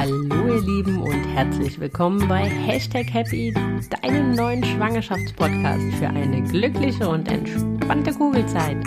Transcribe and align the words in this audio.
Hallo 0.00 0.54
ihr 0.54 0.62
Lieben 0.62 1.02
und 1.02 1.24
herzlich 1.26 1.78
willkommen 1.78 2.26
bei 2.26 2.48
Hashtag 2.48 3.12
Happy, 3.12 3.52
deinem 3.90 4.34
neuen 4.34 4.64
Schwangerschaftspodcast 4.64 5.94
für 5.98 6.08
eine 6.08 6.42
glückliche 6.42 7.06
und 7.06 7.30
entspannte 7.30 8.14
Kugelzeit. 8.14 8.78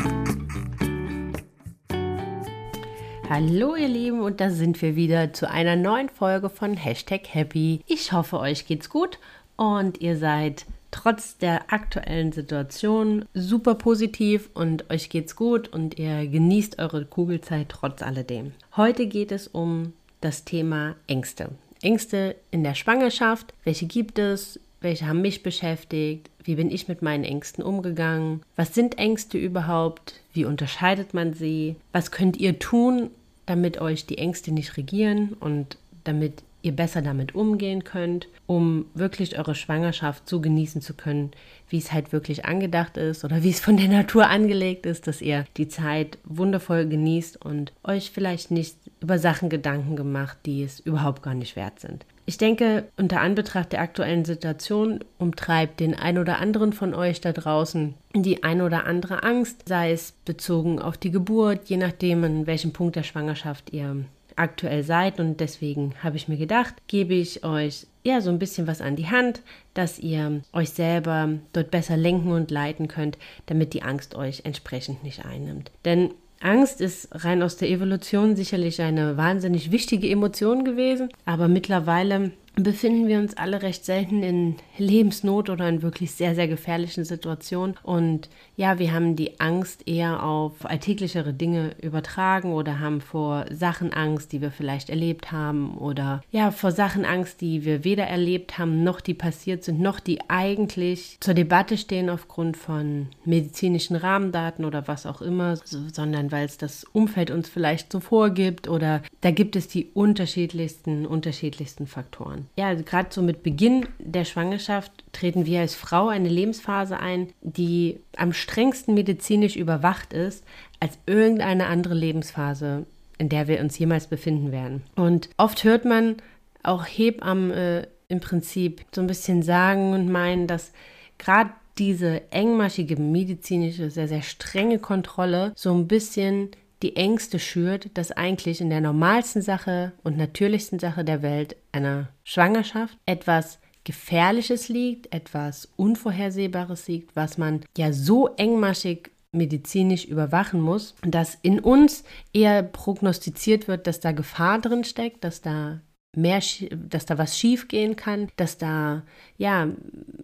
Hallo 3.29 3.75
ihr 3.75 3.89
Lieben 3.89 4.21
und 4.21 4.41
da 4.41 4.49
sind 4.49 4.81
wir 4.81 4.95
wieder 4.95 5.33
zu 5.33 5.47
einer 5.47 5.75
neuen 5.75 6.09
Folge 6.09 6.49
von 6.49 6.75
Hashtag 6.75 7.31
Happy. 7.31 7.81
Ich 7.85 8.11
hoffe 8.11 8.39
euch 8.39 8.65
geht's 8.65 8.89
gut 8.89 9.19
und 9.55 10.01
ihr 10.01 10.17
seid 10.17 10.65
trotz 10.89 11.37
der 11.37 11.71
aktuellen 11.71 12.31
Situation 12.31 13.25
super 13.35 13.75
positiv 13.75 14.49
und 14.55 14.89
euch 14.89 15.11
geht's 15.11 15.35
gut 15.35 15.67
und 15.67 15.99
ihr 15.99 16.25
genießt 16.25 16.79
eure 16.79 17.05
Kugelzeit 17.05 17.69
trotz 17.69 18.01
alledem. 18.01 18.53
Heute 18.75 19.05
geht 19.05 19.31
es 19.31 19.47
um 19.47 19.93
das 20.23 20.45
Thema 20.45 20.95
Ängste. 21.07 21.49
Ängste 21.81 22.35
in 22.51 22.63
der 22.63 22.75
Schwangerschaft, 22.75 23.53
welche 23.63 23.85
gibt 23.85 24.17
es, 24.19 24.59
welche 24.81 25.07
haben 25.07 25.21
mich 25.21 25.43
beschäftigt, 25.43 26.29
wie 26.43 26.55
bin 26.55 26.71
ich 26.71 26.87
mit 26.87 27.01
meinen 27.01 27.23
Ängsten 27.23 27.63
umgegangen, 27.63 28.41
was 28.55 28.73
sind 28.73 28.97
Ängste 28.97 29.37
überhaupt, 29.37 30.21
wie 30.33 30.45
unterscheidet 30.45 31.13
man 31.13 31.33
sie, 31.33 31.75
was 31.91 32.11
könnt 32.11 32.37
ihr 32.37 32.59
tun, 32.59 33.09
damit 33.45 33.79
euch 33.79 34.05
die 34.05 34.17
Ängste 34.17 34.51
nicht 34.53 34.77
regieren 34.77 35.35
und 35.39 35.77
damit 36.03 36.43
ihr 36.63 36.71
besser 36.71 37.01
damit 37.01 37.35
umgehen 37.35 37.83
könnt, 37.83 38.27
um 38.47 38.85
wirklich 38.93 39.37
eure 39.37 39.53
Schwangerschaft 39.53 40.27
so 40.27 40.39
genießen 40.39 40.81
zu 40.81 40.93
können, 40.93 41.31
wie 41.69 41.77
es 41.77 41.91
halt 41.91 42.13
wirklich 42.13 42.45
angedacht 42.45 42.97
ist 42.97 43.25
oder 43.25 43.43
wie 43.43 43.49
es 43.49 43.59
von 43.59 43.77
der 43.77 43.89
Natur 43.89 44.27
angelegt 44.27 44.85
ist, 44.85 45.07
dass 45.07 45.21
ihr 45.21 45.45
die 45.57 45.67
Zeit 45.67 46.17
wundervoll 46.23 46.87
genießt 46.87 47.43
und 47.43 47.73
euch 47.83 48.11
vielleicht 48.11 48.49
nicht 48.49 48.77
über 49.03 49.19
Sachen 49.19 49.49
Gedanken 49.49 49.95
gemacht, 49.95 50.37
die 50.45 50.63
es 50.63 50.79
überhaupt 50.79 51.21
gar 51.21 51.35
nicht 51.35 51.55
wert 51.55 51.79
sind. 51.79 52.05
Ich 52.25 52.37
denke, 52.37 52.85
unter 52.95 53.19
Anbetracht 53.19 53.73
der 53.73 53.81
aktuellen 53.81 54.23
Situation 54.23 55.03
umtreibt 55.19 55.81
den 55.81 55.93
ein 55.93 56.17
oder 56.17 56.39
anderen 56.39 56.71
von 56.71 56.93
euch 56.93 57.19
da 57.19 57.33
draußen 57.33 57.95
die 58.15 58.43
ein 58.43 58.61
oder 58.61 58.85
andere 58.85 59.23
Angst, 59.23 59.67
sei 59.67 59.91
es 59.91 60.13
bezogen 60.23 60.79
auf 60.79 60.97
die 60.97 61.11
Geburt, 61.11 61.67
je 61.67 61.77
nachdem, 61.77 62.23
an 62.23 62.47
welchem 62.47 62.71
Punkt 62.71 62.95
der 62.95 63.03
Schwangerschaft 63.03 63.73
ihr 63.73 64.05
aktuell 64.35 64.83
seid. 64.83 65.19
Und 65.19 65.41
deswegen 65.41 65.95
habe 66.01 66.15
ich 66.15 66.29
mir 66.29 66.37
gedacht, 66.37 66.75
gebe 66.87 67.13
ich 67.13 67.43
euch 67.43 67.87
ja 68.03 68.21
so 68.21 68.29
ein 68.29 68.39
bisschen 68.39 68.67
was 68.67 68.81
an 68.81 68.95
die 68.95 69.09
Hand, 69.09 69.41
dass 69.73 69.99
ihr 69.99 70.41
euch 70.53 70.69
selber 70.69 71.29
dort 71.51 71.71
besser 71.71 71.97
lenken 71.97 72.31
und 72.31 72.51
leiten 72.51 72.87
könnt, 72.87 73.17
damit 73.47 73.73
die 73.73 73.83
Angst 73.83 74.15
euch 74.15 74.41
entsprechend 74.45 75.03
nicht 75.03 75.25
einnimmt. 75.25 75.71
Denn 75.85 76.11
Angst 76.43 76.81
ist 76.81 77.07
rein 77.23 77.41
aus 77.41 77.55
der 77.55 77.69
Evolution 77.69 78.35
sicherlich 78.35 78.81
eine 78.81 79.15
wahnsinnig 79.15 79.71
wichtige 79.71 80.09
Emotion 80.09 80.65
gewesen, 80.65 81.07
aber 81.23 81.47
mittlerweile 81.47 82.31
befinden 82.55 83.07
wir 83.07 83.17
uns 83.17 83.35
alle 83.35 83.63
recht 83.63 83.83
selten 83.83 84.21
in 84.21 84.55
Lebensnot 84.77 85.49
oder 85.49 85.67
in 85.67 85.81
wirklich 85.81 86.11
sehr, 86.11 86.35
sehr 86.35 86.47
gefährlichen 86.47 87.03
Situationen. 87.03 87.75
Und 87.81 88.29
ja, 88.55 88.77
wir 88.77 88.93
haben 88.93 89.15
die 89.15 89.39
Angst 89.39 89.87
eher 89.87 90.23
auf 90.23 90.65
alltäglichere 90.65 91.33
Dinge 91.33 91.75
übertragen 91.81 92.53
oder 92.53 92.79
haben 92.79 93.01
vor 93.01 93.45
Sachen 93.51 93.91
Angst, 93.91 94.31
die 94.31 94.41
wir 94.41 94.51
vielleicht 94.51 94.89
erlebt 94.89 95.31
haben 95.31 95.77
oder 95.77 96.21
ja, 96.31 96.51
vor 96.51 96.71
Sachen 96.71 97.05
Angst, 97.05 97.41
die 97.41 97.65
wir 97.65 97.83
weder 97.83 98.05
erlebt 98.05 98.59
haben, 98.59 98.83
noch 98.83 99.01
die 99.01 99.15
passiert 99.15 99.63
sind, 99.63 99.79
noch 99.79 99.99
die 99.99 100.19
eigentlich 100.29 101.17
zur 101.21 101.33
Debatte 101.33 101.77
stehen 101.77 102.09
aufgrund 102.09 102.55
von 102.55 103.07
medizinischen 103.25 103.95
Rahmendaten 103.95 104.63
oder 104.63 104.87
was 104.87 105.07
auch 105.07 105.21
immer, 105.21 105.57
sondern 105.65 106.31
weil 106.31 106.45
es 106.45 106.57
das 106.57 106.83
Umfeld 106.83 107.31
uns 107.31 107.49
vielleicht 107.49 107.91
so 107.91 107.99
vorgibt 107.99 108.67
oder 108.67 109.01
da 109.21 109.31
gibt 109.31 109.55
es 109.55 109.67
die 109.67 109.89
unterschiedlichsten, 109.93 111.07
unterschiedlichsten 111.07 111.87
Faktoren 111.87 112.42
ja, 112.55 112.67
also 112.67 112.83
gerade 112.83 113.09
so 113.11 113.21
mit 113.21 113.43
Beginn 113.43 113.87
der 113.99 114.25
Schwangerschaft 114.25 114.91
treten 115.11 115.45
wir 115.45 115.61
als 115.61 115.75
Frau 115.75 116.07
eine 116.07 116.29
Lebensphase 116.29 116.99
ein, 116.99 117.29
die 117.41 117.99
am 118.15 118.33
strengsten 118.33 118.93
medizinisch 118.93 119.55
überwacht 119.55 120.13
ist 120.13 120.43
als 120.79 120.97
irgendeine 121.05 121.67
andere 121.67 121.93
Lebensphase, 121.93 122.85
in 123.17 123.29
der 123.29 123.47
wir 123.47 123.61
uns 123.61 123.77
jemals 123.79 124.07
befinden 124.07 124.51
werden. 124.51 124.83
Und 124.95 125.29
oft 125.37 125.63
hört 125.63 125.85
man 125.85 126.17
auch 126.61 126.85
Hebammen 126.85 127.51
äh, 127.51 127.87
im 128.09 128.19
Prinzip 128.19 128.85
so 128.93 129.01
ein 129.01 129.07
bisschen 129.07 129.43
sagen 129.43 129.93
und 129.93 130.11
meinen, 130.11 130.47
dass 130.47 130.71
gerade 131.17 131.51
diese 131.77 132.31
engmaschige 132.31 132.97
medizinische, 132.97 133.89
sehr, 133.89 134.07
sehr 134.07 134.21
strenge 134.21 134.79
Kontrolle 134.79 135.53
so 135.55 135.73
ein 135.73 135.87
bisschen 135.87 136.51
die 136.83 136.95
Ängste 136.95 137.39
schürt, 137.39 137.89
dass 137.97 138.11
eigentlich 138.11 138.61
in 138.61 138.69
der 138.69 138.81
normalsten 138.81 139.41
Sache 139.41 139.93
und 140.03 140.17
natürlichsten 140.17 140.79
Sache 140.79 141.03
der 141.03 141.21
Welt 141.21 141.55
einer 141.71 142.09
Schwangerschaft 142.23 142.97
etwas 143.05 143.59
Gefährliches 143.85 144.69
liegt, 144.69 145.13
etwas 145.13 145.69
Unvorhersehbares 145.75 146.87
liegt, 146.87 147.15
was 147.15 147.37
man 147.37 147.61
ja 147.77 147.91
so 147.91 148.27
engmaschig 148.35 149.11
medizinisch 149.31 150.05
überwachen 150.05 150.61
muss, 150.61 150.95
dass 151.01 151.37
in 151.41 151.59
uns 151.59 152.03
eher 152.33 152.63
prognostiziert 152.63 153.67
wird, 153.67 153.87
dass 153.87 153.99
da 153.99 154.11
Gefahr 154.11 154.61
drin 154.61 154.83
steckt, 154.83 155.23
dass 155.23 155.41
da 155.41 155.81
mehr, 156.15 156.41
dass 156.71 157.05
da 157.05 157.17
was 157.17 157.37
schiefgehen 157.37 157.95
kann, 157.95 158.29
dass 158.35 158.57
da 158.57 159.03
ja 159.37 159.67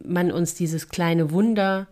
man 0.03 0.31
uns 0.31 0.53
dieses 0.53 0.89
kleine 0.89 1.31
Wunder 1.31 1.87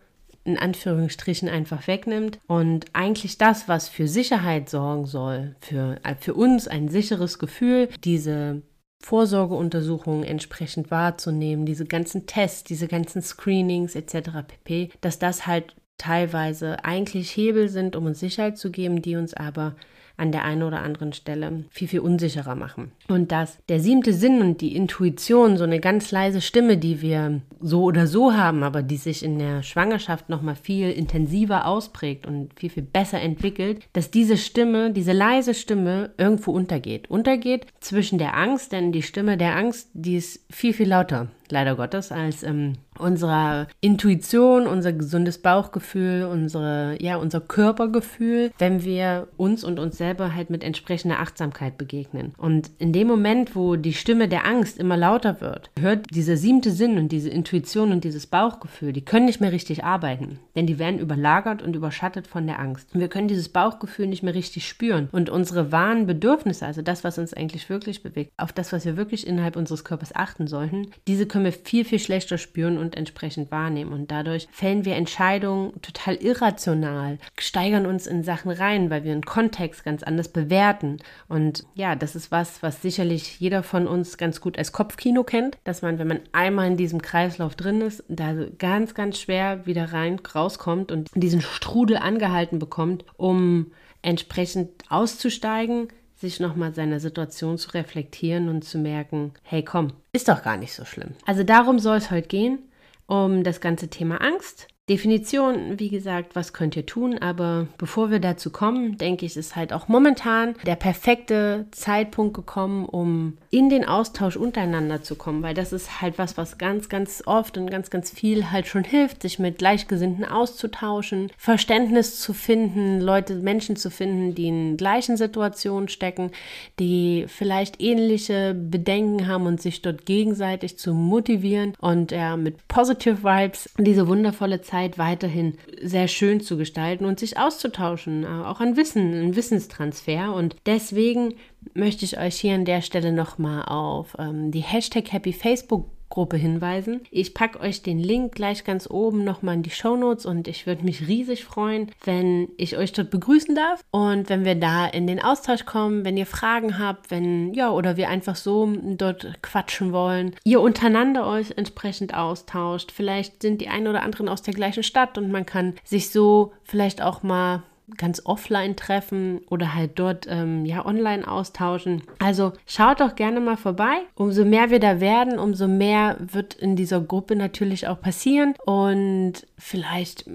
in 0.47 0.57
Anführungsstrichen 0.57 1.49
einfach 1.49 1.87
wegnimmt 1.87 2.39
und 2.47 2.85
eigentlich 2.93 3.37
das, 3.37 3.67
was 3.67 3.89
für 3.89 4.07
Sicherheit 4.07 4.69
sorgen 4.69 5.05
soll, 5.05 5.55
für, 5.59 5.97
äh, 6.03 6.15
für 6.15 6.33
uns 6.33 6.67
ein 6.67 6.87
sicheres 6.87 7.37
Gefühl, 7.37 7.89
diese 8.03 8.61
Vorsorgeuntersuchungen 8.99 10.23
entsprechend 10.23 10.89
wahrzunehmen, 10.89 11.65
diese 11.65 11.85
ganzen 11.85 12.25
Tests, 12.25 12.63
diese 12.63 12.87
ganzen 12.87 13.21
Screenings 13.21 13.95
etc. 13.95 14.29
pp, 14.47 14.89
dass 15.01 15.19
das 15.19 15.45
halt 15.45 15.75
teilweise 15.97 16.83
eigentlich 16.83 17.35
Hebel 17.35 17.69
sind, 17.69 17.95
um 17.95 18.05
uns 18.05 18.19
Sicherheit 18.19 18.57
zu 18.57 18.71
geben, 18.71 19.01
die 19.01 19.15
uns 19.15 19.33
aber 19.33 19.75
an 20.17 20.31
der 20.31 20.43
einen 20.43 20.63
oder 20.63 20.81
anderen 20.81 21.13
Stelle 21.13 21.63
viel, 21.69 21.87
viel 21.87 21.99
unsicherer 21.99 22.55
machen. 22.55 22.91
Und 23.07 23.31
dass 23.31 23.57
der 23.69 23.79
siebte 23.79 24.13
Sinn 24.13 24.41
und 24.41 24.61
die 24.61 24.75
Intuition, 24.75 25.57
so 25.57 25.63
eine 25.63 25.79
ganz 25.79 26.11
leise 26.11 26.41
Stimme, 26.41 26.77
die 26.77 27.01
wir 27.01 27.41
so 27.61 27.83
oder 27.83 28.07
so 28.07 28.33
haben, 28.33 28.63
aber 28.63 28.81
die 28.81 28.97
sich 28.97 29.23
in 29.23 29.39
der 29.39 29.63
Schwangerschaft 29.63 30.29
nochmal 30.29 30.55
viel 30.55 30.91
intensiver 30.91 31.67
ausprägt 31.67 32.25
und 32.25 32.49
viel, 32.59 32.69
viel 32.69 32.83
besser 32.83 33.21
entwickelt, 33.21 33.87
dass 33.93 34.11
diese 34.11 34.37
Stimme, 34.37 34.91
diese 34.91 35.13
leise 35.13 35.53
Stimme 35.53 36.11
irgendwo 36.17 36.51
untergeht. 36.51 37.09
Untergeht 37.09 37.67
zwischen 37.79 38.17
der 38.17 38.35
Angst, 38.35 38.71
denn 38.71 38.91
die 38.91 39.03
Stimme 39.03 39.37
der 39.37 39.55
Angst, 39.55 39.89
die 39.93 40.17
ist 40.17 40.45
viel, 40.49 40.73
viel 40.73 40.89
lauter 40.89 41.27
leider 41.51 41.75
Gottes, 41.75 42.11
als 42.11 42.43
ähm, 42.43 42.73
unserer 42.99 43.67
Intuition, 43.81 44.67
unser 44.67 44.93
gesundes 44.93 45.39
Bauchgefühl, 45.39 46.25
unsere, 46.25 46.97
ja, 47.01 47.17
unser 47.17 47.41
Körpergefühl, 47.41 48.51
wenn 48.57 48.83
wir 48.83 49.27
uns 49.37 49.63
und 49.63 49.79
uns 49.79 49.97
selber 49.97 50.35
halt 50.35 50.49
mit 50.49 50.63
entsprechender 50.63 51.19
Achtsamkeit 51.19 51.77
begegnen. 51.77 52.33
Und 52.37 52.71
in 52.79 52.93
dem 52.93 53.07
Moment, 53.07 53.55
wo 53.55 53.75
die 53.75 53.93
Stimme 53.93 54.27
der 54.27 54.45
Angst 54.45 54.77
immer 54.77 54.97
lauter 54.97 55.41
wird, 55.41 55.69
hört 55.79 56.13
dieser 56.13 56.37
siebte 56.37 56.71
Sinn 56.71 56.97
und 56.97 57.11
diese 57.11 57.29
Intuition 57.29 57.91
und 57.91 58.03
dieses 58.03 58.27
Bauchgefühl, 58.27 58.93
die 58.93 59.05
können 59.05 59.25
nicht 59.25 59.41
mehr 59.41 59.51
richtig 59.51 59.83
arbeiten, 59.83 60.39
denn 60.55 60.67
die 60.67 60.79
werden 60.79 60.99
überlagert 60.99 61.61
und 61.61 61.75
überschattet 61.75 62.27
von 62.27 62.47
der 62.47 62.59
Angst. 62.59 62.93
Und 62.93 62.99
wir 62.99 63.07
können 63.07 63.27
dieses 63.27 63.49
Bauchgefühl 63.49 64.07
nicht 64.07 64.23
mehr 64.23 64.35
richtig 64.35 64.67
spüren 64.67 65.09
und 65.11 65.29
unsere 65.29 65.71
wahren 65.71 66.07
Bedürfnisse, 66.07 66.65
also 66.65 66.81
das, 66.81 67.03
was 67.03 67.17
uns 67.17 67.33
eigentlich 67.33 67.69
wirklich 67.69 68.03
bewegt, 68.03 68.31
auf 68.37 68.53
das, 68.53 68.73
was 68.73 68.85
wir 68.85 68.97
wirklich 68.97 69.27
innerhalb 69.27 69.55
unseres 69.55 69.83
Körpers 69.83 70.15
achten 70.15 70.47
sollten, 70.47 70.87
diese 71.07 71.25
können 71.25 71.36
wir 71.43 71.53
viel, 71.53 71.85
viel 71.85 71.99
schlechter 71.99 72.37
spüren 72.37 72.77
und 72.77 72.95
entsprechend 72.95 73.51
wahrnehmen. 73.51 73.93
Und 73.93 74.11
dadurch 74.11 74.47
fällen 74.51 74.85
wir 74.85 74.95
Entscheidungen 74.95 75.73
total 75.81 76.15
irrational, 76.15 77.17
steigern 77.37 77.85
uns 77.85 78.07
in 78.07 78.23
Sachen 78.23 78.51
rein, 78.51 78.89
weil 78.89 79.03
wir 79.03 79.11
einen 79.11 79.25
Kontext 79.25 79.83
ganz 79.83 80.03
anders 80.03 80.29
bewerten. 80.29 80.97
Und 81.27 81.65
ja, 81.73 81.95
das 81.95 82.15
ist 82.15 82.31
was, 82.31 82.61
was 82.63 82.81
sicherlich 82.81 83.39
jeder 83.39 83.63
von 83.63 83.87
uns 83.87 84.17
ganz 84.17 84.41
gut 84.41 84.57
als 84.57 84.71
Kopfkino 84.71 85.23
kennt, 85.23 85.57
dass 85.63 85.81
man, 85.81 85.99
wenn 85.99 86.07
man 86.07 86.19
einmal 86.31 86.67
in 86.67 86.77
diesem 86.77 87.01
Kreislauf 87.01 87.55
drin 87.55 87.81
ist, 87.81 88.03
da 88.07 88.33
ganz, 88.57 88.93
ganz 88.93 89.19
schwer 89.19 89.65
wieder 89.65 89.93
rein 89.93 90.19
rauskommt 90.19 90.91
und 90.91 91.09
diesen 91.15 91.41
Strudel 91.41 91.97
angehalten 91.97 92.59
bekommt, 92.59 93.05
um 93.17 93.71
entsprechend 94.01 94.69
auszusteigen, 94.89 95.89
sich 96.17 96.39
nochmal 96.39 96.73
seiner 96.73 96.99
Situation 96.99 97.57
zu 97.57 97.69
reflektieren 97.71 98.49
und 98.49 98.63
zu 98.63 98.79
merken, 98.79 99.33
hey 99.43 99.63
komm, 99.63 99.93
ist 100.13 100.27
doch 100.27 100.43
gar 100.43 100.57
nicht 100.57 100.73
so 100.73 100.83
schlimm. 100.83 101.11
Also 101.25 101.43
darum 101.43 101.79
soll 101.79 101.97
es 101.97 102.11
heute 102.11 102.27
gehen, 102.27 102.59
um 103.05 103.43
das 103.43 103.61
ganze 103.61 103.87
Thema 103.87 104.19
Angst 104.21 104.67
Definition, 104.89 105.79
wie 105.79 105.89
gesagt, 105.89 106.33
was 106.33 106.53
könnt 106.53 106.77
ihr 106.77 106.85
tun, 106.85 107.17
aber 107.17 107.67
bevor 107.77 108.09
wir 108.09 108.19
dazu 108.19 108.51
kommen, 108.51 108.97
denke 108.97 109.25
ich, 109.25 109.35
ist 109.35 109.57
halt 109.57 109.73
auch 109.73 109.89
momentan 109.89 110.55
der 110.65 110.77
perfekte 110.77 111.65
Zeitpunkt 111.71 112.33
gekommen, 112.33 112.85
um 112.85 113.37
in 113.49 113.69
den 113.69 113.83
Austausch 113.83 114.37
untereinander 114.37 115.03
zu 115.03 115.15
kommen, 115.15 115.43
weil 115.43 115.53
das 115.53 115.73
ist 115.73 116.01
halt 116.01 116.17
was, 116.17 116.37
was 116.37 116.57
ganz, 116.57 116.87
ganz 116.87 117.21
oft 117.25 117.57
und 117.57 117.69
ganz, 117.69 117.89
ganz 117.89 118.11
viel 118.11 118.49
halt 118.49 118.67
schon 118.67 118.85
hilft, 118.85 119.23
sich 119.23 119.39
mit 119.39 119.57
Gleichgesinnten 119.57 120.23
auszutauschen, 120.23 121.33
Verständnis 121.37 122.21
zu 122.21 122.31
finden, 122.31 123.01
Leute, 123.01 123.35
Menschen 123.35 123.75
zu 123.75 123.89
finden, 123.89 124.35
die 124.35 124.47
in 124.47 124.77
gleichen 124.77 125.17
Situationen 125.17 125.89
stecken, 125.89 126.31
die 126.79 127.25
vielleicht 127.27 127.81
ähnliche 127.81 128.53
Bedenken 128.53 129.27
haben 129.27 129.47
und 129.47 129.61
sich 129.61 129.81
dort 129.81 130.05
gegenseitig 130.05 130.77
zu 130.77 130.93
motivieren 130.93 131.73
und 131.81 132.11
ja, 132.11 132.37
mit 132.37 132.69
Positive 132.69 133.23
Vibes 133.23 133.69
diese 133.77 134.07
wundervolle 134.07 134.61
Zeit 134.61 134.76
Zeit 134.77 134.97
weiterhin 134.97 135.57
sehr 135.81 136.07
schön 136.07 136.39
zu 136.39 136.55
gestalten 136.55 137.05
und 137.05 137.19
sich 137.19 137.37
auszutauschen, 137.37 138.23
äh, 138.23 138.27
auch 138.27 138.59
an 138.59 138.77
Wissen, 138.77 139.13
ein 139.13 139.35
Wissenstransfer. 139.35 140.33
Und 140.33 140.55
deswegen 140.65 141.33
möchte 141.73 142.05
ich 142.05 142.19
euch 142.19 142.35
hier 142.35 142.53
an 142.53 142.65
der 142.65 142.81
Stelle 142.81 143.11
nochmal 143.11 143.63
auf 143.63 144.15
ähm, 144.19 144.51
die 144.51 144.61
Hashtag 144.61 145.11
Happy 145.11 145.33
Facebook 145.33 145.85
Gruppe 146.09 146.37
hinweisen. 146.37 147.01
Ich 147.11 147.33
packe 147.33 147.59
euch 147.59 147.81
den 147.81 147.99
Link 147.99 148.35
gleich 148.35 148.63
ganz 148.63 148.89
oben 148.89 149.23
nochmal 149.23 149.55
in 149.55 149.63
die 149.63 149.69
Show 149.69 149.95
Notes 149.95 150.25
und 150.25 150.47
ich 150.47 150.65
würde 150.65 150.83
mich 150.83 151.07
riesig 151.07 151.43
freuen, 151.45 151.91
wenn 152.03 152.49
ich 152.57 152.77
euch 152.77 152.93
dort 152.93 153.11
begrüßen 153.11 153.55
darf 153.55 153.83
und 153.91 154.29
wenn 154.29 154.45
wir 154.45 154.55
da 154.55 154.87
in 154.87 155.07
den 155.07 155.21
Austausch 155.21 155.65
kommen, 155.65 156.05
wenn 156.05 156.17
ihr 156.17 156.25
Fragen 156.25 156.79
habt, 156.79 157.11
wenn, 157.11 157.53
ja, 157.53 157.71
oder 157.71 157.97
wir 157.97 158.09
einfach 158.09 158.35
so 158.35 158.71
dort 158.97 159.41
quatschen 159.41 159.91
wollen, 159.91 160.35
ihr 160.43 160.61
untereinander 160.61 161.27
euch 161.27 161.51
entsprechend 161.55 162.13
austauscht. 162.13 162.91
Vielleicht 162.91 163.41
sind 163.41 163.61
die 163.61 163.67
einen 163.67 163.87
oder 163.87 164.03
anderen 164.03 164.29
aus 164.29 164.41
der 164.41 164.53
gleichen 164.53 164.83
Stadt 164.83 165.17
und 165.17 165.31
man 165.31 165.45
kann 165.45 165.75
sich 165.83 166.09
so 166.09 166.53
vielleicht 166.63 167.01
auch 167.01 167.23
mal 167.23 167.63
ganz 167.95 168.21
offline 168.25 168.75
treffen 168.75 169.41
oder 169.49 169.73
halt 169.73 169.97
dort 169.99 170.27
ähm, 170.29 170.65
ja 170.65 170.85
online 170.85 171.27
austauschen. 171.27 172.03
Also 172.19 172.53
schaut 172.65 172.99
doch 172.99 173.15
gerne 173.15 173.39
mal 173.39 173.57
vorbei. 173.57 173.99
Umso 174.15 174.43
mehr 174.43 174.69
wir 174.69 174.79
da 174.79 174.99
werden, 174.99 175.39
umso 175.39 175.67
mehr 175.67 176.17
wird 176.19 176.53
in 176.53 176.75
dieser 176.75 176.99
Gruppe 176.99 177.35
natürlich 177.35 177.87
auch 177.87 178.01
passieren 178.01 178.55
und 178.65 179.47
vielleicht 179.57 180.25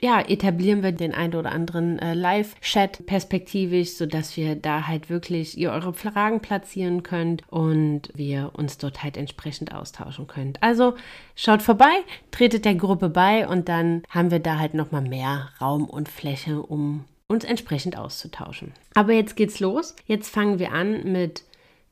ja, 0.00 0.20
etablieren 0.20 0.82
wir 0.82 0.92
den 0.92 1.14
einen 1.14 1.34
oder 1.34 1.52
anderen 1.52 1.98
äh, 1.98 2.14
Live-Chat 2.14 3.06
perspektivisch, 3.06 3.90
sodass 3.90 4.36
wir 4.36 4.56
da 4.56 4.86
halt 4.86 5.10
wirklich 5.10 5.58
ihr 5.58 5.72
eure 5.72 5.92
Fragen 5.92 6.40
platzieren 6.40 7.02
könnt 7.02 7.42
und 7.48 8.10
wir 8.14 8.52
uns 8.54 8.78
dort 8.78 9.02
halt 9.02 9.16
entsprechend 9.16 9.74
austauschen 9.74 10.26
könnt. 10.26 10.62
Also 10.62 10.94
schaut 11.36 11.62
vorbei, 11.62 11.92
tretet 12.30 12.64
der 12.64 12.74
Gruppe 12.74 13.10
bei 13.10 13.46
und 13.46 13.68
dann 13.68 14.02
haben 14.08 14.30
wir 14.30 14.40
da 14.40 14.58
halt 14.58 14.74
nochmal 14.74 15.02
mehr 15.02 15.50
Raum 15.60 15.84
und 15.84 16.08
Fläche, 16.08 16.62
um 16.62 17.04
uns 17.28 17.44
entsprechend 17.44 17.96
auszutauschen. 17.96 18.72
Aber 18.94 19.12
jetzt 19.12 19.36
geht's 19.36 19.60
los. 19.60 19.94
Jetzt 20.06 20.30
fangen 20.30 20.58
wir 20.58 20.72
an 20.72 21.12
mit 21.12 21.44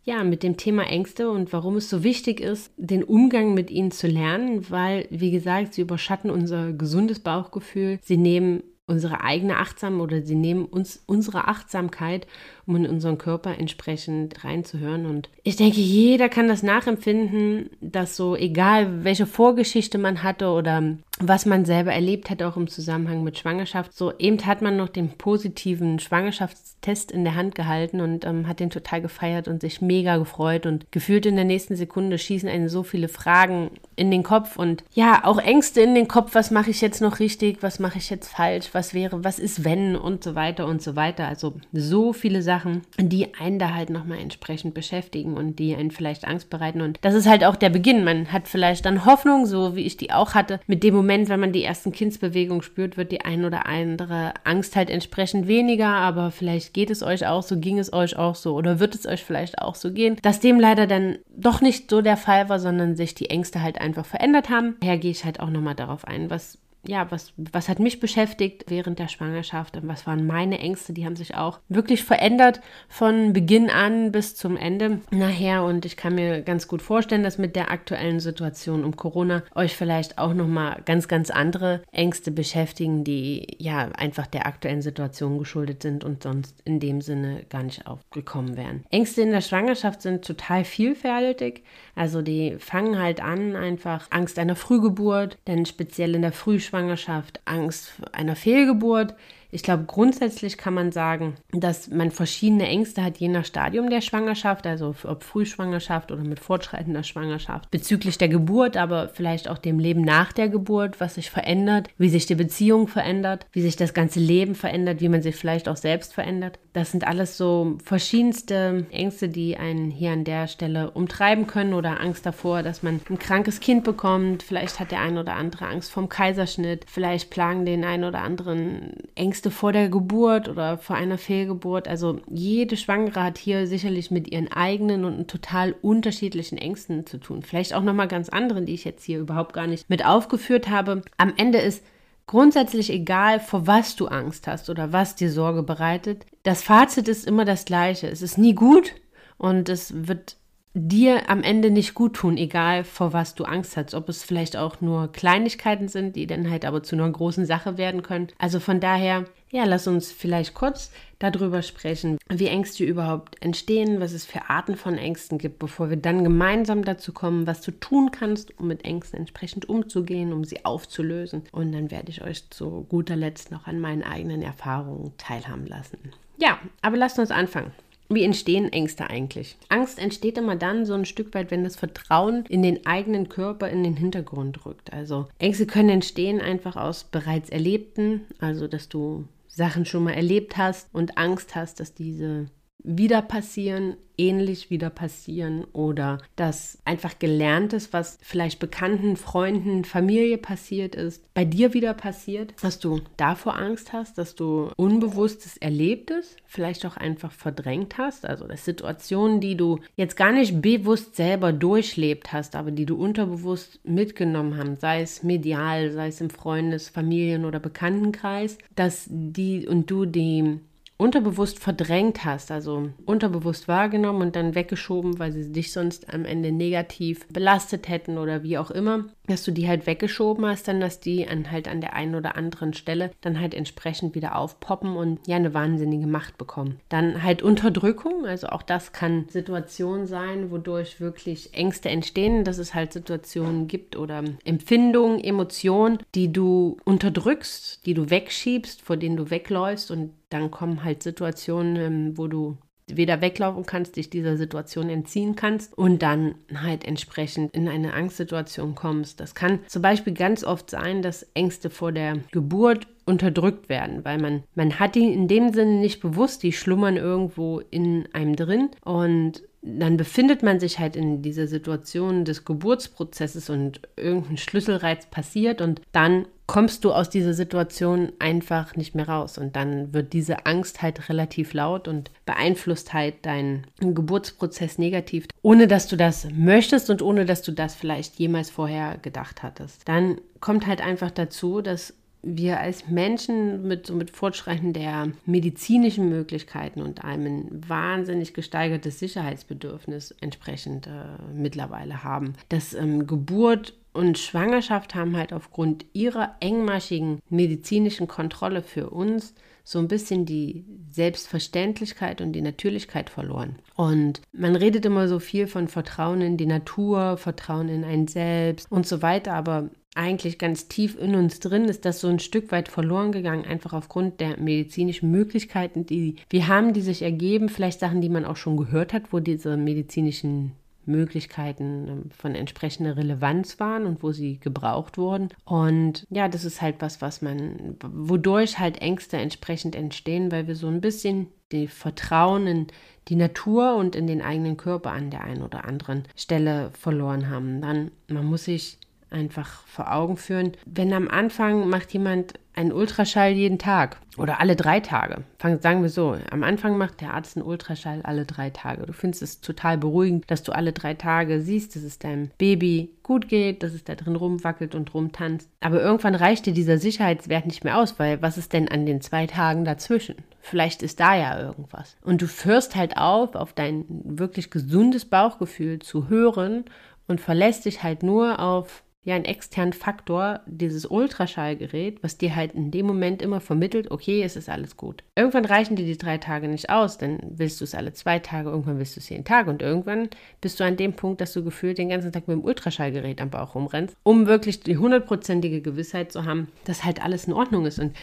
ja, 0.09 0.25
mit 0.25 0.43
dem 0.43 0.57
Thema 0.57 0.85
Ängste 0.85 1.31
und 1.31 1.53
warum 1.53 1.77
es 1.77 1.91
so 1.91 2.03
wichtig 2.03 2.41
ist, 2.41 2.73
den 2.79 3.05
Umgang 3.05 3.53
mit 3.53 3.71
ihnen 3.71 3.91
zu 3.91 4.07
lernen, 4.07 4.71
weil, 4.71 5.07
wie 5.11 5.31
gesagt, 5.31 5.75
sie 5.75 5.83
überschatten 5.83 6.31
unser 6.31 6.73
gesundes 6.73 7.21
Bauchgefühl. 7.21 7.99
Sie 8.01 8.17
nehmen 8.17 8.63
unsere 8.87 9.21
eigene 9.21 9.59
Achtsam 9.59 10.01
oder 10.01 10.23
sie 10.23 10.35
nehmen 10.35 10.65
uns 10.65 11.03
unsere 11.05 11.47
Achtsamkeit, 11.47 12.27
um 12.69 12.77
in 12.77 12.87
unseren 12.87 13.17
Körper 13.17 13.59
entsprechend 13.59 14.45
reinzuhören. 14.45 15.07
Und 15.07 15.31
ich 15.43 15.57
denke, 15.57 15.81
jeder 15.81 16.29
kann 16.29 16.49
das 16.49 16.63
nachempfinden, 16.63 17.71
dass 17.81 18.15
so, 18.15 18.37
egal 18.37 19.05
welche 19.05 19.27
Vorgeschichte 19.27 19.97
man 19.97 20.23
hatte 20.23 20.49
oder 20.51 20.99
was 21.21 21.47
man 21.47 21.65
selber 21.65 21.93
erlebt 21.93 22.31
hat, 22.31 22.43
auch 22.43 22.57
im 22.57 22.69
Zusammenhang 22.69 23.25
mit 23.25 23.39
Schwangerschaft. 23.39 23.93
So 23.97 24.13
eben 24.19 24.45
hat 24.47 24.63
man 24.63 24.77
noch 24.77 24.89
den 24.89 25.11
positiven 25.11 25.99
Schwangerschaftstest 25.99 27.11
in 27.11 27.25
der 27.25 27.35
Hand 27.35 27.55
gehalten 27.55 28.01
und 28.01 28.25
ähm, 28.25 28.47
hat 28.47 28.61
den 28.61 28.71
total 28.71 29.03
gefeiert 29.03 29.49
und 29.49 29.61
sich 29.61 29.81
mega 29.81 30.17
gefreut 30.17 30.67
und 30.67 30.91
gefühlt 30.93 31.27
in 31.27 31.37
der 31.37 31.45
nächsten 31.45 31.77
Sekunde 31.77 32.19
schießen 32.19 32.49
einen 32.49 32.69
so 32.69 32.83
viele 32.83 33.09
Fragen 33.09 33.71
in 33.97 34.11
den 34.11 34.23
Kopf 34.23 34.57
und 34.57 34.85
ja, 34.95 35.25
auch 35.25 35.39
Ängste 35.39 35.81
in 35.81 35.95
den 35.95 36.09
Kopf, 36.09 36.35
was 36.35 36.51
mache 36.51 36.71
ich 36.71 36.81
jetzt 36.81 37.01
noch 37.01 37.19
richtig, 37.19 37.63
was 37.63 37.81
mache 37.81 37.99
ich 37.99 38.11
jetzt 38.11 38.29
falsch, 38.29 38.69
was 38.73 38.95
wäre, 38.95 39.25
was 39.25 39.39
ist 39.39 39.65
wenn 39.65 39.97
und 39.97 40.23
so 40.23 40.35
weiter 40.35 40.67
und 40.67 40.83
so 40.83 40.95
weiter. 40.95 41.27
Also 41.27 41.55
so 41.73 42.13
viele 42.13 42.43
Sachen, 42.43 42.58
die 42.99 43.35
einen 43.35 43.59
da 43.59 43.75
halt 43.75 43.91
nochmal 43.91 44.19
entsprechend 44.19 44.75
beschäftigen 44.75 45.37
und 45.37 45.59
die 45.59 45.75
einen 45.75 45.91
vielleicht 45.91 46.27
Angst 46.27 46.51
bereiten 46.51 46.81
und 46.81 46.99
das 47.03 47.15
ist 47.15 47.29
halt 47.29 47.45
auch 47.45 47.57
der 47.57 47.71
Beginn. 47.71 48.05
Man 48.05 48.33
hat 48.33 48.49
vielleicht 48.49 48.85
dann 48.85 49.05
Hoffnung, 49.05 49.47
so 49.47 49.77
wie 49.77 49.85
ich 49.85 49.97
die 49.97 50.13
auch 50.13 50.35
hatte, 50.35 50.61
mit 50.67 50.83
dem 50.83 50.95
Moment, 50.95 51.29
wenn 51.29 51.41
man 51.41 51.53
die 51.53 51.65
ersten 51.65 51.93
Kindsbewegungen 51.93 52.63
spürt, 52.63 52.97
wird 52.97 53.13
die 53.13 53.23
ein 53.23 53.45
oder 53.45 53.67
andere 53.67 54.35
Angst 54.45 54.77
halt 54.77 54.91
entsprechend 54.91 55.47
weniger, 55.47 55.89
aber 55.89 56.31
vielleicht 56.31 56.75
geht 56.75 56.91
es 56.91 57.03
euch 57.03 57.27
auch 57.27 57.43
so, 57.43 57.59
ging 57.59 57.79
es 57.79 57.93
euch 57.93 58.17
auch 58.17 58.35
so 58.35 58.55
oder 58.55 58.81
wird 58.81 58.95
es 58.95 59.07
euch 59.07 59.25
vielleicht 59.25 59.59
auch 59.59 59.75
so 59.75 59.93
gehen, 59.93 60.17
dass 60.23 60.41
dem 60.41 60.61
leider 60.61 60.87
dann 60.87 61.19
doch 61.37 61.61
nicht 61.61 61.91
so 61.91 62.01
der 62.01 62.17
Fall 62.17 62.49
war, 62.49 62.59
sondern 62.59 62.97
sich 62.97 63.15
die 63.15 63.31
Ängste 63.31 63.63
halt 63.63 63.81
einfach 63.81 64.07
verändert 64.07 64.51
haben. 64.51 64.77
Daher 64.81 64.99
gehe 64.99 65.11
ich 65.11 65.25
halt 65.25 65.41
auch 65.41 65.51
nochmal 65.51 65.75
darauf 65.75 66.07
ein, 66.07 66.31
was 66.31 66.59
ja, 66.87 67.11
was, 67.11 67.33
was 67.37 67.69
hat 67.69 67.81
mich 67.81 68.01
beschäftigt 68.01 68.65
während 68.69 68.99
der 68.99 69.09
Schwangerschaft 69.09 69.77
und 69.77 69.89
was 69.89 70.07
waren 70.07 70.27
meine 70.27 70.59
Ängste? 70.59 70.93
Die 70.93 71.05
haben 71.05 71.17
sich 71.17 71.35
auch 71.35 71.59
wirklich 71.69 72.05
verändert 72.05 72.61
von 72.89 73.33
Beginn 73.33 73.69
an 73.69 74.13
bis 74.13 74.37
zum 74.37 74.57
Ende 74.57 75.01
nachher 75.11 75.65
und 75.65 75.85
ich 75.85 75.97
kann 75.97 76.15
mir 76.15 76.43
ganz 76.43 76.69
gut 76.69 76.81
vorstellen, 76.81 77.23
dass 77.23 77.37
mit 77.37 77.57
der 77.57 77.71
aktuellen 77.71 78.21
Situation 78.21 78.85
um 78.85 78.97
Corona 78.97 79.43
euch 79.55 79.77
vielleicht 79.77 80.19
auch 80.19 80.35
nochmal 80.35 80.81
ganz, 80.85 81.09
ganz 81.09 81.31
andere 81.31 81.83
Ängste 81.93 82.31
beschäftigen, 82.31 83.05
die 83.05 83.57
ja 83.59 83.91
einfach 83.93 84.27
der 84.27 84.47
aktuellen 84.47 84.83
Situation 84.83 85.39
geschuldet 85.39 85.83
sind 85.83 86.05
und 86.05 86.23
sonst 86.23 86.63
in 86.65 86.81
dem 86.81 87.01
Sinne 87.01 87.45
gar 87.51 87.65
nicht 87.65 87.87
aufgekommen 87.87 88.57
wären. 88.57 88.85
Ängste 88.91 89.23
in 89.23 89.33
der 89.33 89.41
Schwangerschaft 89.41 90.01
sind 90.01 90.25
total 90.25 90.65
vielfältig, 90.65 91.65
also 91.95 92.23
die 92.23 92.57
fangen 92.59 92.99
halt 92.99 93.21
an 93.21 93.57
einfach 93.57 94.07
Angst 94.11 94.39
einer 94.39 94.57
Frühgeburt, 94.57 95.37
denn 95.47 95.67
speziell 95.67 96.15
in 96.15 96.23
der 96.23 96.33
Frühschwangerschaft 96.33 96.68
Schwangerschaft, 96.69 97.41
Angst 97.47 97.93
einer 98.13 98.37
Fehlgeburt, 98.37 99.15
ich 99.51 99.63
glaube, 99.63 99.85
grundsätzlich 99.87 100.59
kann 100.59 100.75
man 100.75 100.93
sagen, 100.93 101.37
dass 101.53 101.89
man 101.89 102.11
verschiedene 102.11 102.67
Ängste 102.67 103.03
hat, 103.03 103.17
je 103.17 103.29
nach 103.29 103.47
Stadium 103.47 103.89
der 103.89 104.03
Schwangerschaft, 104.03 104.67
also 104.67 104.95
ob 105.05 105.25
Frühschwangerschaft 105.25 106.13
oder 106.13 106.23
mit 106.23 106.39
fortschreitender 106.39 107.03
Schwangerschaft, 107.03 107.71
bezüglich 107.71 108.19
der 108.19 108.29
Geburt, 108.29 108.77
aber 108.77 109.09
vielleicht 109.09 109.49
auch 109.49 109.57
dem 109.57 109.79
Leben 109.79 110.03
nach 110.03 110.33
der 110.33 110.51
Geburt, 110.51 111.01
was 111.01 111.15
sich 111.15 111.31
verändert, 111.31 111.89
wie 111.97 112.11
sich 112.11 112.27
die 112.27 112.35
Beziehung 112.35 112.89
verändert, 112.89 113.47
wie 113.53 113.63
sich 113.63 113.77
das 113.77 113.95
ganze 113.95 114.21
Leben 114.21 114.55
verändert, 114.55 115.01
wie 115.01 115.09
man 115.09 115.23
sich 115.23 115.37
vielleicht 115.37 115.69
auch 115.69 115.77
selbst 115.77 116.13
verändert. 116.13 116.59
Das 116.75 116.91
sind 116.91 117.07
alles 117.07 117.39
so 117.39 117.79
verschiedenste 117.83 118.87
Ängste, 118.91 119.31
die 119.31 119.57
einen 119.57 119.91
hier 119.91 120.13
an 120.13 120.25
der 120.25 120.47
Stelle 120.47 120.91
umtreiben 120.91 121.47
können 121.47 121.73
oder 121.73 122.01
Angst 122.01 122.27
davor, 122.27 122.63
dass 122.63 122.83
man 122.83 123.01
ein 123.09 123.19
krankes 123.19 123.61
Kind 123.61 123.83
bekommt. 123.83 124.43
Vielleicht 124.43 124.79
hat 124.79 124.91
der 124.91 125.01
ein 125.01 125.17
oder 125.17 125.35
andere 125.35 125.67
Angst 125.67 125.91
vom 125.91 126.09
Kaiserschnitt. 126.09 126.85
Vielleicht 126.87 127.31
plagen 127.31 127.65
den 127.65 127.85
ein 127.85 128.05
oder 128.05 128.21
anderen 128.21 128.93
Ängste 129.15 129.38
Ängste 129.39 129.51
vor 129.53 129.73
der 129.73 129.89
Geburt 129.89 130.49
oder 130.49 130.79
vor 130.79 130.97
einer 130.97 131.17
Fehlgeburt. 131.17 131.87
Also 131.87 132.19
jede 132.29 132.77
Schwangere 132.77 133.23
hat 133.23 133.39
hier 133.39 133.69
sicherlich 133.69 134.11
mit 134.11 134.33
ihren 134.33 134.51
eigenen 134.51 135.05
und 135.05 135.29
total 135.29 135.77
unterschiedlichen 135.81 136.59
Ängsten 136.59 137.07
zu 137.07 137.19
tun. 137.19 137.43
Vielleicht 137.45 137.73
auch 137.73 137.85
nochmal 137.85 138.09
ganz 138.09 138.29
anderen, 138.29 138.67
die 138.67 138.75
ich 138.75 138.85
jetzt 138.85 139.05
hier 139.05 139.21
überhaupt 139.21 139.53
gar 139.53 139.69
nicht 139.69 139.89
mit 139.89 140.05
aufgeführt 140.05 140.69
habe. 140.69 141.03
Am 141.19 141.35
Ende 141.37 141.59
ist 141.59 141.85
grundsätzlich 142.27 142.91
egal, 142.91 143.39
vor 143.39 143.69
was 143.69 143.95
du 143.95 144.09
Angst 144.09 144.49
hast 144.49 144.71
oder 144.71 144.93
was 144.93 145.15
dir 145.15 145.31
Sorge 145.31 145.63
bereitet. 145.63 146.27
Das 146.43 146.65
Fazit 146.65 147.07
ist 147.07 147.25
immer 147.25 147.45
das 147.45 147.65
gleiche. 147.65 148.09
Es 148.09 148.23
ist 148.23 148.39
nie 148.39 148.57
gut 148.57 148.93
und 149.37 149.69
es 149.69 150.09
wird 150.09 150.37
dir 150.75 151.29
am 151.29 151.43
Ende 151.43 151.71
nicht 151.71 151.95
gut 151.95 152.15
tun, 152.15 152.37
egal 152.37 152.85
vor 152.85 153.13
was 153.13 153.35
du 153.35 153.45
Angst 153.45 153.77
hast. 153.77 153.95
Ob 153.95 154.09
es 154.09 154.23
vielleicht 154.23 154.57
auch 154.57 154.81
nur 154.81 155.11
Kleinigkeiten 155.13 155.89
sind, 155.89 156.17
die 156.17 156.27
dann 156.27 156.51
halt 156.51 156.65
aber 156.65 156.83
zu 156.83 156.97
einer 156.97 157.11
großen 157.11 157.47
Sache 157.47 157.79
werden 157.79 158.03
können. 158.03 158.29
Also 158.39 158.61
von 158.61 158.81
daher, 158.81 159.25
ja, 159.51 159.65
lass 159.65 159.87
uns 159.87 160.13
vielleicht 160.13 160.55
kurz 160.55 160.93
darüber 161.19 161.63
sprechen, 161.63 162.19
wie 162.29 162.47
Ängste 162.47 162.85
überhaupt 162.85 163.43
entstehen, 163.43 164.01
was 164.01 164.13
es 164.13 164.25
für 164.25 164.51
Arten 164.51 164.77
von 164.77 164.99
Ängsten 164.99 165.39
gibt, 165.39 165.59
bevor 165.59 165.91
wir 165.91 165.97
dann 165.97 166.23
gemeinsam 166.23 166.85
dazu 166.85 167.13
kommen, 167.13 167.47
was 167.47 167.61
du 167.63 167.73
tun 167.73 168.11
kannst, 168.13 168.59
um 168.59 168.69
mit 168.69 168.85
Ängsten 168.85 169.19
entsprechend 169.19 169.69
umzugehen, 169.69 170.33
um 170.33 170.45
sie 170.45 170.65
aufzulösen. 170.65 171.43
Und 171.51 171.73
dann 171.73 171.91
werde 171.91 172.11
ich 172.11 172.23
euch 172.23 172.49
zu 172.51 172.87
guter 172.89 173.17
Letzt 173.17 173.51
noch 173.51 173.67
an 173.67 173.81
meinen 173.81 174.03
eigenen 174.03 174.43
Erfahrungen 174.43 175.13
teilhaben 175.19 175.67
lassen. 175.67 175.99
Ja, 176.37 176.59
aber 176.83 176.97
lasst 176.97 177.19
uns 177.19 177.33
anfangen. 177.33 177.73
Wie 178.11 178.25
entstehen 178.25 178.73
Ängste 178.73 179.11
eigentlich? 179.11 179.57
Angst 179.69 179.99
entsteht 179.99 180.39
immer 180.39 180.57
dann 180.57 180.87
so 180.87 180.95
ein 180.95 181.05
Stück 181.05 181.35
weit, 181.35 181.51
wenn 181.51 181.65
das 181.65 181.77
Vertrauen 181.77 182.45
in 182.49 182.63
den 182.63 182.87
eigenen 182.87 183.29
Körper 183.29 183.69
in 183.69 183.85
den 183.85 183.97
Hintergrund 183.97 184.65
rückt. 184.65 184.93
Also 184.93 185.29
Ängste 185.39 185.67
können 185.67 185.91
entstehen 185.91 186.41
einfach 186.41 186.77
aus 186.77 187.05
bereits 187.05 187.51
Erlebten, 187.51 188.23
also 188.39 188.67
dass 188.67 188.89
du 188.89 189.27
Sachen 189.47 189.85
schon 189.85 190.05
mal 190.05 190.13
erlebt 190.13 190.57
hast 190.57 190.89
und 190.95 191.19
Angst 191.19 191.55
hast, 191.55 191.81
dass 191.81 191.93
diese 191.93 192.47
wieder 192.89 193.21
passieren, 193.21 193.97
ähnlich 194.17 194.71
wieder 194.71 194.91
passieren 194.91 195.65
oder 195.73 196.19
dass 196.37 196.79
einfach 196.85 197.19
gelerntes, 197.19 197.93
was 197.93 198.19
vielleicht 198.21 198.59
Bekannten, 198.59 199.17
Freunden, 199.17 199.85
Familie 199.85 200.39
passiert 200.39 200.95
ist, 200.95 201.23
bei 201.35 201.45
dir 201.45 201.75
wieder 201.75 201.95
passiert, 201.95 202.55
dass 202.63 202.81
du 202.81 203.01
davor 203.17 203.57
Angst 203.57 203.93
hast, 203.93 204.19
dass 204.19 204.35
du 204.35 204.71
Unbewusstes 204.77 205.59
Erlebtes 205.59 206.35
vielleicht 206.47 206.85
auch 206.87 206.97
einfach 206.97 207.31
verdrängt 207.31 207.99
hast, 207.99 208.27
also 208.27 208.47
das 208.47 208.65
Situationen, 208.65 209.41
die 209.41 209.57
du 209.57 209.81
jetzt 209.95 210.17
gar 210.17 210.33
nicht 210.33 210.61
bewusst 210.63 211.15
selber 211.15 211.53
durchlebt 211.53 212.33
hast, 212.33 212.57
aber 212.57 212.71
die 212.71 212.87
du 212.87 212.97
unterbewusst 212.97 213.81
mitgenommen 213.85 214.57
hast, 214.57 214.81
sei 214.81 215.03
es 215.03 215.23
medial, 215.23 215.93
sei 215.93 216.09
es 216.09 216.21
im 216.21 216.31
Freundes-, 216.31 216.89
Familien- 216.89 217.45
oder 217.45 217.61
Bekanntenkreis, 217.61 218.57
dass 218.75 219.07
die 219.09 219.69
und 219.69 219.91
du 219.91 220.07
die 220.07 220.59
unterbewusst 220.99 221.61
verdrängt 221.61 222.25
hast, 222.25 222.51
also 222.51 222.91
unterbewusst 223.07 223.69
wahrgenommen 223.69 224.21
und 224.21 224.37
dann 224.37 224.55
weggeschoben, 224.55 225.19
weil 225.19 225.33
sie 225.33 225.51
dich 225.51 225.73
sonst 225.73 226.13
am 226.13 226.25
Ende 226.25 226.53
negativ 226.53 227.27
belastet 227.29 227.89
hätten 227.89 228.19
oder 228.19 228.43
wie 228.43 228.59
auch 228.59 228.71
immer, 228.71 229.07
dass 229.29 229.45
du 229.45 229.53
die 229.53 229.69
halt 229.69 229.87
weggeschoben 229.87 230.45
hast, 230.47 230.69
dann 230.69 230.81
dass 230.81 231.01
die 231.01 231.27
an 231.29 231.51
halt 231.51 231.69
an 231.69 231.81
der 231.81 231.95
einen 231.95 232.15
oder 232.15 232.37
anderen 232.37 232.75
Stelle 232.75 233.11
dann 233.21 233.41
halt 233.41 233.55
entsprechend 233.55 234.15
wieder 234.15 234.37
aufpoppen 234.37 234.97
und 234.97 235.27
ja 235.27 235.37
eine 235.37 235.55
wahnsinnige 235.55 236.07
Macht 236.07 236.39
bekommen. 236.39 236.81
Dann 236.89 237.23
halt 237.23 237.43
Unterdrückung, 237.43 238.27
also 238.27 238.49
auch 238.49 238.63
das 238.63 238.93
kann 238.93 239.27
Situation 239.29 240.07
sein, 240.07 240.51
wodurch 240.51 241.01
wirklich 241.01 241.55
Ängste 241.55 241.89
entstehen, 241.89 242.45
dass 242.45 242.59
es 242.59 242.75
halt 242.75 242.93
Situationen 242.93 243.69
gibt 243.69 243.97
oder 243.97 244.25
Empfindungen, 244.45 245.23
Emotionen, 245.23 245.99
die 246.15 246.33
du 246.33 246.77
unterdrückst, 246.85 247.87
die 247.87 247.95
du 247.95 248.11
wegschiebst, 248.11 248.83
vor 248.83 248.97
denen 248.97 249.17
du 249.17 249.31
wegläufst 249.31 249.91
und 249.91 250.13
dann 250.31 250.51
kommen 250.51 250.85
halt 250.85 251.03
Situationen, 251.03 251.77
ähm, 251.77 252.19
wo 252.19 252.27
du 252.27 252.59
weder 252.97 253.21
weglaufen 253.21 253.67
kannst, 253.67 253.97
dich 253.97 254.11
dieser 254.11 254.37
Situation 254.37 254.89
entziehen 254.89 255.37
kannst 255.37 255.77
und 255.77 256.03
dann 256.03 256.35
halt 256.55 256.85
entsprechend 256.85 257.55
in 257.55 257.69
eine 257.69 257.93
Angstsituation 257.93 258.75
kommst. 258.75 259.21
Das 259.21 259.35
kann 259.35 259.61
zum 259.67 259.83
Beispiel 259.83 260.15
ganz 260.15 260.45
oft 260.45 260.71
sein, 260.71 261.03
dass 261.03 261.27
Ängste 261.35 261.71
vor 261.71 261.93
der 261.93 262.19
Geburt 262.31 262.87
unterdrückt 263.09 263.69
werden, 263.71 264.05
weil 264.05 264.19
man, 264.19 264.43
man 264.55 264.79
hat 264.79 264.95
die 264.95 265.13
in 265.13 265.29
dem 265.29 265.53
Sinne 265.53 265.81
nicht 265.81 266.01
bewusst, 266.01 266.43
die 266.43 266.53
schlummern 266.53 266.97
irgendwo 266.97 267.61
in 267.71 268.07
einem 268.13 268.37
drin 268.37 268.69
und 268.85 269.43
dann 269.63 269.97
befindet 269.97 270.43
man 270.43 270.61
sich 270.61 270.79
halt 270.79 270.97
in 270.97 271.23
dieser 271.23 271.47
Situation 271.47 272.25
des 272.25 272.45
Geburtsprozesses 272.45 273.51
und 273.51 273.81
irgendein 273.97 274.37
Schlüsselreiz 274.37 275.07
passiert 275.07 275.61
und 275.61 275.81
dann 275.93 276.27
kommst 276.47 276.85
du 276.85 276.93
aus 276.93 277.11
dieser 277.11 277.35
Situation 277.35 278.11
einfach 278.19 278.75
nicht 278.75 278.95
mehr 278.95 279.09
raus 279.09 279.37
und 279.37 279.55
dann 279.55 279.93
wird 279.93 280.15
diese 280.15 280.47
Angst 280.47 280.81
halt 280.81 281.11
relativ 281.11 281.53
laut 281.53 281.89
und 281.89 282.11
beeinflusst 282.25 282.95
halt 282.95 283.27
deinen 283.27 283.67
Geburtsprozess 283.81 284.79
negativ, 284.79 285.27
ohne 285.43 285.67
dass 285.69 285.89
du 285.89 285.97
das 285.97 286.27
möchtest 286.33 286.89
und 286.89 287.03
ohne 287.03 287.27
dass 287.27 287.43
du 287.43 287.53
das 287.53 287.75
vielleicht 287.75 288.19
jemals 288.19 288.49
vorher 288.49 288.97
gedacht 289.03 289.43
hattest. 289.43 289.87
Dann 289.87 290.21
kommt 290.41 290.67
halt 290.67 290.81
einfach 290.81 291.11
dazu, 291.11 291.61
dass 291.61 291.93
wir 292.37 292.61
als 292.61 292.89
Menschen 292.89 293.67
mit, 293.67 293.87
so 293.87 293.95
mit 293.95 294.11
Fortschreiten 294.11 294.73
der 294.73 295.13
medizinischen 295.27 296.09
Möglichkeiten 296.09 296.83
und 296.83 297.05
einem 297.05 297.49
wahnsinnig 297.51 298.35
gesteigertes 298.35 298.99
Sicherheitsbedürfnis 298.99 300.15
entsprechend 300.21 300.87
äh, 300.87 300.91
mittlerweile 301.35 302.05
haben. 302.05 302.35
Dass 302.49 302.75
ähm, 302.75 303.07
Geburt 303.07 303.75
und 303.93 304.19
Schwangerschaft 304.19 304.95
haben 304.95 305.17
halt 305.17 305.33
aufgrund 305.33 305.85
ihrer 305.93 306.37
engmaschigen 306.41 307.21
medizinischen 307.31 308.07
Kontrolle 308.07 308.63
für 308.63 308.91
uns 308.91 309.35
so 309.65 309.79
ein 309.79 309.89
bisschen 309.89 310.25
die 310.25 310.65
Selbstverständlichkeit 310.91 312.23
und 312.23 312.33
die 312.33 312.41
Natürlichkeit 312.41 313.11
verloren. 313.11 313.57
Und 313.77 314.23
man 314.33 314.57
redet 314.57 314.87
immer 314.87 315.09
so 315.09 315.19
viel 315.19 315.47
von 315.47 315.69
Vertrauen 315.69 316.23
in 316.23 316.37
die 316.39 316.47
Natur, 316.47 317.19
Vertrauen 317.19 317.69
in 317.69 317.85
ein 317.85 318.09
Selbst 318.09 318.71
und 318.73 318.87
so 318.87 319.03
weiter, 319.03 319.35
aber 319.35 319.69
eigentlich 319.99 320.39
ganz 320.39 320.69
tief 320.69 320.97
in 320.97 321.15
uns 321.17 321.41
drin 321.41 321.65
ist 321.65 321.85
das 321.85 322.01
so 322.01 322.09
ein 322.09 322.21
Stück 322.21 322.53
weit 322.53 322.69
verloren 322.69 323.11
gegangen, 323.11 323.45
einfach 323.45 323.73
aufgrund 323.73 324.21
der 324.21 324.39
medizinischen 324.39 325.11
Möglichkeiten, 325.11 325.87
die 325.87 326.17
wir 326.31 326.47
haben, 326.47 326.73
die 326.73 326.83
sich 326.83 327.03
ergeben, 327.03 327.49
vielleicht 327.49 327.81
Sachen, 327.81 328.01
die 328.01 328.09
man 328.09 328.25
auch 328.25 328.37
schon 328.37 328.57
gehört 328.57 328.93
hat, 328.93 329.13
wo 329.13 329.19
diese 329.19 329.57
medizinischen 329.57 330.53
Möglichkeiten 330.89 331.89
ähm, 331.89 332.11
von 332.11 332.35
entsprechender 332.35 332.97
Relevanz 332.97 333.61
waren 333.61 333.87
und 333.87 334.03
wo 334.03 334.13
sie 334.13 334.39
gebraucht 334.39 334.99
wurden. 334.99 335.29
Und 335.45 336.07
ja, 336.11 336.29
das 336.29 336.45
ist 336.45 336.63
halt 336.63 336.77
was, 336.79 337.03
was 337.03 337.21
man, 337.21 337.77
wodurch 337.83 338.59
halt 338.59 338.81
Ängste 338.81 339.19
entsprechend 339.19 339.77
entstehen, 339.77 340.33
weil 340.33 340.47
wir 340.47 340.55
so 340.57 340.69
ein 340.69 340.81
bisschen 340.81 341.27
die 341.53 341.67
Vertrauen 341.67 342.47
in 342.47 342.67
die 343.09 343.17
Natur 343.17 343.77
und 343.77 343.97
in 343.97 344.07
den 344.07 344.23
eigenen 344.23 344.57
Körper 344.57 344.93
an 344.93 345.11
der 345.11 345.25
einen 345.25 345.43
oder 345.43 345.65
anderen 345.65 346.05
Stelle 346.17 346.71
verloren 346.73 347.29
haben. 347.29 347.61
Dann, 347.61 347.91
man 348.09 348.27
muss 348.27 348.45
sich 348.45 348.79
einfach 349.11 349.67
vor 349.67 349.93
Augen 349.93 350.17
führen. 350.17 350.53
Wenn 350.67 350.93
am 350.93 351.09
Anfang 351.09 351.69
macht 351.69 351.93
jemand 351.93 352.35
einen 352.55 352.73
Ultraschall 352.73 353.33
jeden 353.33 353.59
Tag 353.59 353.99
oder 354.17 354.41
alle 354.41 354.57
drei 354.57 354.81
Tage, 354.81 355.23
sagen 355.41 355.83
wir 355.83 355.89
so, 355.89 356.17
am 356.31 356.43
Anfang 356.43 356.77
macht 356.77 357.01
der 357.01 357.15
Arzt 357.15 357.37
einen 357.37 357.47
Ultraschall 357.47 358.03
alle 358.03 358.25
drei 358.25 358.51
Tage. 358.51 358.85
Du 358.85 358.93
findest 358.93 359.23
es 359.23 359.41
total 359.41 359.79
beruhigend, 359.79 360.29
dass 360.29 360.43
du 360.43 360.53
alle 360.53 360.73
drei 360.73 360.95
Tage 360.95 361.41
siehst, 361.41 361.77
dass 361.77 361.85
es 361.85 361.99
deinem 362.01 362.31
Baby 362.37 362.91
gut 363.05 363.29
geht, 363.29 363.63
dass 363.63 363.75
es 363.75 363.85
da 363.85 363.95
drin 363.95 364.17
rumwackelt 364.17 364.75
und 364.75 364.93
rumtanzt. 364.93 365.49
Aber 365.61 365.81
irgendwann 365.81 366.17
reicht 366.17 366.47
dir 366.47 366.53
dieser 366.53 366.79
Sicherheitswert 366.79 367.47
nicht 367.47 367.63
mehr 367.63 367.79
aus, 367.79 367.99
weil 367.99 368.21
was 368.23 368.39
ist 368.39 368.53
denn 368.53 368.69
an 368.69 368.87
den 368.87 369.01
zwei 369.01 369.27
Tagen 369.27 369.65
dazwischen? 369.65 370.17
Vielleicht 370.41 370.83
ist 370.83 370.99
da 370.99 371.15
ja 371.15 371.41
irgendwas. 371.41 371.97
Und 372.03 372.23
du 372.23 372.27
hörst 372.27 372.75
halt 372.75 372.97
auf, 372.97 373.35
auf 373.35 373.53
dein 373.53 373.85
wirklich 373.89 374.51
gesundes 374.51 375.05
Bauchgefühl 375.05 375.79
zu 375.79 376.09
hören 376.09 376.65
und 377.07 377.21
verlässt 377.21 377.65
dich 377.65 377.83
halt 377.83 378.03
nur 378.03 378.41
auf 378.41 378.83
ja 379.05 379.15
einen 379.15 379.25
externen 379.25 379.73
Faktor, 379.73 380.41
dieses 380.47 380.85
Ultraschallgerät, 380.85 382.03
was 382.03 382.19
dir 382.19 382.37
halt 382.37 382.53
in 382.53 382.71
dem 382.71 382.87
Moment 382.87 383.23
immer 383.23 383.41
vermittelt, 383.41 383.91
okay, 383.91 384.23
es 384.23 384.37
ist 384.37 384.49
alles 384.49 384.77
gut. 384.77 385.03
Irgendwann 385.15 385.45
reichen 385.45 385.77
dir 385.77 385.87
die 385.87 385.97
drei 385.97 386.19
Tage 386.19 386.49
nicht 386.49 386.69
aus, 386.69 386.99
dann 386.99 387.19
willst 387.23 387.61
du 387.61 387.65
es 387.65 387.75
alle 387.75 387.93
zwei 387.93 388.19
Tage, 388.19 388.51
irgendwann 388.51 388.79
willst 388.79 388.97
du 388.97 389.01
es 389.01 389.09
jeden 389.09 389.25
Tag 389.25 389.47
und 389.47 389.63
irgendwann 389.63 390.09
bist 390.41 390.61
du 390.61 390.65
an 390.65 390.77
dem 390.77 390.93
Punkt, 390.93 391.21
dass 391.21 391.33
du 391.33 391.43
gefühlt 391.43 391.79
den 391.79 391.89
ganzen 391.89 392.13
Tag 392.13 392.29
mit 392.29 392.37
dem 392.37 392.45
Ultraschallgerät 392.45 393.21
am 393.21 393.31
Bauch 393.31 393.55
rumrennst, 393.55 393.97
um 394.03 394.27
wirklich 394.27 394.61
die 394.61 394.77
hundertprozentige 394.77 395.63
Gewissheit 395.63 396.13
zu 396.13 396.25
haben, 396.25 396.49
dass 396.65 396.85
halt 396.85 397.03
alles 397.03 397.25
in 397.25 397.33
Ordnung 397.33 397.67
ist. 397.67 397.79
Und 397.79 397.97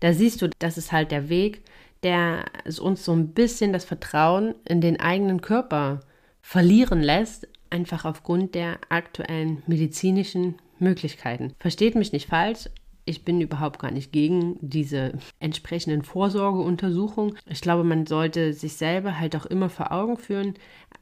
da 0.00 0.12
siehst 0.12 0.42
du, 0.42 0.48
das 0.58 0.76
ist 0.76 0.92
halt 0.92 1.12
der 1.12 1.28
Weg, 1.28 1.62
der 2.02 2.46
uns 2.80 3.04
so 3.04 3.12
ein 3.12 3.28
bisschen 3.28 3.72
das 3.72 3.84
Vertrauen 3.84 4.54
in 4.64 4.80
den 4.80 4.98
eigenen 4.98 5.40
Körper 5.40 6.00
verlieren 6.40 7.02
lässt, 7.02 7.46
einfach 7.70 8.04
aufgrund 8.04 8.54
der 8.54 8.78
aktuellen 8.88 9.62
medizinischen 9.66 10.56
Möglichkeiten. 10.78 11.52
Versteht 11.58 11.94
mich 11.94 12.12
nicht 12.12 12.28
falsch, 12.28 12.68
ich 13.08 13.24
bin 13.24 13.40
überhaupt 13.40 13.78
gar 13.78 13.90
nicht 13.90 14.12
gegen 14.12 14.58
diese 14.60 15.14
entsprechenden 15.40 16.02
Vorsorgeuntersuchungen. 16.02 17.38
Ich 17.46 17.62
glaube, 17.62 17.82
man 17.82 18.04
sollte 18.04 18.52
sich 18.52 18.74
selber 18.74 19.18
halt 19.18 19.34
auch 19.34 19.46
immer 19.46 19.70
vor 19.70 19.92
Augen 19.92 20.18
führen. 20.18 20.54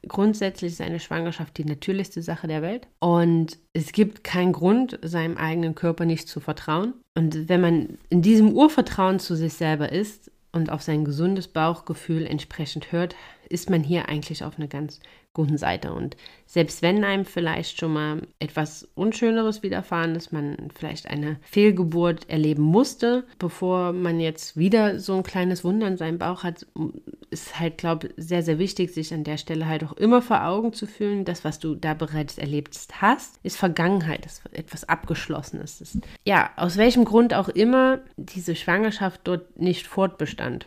Grundsätzlich 0.06 0.74
ist 0.74 0.80
eine 0.80 1.00
Schwangerschaft 1.00 1.58
die 1.58 1.64
natürlichste 1.64 2.22
Sache 2.22 2.46
der 2.46 2.62
Welt. 2.62 2.86
Und 3.00 3.58
es 3.72 3.90
gibt 3.90 4.22
keinen 4.22 4.52
Grund, 4.52 5.00
seinem 5.02 5.36
eigenen 5.36 5.74
Körper 5.74 6.04
nicht 6.04 6.28
zu 6.28 6.38
vertrauen. 6.38 6.94
Und 7.16 7.48
wenn 7.48 7.60
man 7.60 7.98
in 8.08 8.22
diesem 8.22 8.52
Urvertrauen 8.52 9.18
zu 9.18 9.34
sich 9.34 9.54
selber 9.54 9.90
ist 9.90 10.30
und 10.52 10.70
auf 10.70 10.82
sein 10.82 11.04
gesundes 11.04 11.48
Bauchgefühl 11.48 12.24
entsprechend 12.24 12.92
hört, 12.92 13.16
ist 13.48 13.68
man 13.68 13.82
hier 13.82 14.08
eigentlich 14.08 14.44
auf 14.44 14.58
einer 14.58 14.68
ganz 14.68 15.00
guten 15.36 15.58
Seite. 15.58 15.92
Und 15.92 16.16
selbst 16.46 16.82
wenn 16.82 17.04
einem 17.04 17.24
vielleicht 17.24 17.78
schon 17.78 17.92
mal 17.92 18.22
etwas 18.38 18.88
Unschöneres 18.94 19.62
widerfahren 19.62 20.16
ist, 20.16 20.32
man 20.32 20.56
vielleicht 20.74 21.08
eine 21.08 21.36
Fehlgeburt 21.42 22.28
erleben 22.28 22.62
musste, 22.62 23.24
bevor 23.38 23.92
man 23.92 24.18
jetzt 24.18 24.56
wieder 24.56 24.98
so 24.98 25.14
ein 25.14 25.22
kleines 25.22 25.62
Wunder 25.62 25.86
in 25.86 25.98
seinem 25.98 26.18
Bauch 26.18 26.42
hat, 26.42 26.66
ist 27.30 27.60
halt, 27.60 27.78
glaube 27.78 28.08
ich, 28.08 28.14
sehr, 28.16 28.42
sehr 28.42 28.58
wichtig, 28.58 28.92
sich 28.94 29.12
an 29.12 29.24
der 29.24 29.36
Stelle 29.36 29.66
halt 29.66 29.84
auch 29.84 29.92
immer 29.92 30.22
vor 30.22 30.44
Augen 30.44 30.72
zu 30.72 30.86
fühlen, 30.86 31.24
das, 31.24 31.44
was 31.44 31.58
du 31.58 31.74
da 31.74 31.92
bereits 31.94 32.38
erlebt 32.38 32.78
hast, 33.00 33.38
ist 33.42 33.58
Vergangenheit, 33.58 34.24
ist 34.24 34.42
etwas 34.52 34.88
Abgeschlossenes. 34.88 35.98
Ja, 36.24 36.50
aus 36.56 36.78
welchem 36.78 37.04
Grund 37.04 37.34
auch 37.34 37.48
immer 37.48 38.00
diese 38.16 38.56
Schwangerschaft 38.56 39.20
dort 39.24 39.60
nicht 39.60 39.86
fortbestand. 39.86 40.66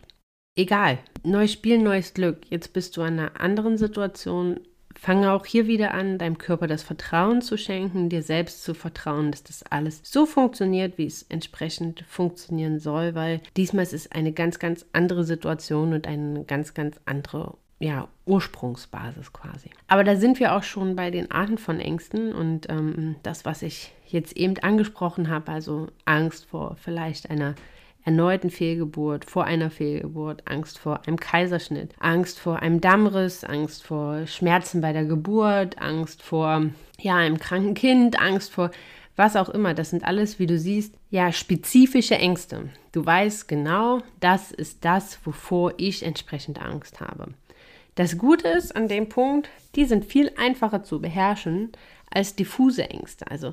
Egal, 0.59 0.97
neues 1.23 1.53
Spiel, 1.53 1.77
neues 1.77 2.13
Glück. 2.13 2.39
Jetzt 2.49 2.73
bist 2.73 2.97
du 2.97 3.01
in 3.03 3.17
einer 3.17 3.39
anderen 3.39 3.77
Situation. 3.77 4.59
Fange 4.93 5.31
auch 5.31 5.45
hier 5.45 5.67
wieder 5.67 5.93
an, 5.93 6.17
deinem 6.17 6.37
Körper 6.37 6.67
das 6.67 6.83
Vertrauen 6.83 7.41
zu 7.41 7.57
schenken, 7.57 8.09
dir 8.09 8.21
selbst 8.23 8.65
zu 8.65 8.73
vertrauen, 8.73 9.31
dass 9.31 9.41
das 9.41 9.63
alles 9.63 10.01
so 10.03 10.25
funktioniert, 10.25 10.97
wie 10.97 11.05
es 11.05 11.23
entsprechend 11.23 12.03
funktionieren 12.09 12.77
soll, 12.79 13.15
weil 13.15 13.39
diesmal 13.55 13.83
ist 13.83 13.93
es 13.93 14.11
eine 14.11 14.33
ganz, 14.33 14.59
ganz 14.59 14.85
andere 14.91 15.23
Situation 15.23 15.93
und 15.93 16.05
eine 16.05 16.43
ganz, 16.43 16.73
ganz 16.73 16.99
andere 17.05 17.53
ja, 17.79 18.09
Ursprungsbasis 18.25 19.31
quasi. 19.31 19.69
Aber 19.87 20.03
da 20.03 20.17
sind 20.17 20.41
wir 20.41 20.53
auch 20.53 20.63
schon 20.63 20.97
bei 20.97 21.09
den 21.09 21.31
Arten 21.31 21.57
von 21.57 21.79
Ängsten 21.79 22.33
und 22.33 22.69
ähm, 22.69 23.15
das, 23.23 23.45
was 23.45 23.61
ich 23.61 23.93
jetzt 24.07 24.35
eben 24.35 24.57
angesprochen 24.57 25.29
habe, 25.29 25.53
also 25.53 25.87
Angst 26.03 26.47
vor 26.47 26.75
vielleicht 26.81 27.29
einer 27.29 27.55
erneuten 28.09 28.49
Fehlgeburt, 28.49 29.23
vor 29.23 29.43
einer 29.43 29.69
Fehlgeburt, 29.69 30.41
Angst 30.45 30.79
vor 30.79 31.05
einem 31.05 31.17
Kaiserschnitt, 31.17 31.93
Angst 31.99 32.39
vor 32.39 32.57
einem 32.57 32.81
Dammriss, 32.81 33.43
Angst 33.43 33.83
vor 33.83 34.25
Schmerzen 34.25 34.81
bei 34.81 34.93
der 34.93 35.05
Geburt, 35.05 35.79
Angst 35.79 36.23
vor 36.23 36.65
ja, 36.99 37.15
einem 37.15 37.37
kranken 37.37 37.75
Kind, 37.75 38.19
Angst 38.19 38.51
vor 38.51 38.71
was 39.15 39.35
auch 39.35 39.49
immer. 39.49 39.75
Das 39.75 39.91
sind 39.91 40.05
alles, 40.05 40.39
wie 40.39 40.47
du 40.47 40.57
siehst, 40.57 40.95
ja, 41.11 41.31
spezifische 41.31 42.15
Ängste. 42.15 42.69
Du 42.93 43.05
weißt 43.05 43.47
genau, 43.47 43.99
das 44.21 44.51
ist 44.51 44.83
das, 44.83 45.19
wovor 45.23 45.73
ich 45.77 46.01
entsprechend 46.01 46.59
Angst 46.59 47.01
habe. 47.01 47.27
Das 47.93 48.17
Gute 48.17 48.47
ist 48.47 48.75
an 48.75 48.87
dem 48.87 49.07
Punkt, 49.07 49.49
die 49.75 49.85
sind 49.85 50.05
viel 50.05 50.31
einfacher 50.35 50.83
zu 50.83 50.99
beherrschen 50.99 51.73
als 52.09 52.35
diffuse 52.35 52.89
Ängste. 52.89 53.29
Also 53.29 53.51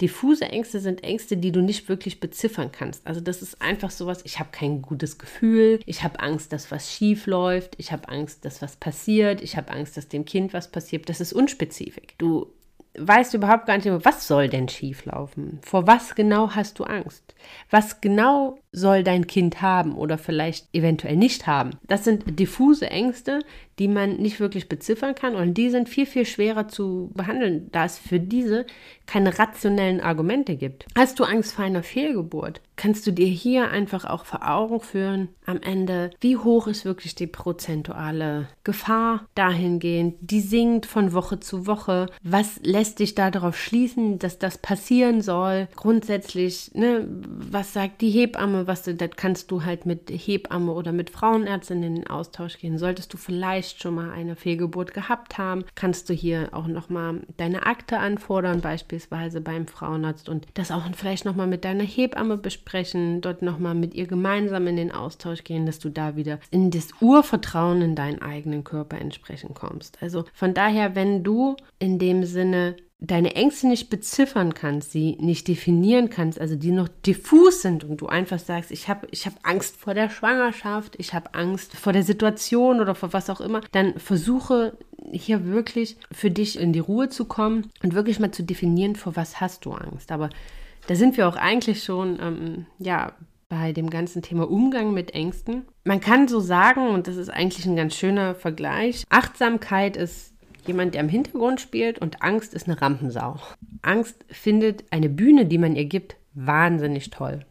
diffuse 0.00 0.44
Ängste 0.46 0.80
sind 0.80 1.02
Ängste, 1.04 1.36
die 1.36 1.52
du 1.52 1.60
nicht 1.60 1.88
wirklich 1.88 2.20
beziffern 2.20 2.70
kannst. 2.72 3.06
Also 3.06 3.20
das 3.20 3.42
ist 3.42 3.60
einfach 3.62 3.90
sowas, 3.90 4.20
ich 4.24 4.38
habe 4.38 4.50
kein 4.52 4.82
gutes 4.82 5.18
Gefühl, 5.18 5.80
ich 5.86 6.02
habe 6.02 6.20
Angst, 6.20 6.52
dass 6.52 6.70
was 6.70 6.92
schief 6.92 7.26
läuft, 7.26 7.74
ich 7.78 7.92
habe 7.92 8.08
Angst, 8.08 8.44
dass 8.44 8.62
was 8.62 8.76
passiert, 8.76 9.40
ich 9.40 9.56
habe 9.56 9.70
Angst, 9.70 9.96
dass 9.96 10.08
dem 10.08 10.24
Kind 10.24 10.52
was 10.52 10.70
passiert. 10.70 11.08
Das 11.08 11.20
ist 11.20 11.32
unspezifisch. 11.32 12.14
Du 12.18 12.52
weißt 12.98 13.34
überhaupt 13.34 13.66
gar 13.66 13.76
nicht 13.76 13.86
was 14.04 14.26
soll 14.26 14.48
denn 14.48 14.68
schieflaufen? 14.68 15.60
Vor 15.62 15.86
was 15.86 16.14
genau 16.14 16.50
hast 16.50 16.78
du 16.78 16.84
Angst? 16.84 17.34
Was 17.70 18.00
genau 18.00 18.58
soll 18.76 19.02
dein 19.02 19.26
Kind 19.26 19.62
haben 19.62 19.96
oder 19.96 20.18
vielleicht 20.18 20.68
eventuell 20.74 21.16
nicht 21.16 21.46
haben? 21.46 21.70
Das 21.88 22.04
sind 22.04 22.38
diffuse 22.38 22.90
Ängste, 22.90 23.40
die 23.78 23.88
man 23.88 24.16
nicht 24.16 24.38
wirklich 24.38 24.68
beziffern 24.68 25.14
kann 25.14 25.34
und 25.34 25.54
die 25.54 25.70
sind 25.70 25.88
viel, 25.88 26.06
viel 26.06 26.26
schwerer 26.26 26.68
zu 26.68 27.10
behandeln, 27.14 27.68
da 27.72 27.86
es 27.86 27.98
für 27.98 28.20
diese 28.20 28.66
keine 29.06 29.38
rationellen 29.38 30.00
Argumente 30.00 30.56
gibt. 30.56 30.86
Hast 30.96 31.18
du 31.18 31.24
Angst 31.24 31.54
vor 31.54 31.64
einer 31.64 31.82
Fehlgeburt? 31.82 32.60
Kannst 32.76 33.06
du 33.06 33.12
dir 33.12 33.26
hier 33.26 33.70
einfach 33.70 34.04
auch 34.04 34.26
vor 34.26 34.46
Augen 34.46 34.80
führen, 34.80 35.28
am 35.46 35.62
Ende, 35.62 36.10
wie 36.20 36.36
hoch 36.36 36.66
ist 36.66 36.84
wirklich 36.84 37.14
die 37.14 37.26
prozentuale 37.26 38.48
Gefahr 38.64 39.26
dahingehend? 39.34 40.16
Die 40.20 40.40
sinkt 40.40 40.84
von 40.84 41.12
Woche 41.12 41.40
zu 41.40 41.66
Woche. 41.66 42.06
Was 42.22 42.60
lässt 42.62 42.98
dich 42.98 43.14
da 43.14 43.30
darauf 43.30 43.56
schließen, 43.56 44.18
dass 44.18 44.38
das 44.38 44.58
passieren 44.58 45.22
soll? 45.22 45.68
Grundsätzlich, 45.76 46.72
ne, 46.74 47.06
was 47.08 47.72
sagt 47.72 48.02
die 48.02 48.10
Hebamme? 48.10 48.65
Was, 48.66 48.82
das 48.82 49.10
kannst 49.16 49.50
du 49.50 49.64
halt 49.64 49.86
mit 49.86 50.10
Hebamme 50.10 50.72
oder 50.72 50.92
mit 50.92 51.10
Frauenärztin 51.10 51.82
in 51.82 51.94
den 51.96 52.06
Austausch 52.06 52.58
gehen. 52.58 52.78
Solltest 52.78 53.12
du 53.12 53.16
vielleicht 53.16 53.82
schon 53.82 53.94
mal 53.94 54.10
eine 54.10 54.36
Fehlgeburt 54.36 54.94
gehabt 54.94 55.38
haben, 55.38 55.64
kannst 55.74 56.08
du 56.08 56.14
hier 56.14 56.48
auch 56.52 56.66
nochmal 56.66 57.20
deine 57.36 57.66
Akte 57.66 57.98
anfordern, 57.98 58.60
beispielsweise 58.60 59.40
beim 59.40 59.66
Frauenarzt 59.66 60.28
und 60.28 60.46
das 60.54 60.70
auch 60.70 60.82
vielleicht 60.94 61.24
nochmal 61.24 61.46
mit 61.46 61.64
deiner 61.64 61.84
Hebamme 61.84 62.36
besprechen, 62.36 63.20
dort 63.20 63.42
nochmal 63.42 63.74
mit 63.74 63.94
ihr 63.94 64.06
gemeinsam 64.06 64.66
in 64.66 64.76
den 64.76 64.92
Austausch 64.92 65.44
gehen, 65.44 65.66
dass 65.66 65.78
du 65.78 65.88
da 65.88 66.16
wieder 66.16 66.38
in 66.50 66.70
das 66.70 66.88
Urvertrauen 67.00 67.82
in 67.82 67.94
deinen 67.94 68.22
eigenen 68.22 68.64
Körper 68.64 68.98
entsprechend 68.98 69.54
kommst. 69.54 69.98
Also 70.00 70.24
von 70.32 70.54
daher, 70.54 70.94
wenn 70.94 71.22
du 71.22 71.56
in 71.78 71.98
dem 71.98 72.24
Sinne 72.24 72.76
deine 72.98 73.34
Ängste 73.34 73.66
nicht 73.66 73.90
beziffern 73.90 74.54
kannst, 74.54 74.92
sie 74.92 75.16
nicht 75.20 75.48
definieren 75.48 76.08
kannst, 76.08 76.40
also 76.40 76.56
die 76.56 76.72
noch 76.72 76.88
diffus 76.88 77.60
sind 77.60 77.84
und 77.84 78.00
du 78.00 78.06
einfach 78.06 78.38
sagst, 78.38 78.70
ich 78.70 78.88
habe 78.88 79.06
ich 79.10 79.26
hab 79.26 79.34
Angst 79.42 79.76
vor 79.76 79.92
der 79.92 80.08
Schwangerschaft, 80.08 80.96
ich 80.98 81.12
habe 81.12 81.34
Angst 81.34 81.76
vor 81.76 81.92
der 81.92 82.02
Situation 82.02 82.80
oder 82.80 82.94
vor 82.94 83.12
was 83.12 83.28
auch 83.28 83.40
immer, 83.40 83.60
dann 83.72 83.98
versuche 83.98 84.78
hier 85.12 85.44
wirklich 85.46 85.98
für 86.10 86.30
dich 86.30 86.58
in 86.58 86.72
die 86.72 86.80
Ruhe 86.80 87.08
zu 87.10 87.26
kommen 87.26 87.70
und 87.82 87.94
wirklich 87.94 88.18
mal 88.18 88.32
zu 88.32 88.42
definieren, 88.42 88.96
vor 88.96 89.14
was 89.14 89.40
hast 89.40 89.66
du 89.66 89.72
Angst. 89.72 90.10
Aber 90.10 90.30
da 90.86 90.94
sind 90.94 91.16
wir 91.16 91.28
auch 91.28 91.36
eigentlich 91.36 91.84
schon, 91.84 92.18
ähm, 92.20 92.66
ja, 92.78 93.12
bei 93.48 93.72
dem 93.72 93.90
ganzen 93.90 94.22
Thema 94.22 94.50
Umgang 94.50 94.92
mit 94.92 95.14
Ängsten. 95.14 95.66
Man 95.84 96.00
kann 96.00 96.26
so 96.26 96.40
sagen, 96.40 96.88
und 96.88 97.06
das 97.06 97.16
ist 97.16 97.28
eigentlich 97.28 97.64
ein 97.66 97.76
ganz 97.76 97.94
schöner 97.94 98.34
Vergleich, 98.34 99.04
Achtsamkeit 99.08 99.96
ist 99.96 100.35
jemand, 100.68 100.94
der 100.94 101.02
im 101.02 101.08
Hintergrund 101.08 101.60
spielt 101.60 101.98
und 101.98 102.22
Angst 102.22 102.54
ist 102.54 102.68
eine 102.68 102.80
Rampensau. 102.80 103.36
Angst 103.82 104.24
findet 104.28 104.84
eine 104.90 105.08
Bühne, 105.08 105.46
die 105.46 105.58
man 105.58 105.76
ihr 105.76 105.86
gibt, 105.86 106.16
wahnsinnig 106.34 107.10
toll 107.10 107.44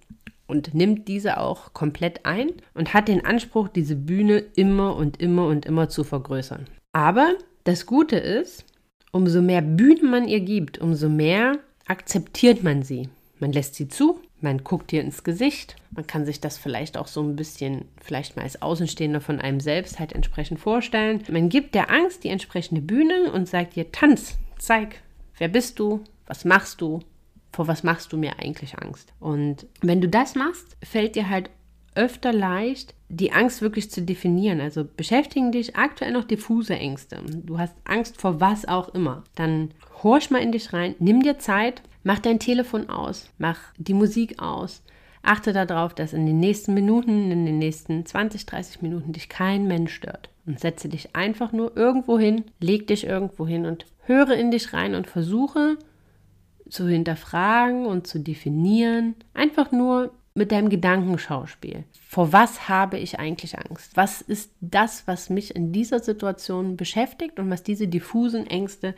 und 0.48 0.74
nimmt 0.74 1.07
diese 1.07 1.39
auch 1.39 1.74
komplett 1.74 2.25
ein 2.25 2.51
und 2.74 2.93
hat 2.93 3.07
den 3.07 3.25
Anspruch, 3.25 3.67
diese 3.67 3.95
Bühne 3.95 4.43
immer 4.55 4.95
und 4.95 5.22
immer 5.22 5.48
und 5.48 5.65
immer 5.65 5.89
zu 5.89 6.03
vergrößern. 6.03 6.67
Aber 6.93 7.34
das 7.63 7.86
Gute 7.86 8.17
ist, 8.17 8.65
umso 9.12 9.41
mehr 9.41 9.62
Bühne 9.62 10.03
man 10.03 10.27
ihr 10.27 10.41
gibt, 10.41 10.77
umso 10.77 11.10
mehr 11.10 11.60
akzeptiert 11.88 12.63
man 12.63 12.84
sie. 12.84 13.10
Man 13.39 13.51
lässt 13.51 13.75
sie 13.75 13.88
zu, 13.88 14.19
man 14.46 14.64
guckt 14.64 14.94
ihr 14.94 15.02
ins 15.02 15.24
Gesicht. 15.24 15.75
Man 15.92 16.08
kann 16.08 16.25
sich 16.25 16.40
das 16.40 16.58
vielleicht 16.58 16.98
auch 16.98 17.08
so 17.08 17.22
ein 17.22 17.36
bisschen, 17.36 17.86
vielleicht 18.02 18.38
mal 18.38 18.44
als 18.44 18.62
Außenstehender 18.62 19.20
von 19.20 19.42
einem 19.42 19.60
selbst 19.60 20.00
halt 20.00 20.14
entsprechend 20.14 20.60
vorstellen. 20.60 21.24
Man 21.29 21.50
gibt 21.50 21.75
der 21.75 21.92
Angst 21.92 22.24
die 22.24 22.29
entsprechende 22.29 22.81
Bühne 22.81 23.31
und 23.34 23.50
sagt 23.50 23.75
ihr, 23.75 23.92
tanz, 23.92 24.38
zeig, 24.58 25.01
wer 25.38 25.48
bist 25.50 25.79
du, 25.79 26.03
was 26.27 26.46
machst 26.46 26.79
du, 26.79 27.00
vor 27.51 27.68
was 27.68 27.84
machst 27.84 28.14
du 28.14 28.18
mir 28.18 28.40
eigentlich 28.40 28.77
Angst? 28.77 29.12
Und 29.20 29.66
wenn 29.81 30.00
du 30.00 30.08
das 30.08 30.36
machst, 30.36 30.77
fällt 30.84 31.16
dir 31.16 31.27
halt 31.27 31.50
öfter 31.96 32.31
leicht, 32.31 32.94
die 33.10 33.31
Angst 33.31 33.62
wirklich 33.62 33.90
zu 33.90 34.01
definieren. 34.01 34.62
Also 34.62 34.86
beschäftigen 34.86 35.51
dich 35.51 35.75
aktuell 35.75 36.12
noch 36.12 36.25
diffuse 36.25 36.75
Ängste. 36.75 37.20
Du 37.25 37.58
hast 37.58 37.75
Angst 37.84 38.22
vor 38.22 38.40
was 38.40 38.68
auch 38.68 38.90
immer. 38.90 39.24
Dann 39.34 39.72
horch 40.03 40.29
mal 40.29 40.42
in 40.42 40.51
dich 40.51 40.72
rein, 40.72 40.94
nimm 41.00 41.24
dir 41.24 41.40
Zeit, 41.40 41.81
Mach 42.07 42.20
dein 42.20 42.37
Telefon 42.37 42.87
aus, 42.87 43.31
mach 43.39 43.57
die 43.79 43.96
Musik 43.96 44.39
aus. 44.39 44.83
Achte 45.24 45.53
darauf, 45.53 45.96
dass 45.96 46.13
in 46.13 46.27
den 46.27 46.39
nächsten 46.39 46.75
Minuten, 46.75 47.31
in 47.31 47.48
den 47.48 47.57
nächsten 47.57 48.05
20, 48.05 48.46
30 48.46 48.83
Minuten 48.83 49.11
dich 49.11 49.27
kein 49.27 49.65
Mensch 49.68 49.96
stört. 49.96 50.29
Und 50.46 50.59
setze 50.59 50.87
dich 50.87 51.15
einfach 51.15 51.51
nur 51.51 51.75
irgendwo 51.75 52.20
hin, 52.20 52.44
leg 52.59 52.85
dich 52.85 53.07
irgendwo 53.07 53.48
hin 53.48 53.65
und 53.65 53.87
höre 54.03 54.35
in 54.35 54.51
dich 54.51 54.72
rein 54.72 54.94
und 54.94 55.07
versuche 55.07 55.79
zu 56.70 56.87
hinterfragen 56.87 57.87
und 57.87 58.05
zu 58.05 58.20
definieren. 58.20 59.15
Einfach 59.33 59.72
nur 59.72 60.13
mit 60.35 60.51
deinem 60.51 60.69
Gedankenschauspiel. 60.69 61.85
Vor 62.07 62.33
was 62.33 62.67
habe 62.67 63.00
ich 63.00 63.19
eigentlich 63.19 63.57
Angst? 63.57 63.95
Was 63.95 64.21
ist 64.21 64.51
das, 64.59 65.07
was 65.07 65.29
mich 65.29 65.55
in 65.55 65.71
dieser 65.71 66.00
Situation 66.00 66.75
beschäftigt 66.75 67.39
und 67.39 67.50
was 67.50 67.63
diese 67.63 67.87
diffusen 67.87 68.45
Ängste 68.45 68.95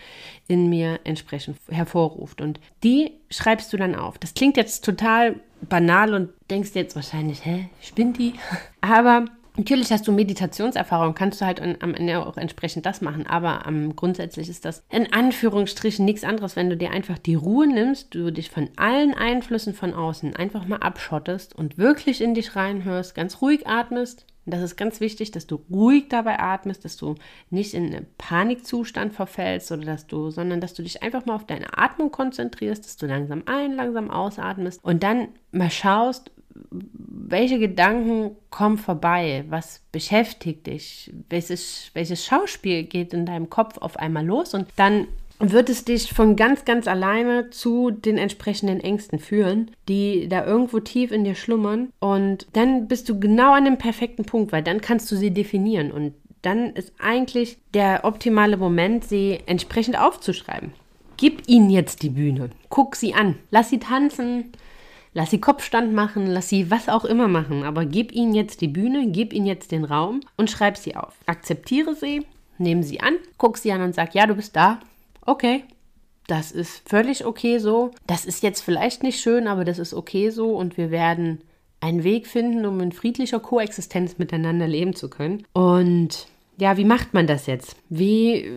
in 0.47 0.67
mir 0.67 0.99
entsprechend 1.03 1.57
hervorruft? 1.69 2.41
Und 2.41 2.59
die 2.83 3.11
schreibst 3.29 3.71
du 3.71 3.77
dann 3.77 3.95
auf. 3.95 4.17
Das 4.17 4.33
klingt 4.33 4.57
jetzt 4.57 4.83
total 4.83 5.39
banal 5.61 6.15
und 6.15 6.29
denkst 6.49 6.71
jetzt 6.73 6.95
wahrscheinlich, 6.95 7.45
hä, 7.45 7.69
spinnt 7.81 8.17
die? 8.17 8.33
Aber 8.81 9.25
Natürlich 9.57 9.91
hast 9.91 10.07
du 10.07 10.11
Meditationserfahrung, 10.11 11.15
kannst 11.15 11.41
du 11.41 11.45
halt 11.45 11.59
am 11.59 11.95
Ende 11.95 12.23
auch 12.23 12.37
entsprechend 12.37 12.85
das 12.85 13.01
machen, 13.01 13.25
aber 13.25 13.63
ähm, 13.67 13.95
grundsätzlich 13.95 14.49
ist 14.49 14.65
das 14.65 14.83
in 14.91 15.11
Anführungsstrichen 15.11 16.05
nichts 16.05 16.23
anderes, 16.23 16.55
wenn 16.55 16.69
du 16.69 16.77
dir 16.77 16.91
einfach 16.91 17.17
die 17.17 17.33
Ruhe 17.33 17.65
nimmst, 17.65 18.13
du 18.13 18.31
dich 18.31 18.51
von 18.51 18.69
allen 18.75 19.15
Einflüssen 19.15 19.73
von 19.73 19.95
außen 19.95 20.35
einfach 20.35 20.67
mal 20.67 20.77
abschottest 20.77 21.55
und 21.55 21.79
wirklich 21.79 22.21
in 22.21 22.35
dich 22.35 22.55
reinhörst, 22.55 23.15
ganz 23.15 23.41
ruhig 23.41 23.65
atmest. 23.65 24.27
Das 24.45 24.61
ist 24.61 24.77
ganz 24.77 25.01
wichtig, 25.01 25.31
dass 25.31 25.47
du 25.47 25.59
ruhig 25.71 26.07
dabei 26.07 26.39
atmest, 26.39 26.85
dass 26.85 26.95
du 26.95 27.15
nicht 27.49 27.73
in 27.73 27.87
einen 27.87 28.07
Panikzustand 28.17 29.11
verfällst 29.11 29.71
oder 29.71 29.85
dass 29.85 30.05
du, 30.05 30.29
sondern 30.29 30.61
dass 30.61 30.75
du 30.75 30.83
dich 30.83 31.01
einfach 31.01 31.25
mal 31.25 31.35
auf 31.35 31.47
deine 31.47 31.77
Atmung 31.77 32.11
konzentrierst, 32.11 32.85
dass 32.85 32.95
du 32.95 33.07
langsam 33.07 33.43
ein, 33.47 33.73
langsam 33.73 34.11
ausatmest 34.11 34.83
und 34.85 35.01
dann 35.03 35.29
mal 35.51 35.71
schaust, 35.71 36.31
welche 36.71 37.59
Gedanken 37.59 38.31
kommen 38.49 38.77
vorbei? 38.77 39.45
Was 39.49 39.81
beschäftigt 39.91 40.67
dich? 40.67 41.11
Welches, 41.29 41.91
welches 41.93 42.25
Schauspiel 42.25 42.83
geht 42.83 43.13
in 43.13 43.25
deinem 43.25 43.49
Kopf 43.49 43.77
auf 43.77 43.97
einmal 43.97 44.25
los? 44.25 44.53
Und 44.53 44.67
dann 44.75 45.07
wird 45.39 45.69
es 45.69 45.85
dich 45.85 46.13
von 46.13 46.35
ganz, 46.35 46.65
ganz 46.65 46.87
alleine 46.87 47.49
zu 47.51 47.91
den 47.91 48.17
entsprechenden 48.17 48.79
Ängsten 48.79 49.19
führen, 49.19 49.71
die 49.87 50.27
da 50.27 50.45
irgendwo 50.45 50.79
tief 50.79 51.11
in 51.11 51.23
dir 51.23 51.35
schlummern. 51.35 51.89
Und 51.99 52.47
dann 52.53 52.87
bist 52.87 53.07
du 53.09 53.19
genau 53.19 53.53
an 53.53 53.65
dem 53.65 53.77
perfekten 53.77 54.25
Punkt, 54.25 54.51
weil 54.51 54.63
dann 54.63 54.81
kannst 54.81 55.11
du 55.11 55.15
sie 55.15 55.31
definieren. 55.31 55.91
Und 55.91 56.13
dann 56.41 56.71
ist 56.73 56.93
eigentlich 56.99 57.57
der 57.73 58.01
optimale 58.03 58.57
Moment, 58.57 59.03
sie 59.03 59.39
entsprechend 59.45 59.99
aufzuschreiben. 59.99 60.71
Gib 61.17 61.47
ihnen 61.47 61.69
jetzt 61.69 62.03
die 62.03 62.09
Bühne. 62.09 62.51
Guck 62.69 62.95
sie 62.95 63.13
an. 63.13 63.35
Lass 63.49 63.69
sie 63.69 63.79
tanzen. 63.79 64.51
Lass 65.17 65.31
sie 65.31 65.41
Kopfstand 65.41 65.93
machen, 65.93 66.27
lass 66.27 66.47
sie 66.47 66.69
was 66.69 66.89
auch 66.89 67.03
immer 67.03 67.27
machen, 67.27 67.63
aber 67.63 67.85
gib 67.85 68.11
ihnen 68.11 68.35
jetzt 68.35 68.61
die 68.61 68.67
Bühne, 68.67 69.07
gib 69.07 69.33
ihnen 69.33 69.47
jetzt 69.47 69.71
den 69.71 69.83
Raum 69.83 70.19
und 70.35 70.51
schreib 70.51 70.77
sie 70.77 70.95
auf. 70.95 71.15
Akzeptiere 71.25 71.95
sie, 71.95 72.27
nehme 72.59 72.83
sie 72.83 72.99
an, 72.99 73.15
guck 73.39 73.57
sie 73.57 73.71
an 73.71 73.81
und 73.81 73.95
sag, 73.95 74.13
ja, 74.13 74.27
du 74.27 74.35
bist 74.35 74.55
da. 74.55 74.79
Okay, 75.25 75.63
das 76.27 76.51
ist 76.51 76.87
völlig 76.87 77.25
okay 77.25 77.57
so. 77.57 77.89
Das 78.05 78.25
ist 78.25 78.43
jetzt 78.43 78.61
vielleicht 78.61 79.01
nicht 79.01 79.19
schön, 79.19 79.47
aber 79.47 79.65
das 79.65 79.79
ist 79.79 79.95
okay 79.95 80.29
so 80.29 80.55
und 80.55 80.77
wir 80.77 80.91
werden 80.91 81.41
einen 81.79 82.03
Weg 82.03 82.27
finden, 82.27 82.63
um 82.67 82.79
in 82.79 82.91
friedlicher 82.91 83.39
Koexistenz 83.39 84.19
miteinander 84.19 84.67
leben 84.67 84.93
zu 84.93 85.09
können. 85.09 85.47
Und 85.51 86.27
ja, 86.59 86.75
wie 86.75 86.85
macht 86.85 87.13
man 87.13 87.27
das 87.27 87.45
jetzt? 87.45 87.75
Wie, 87.87 88.51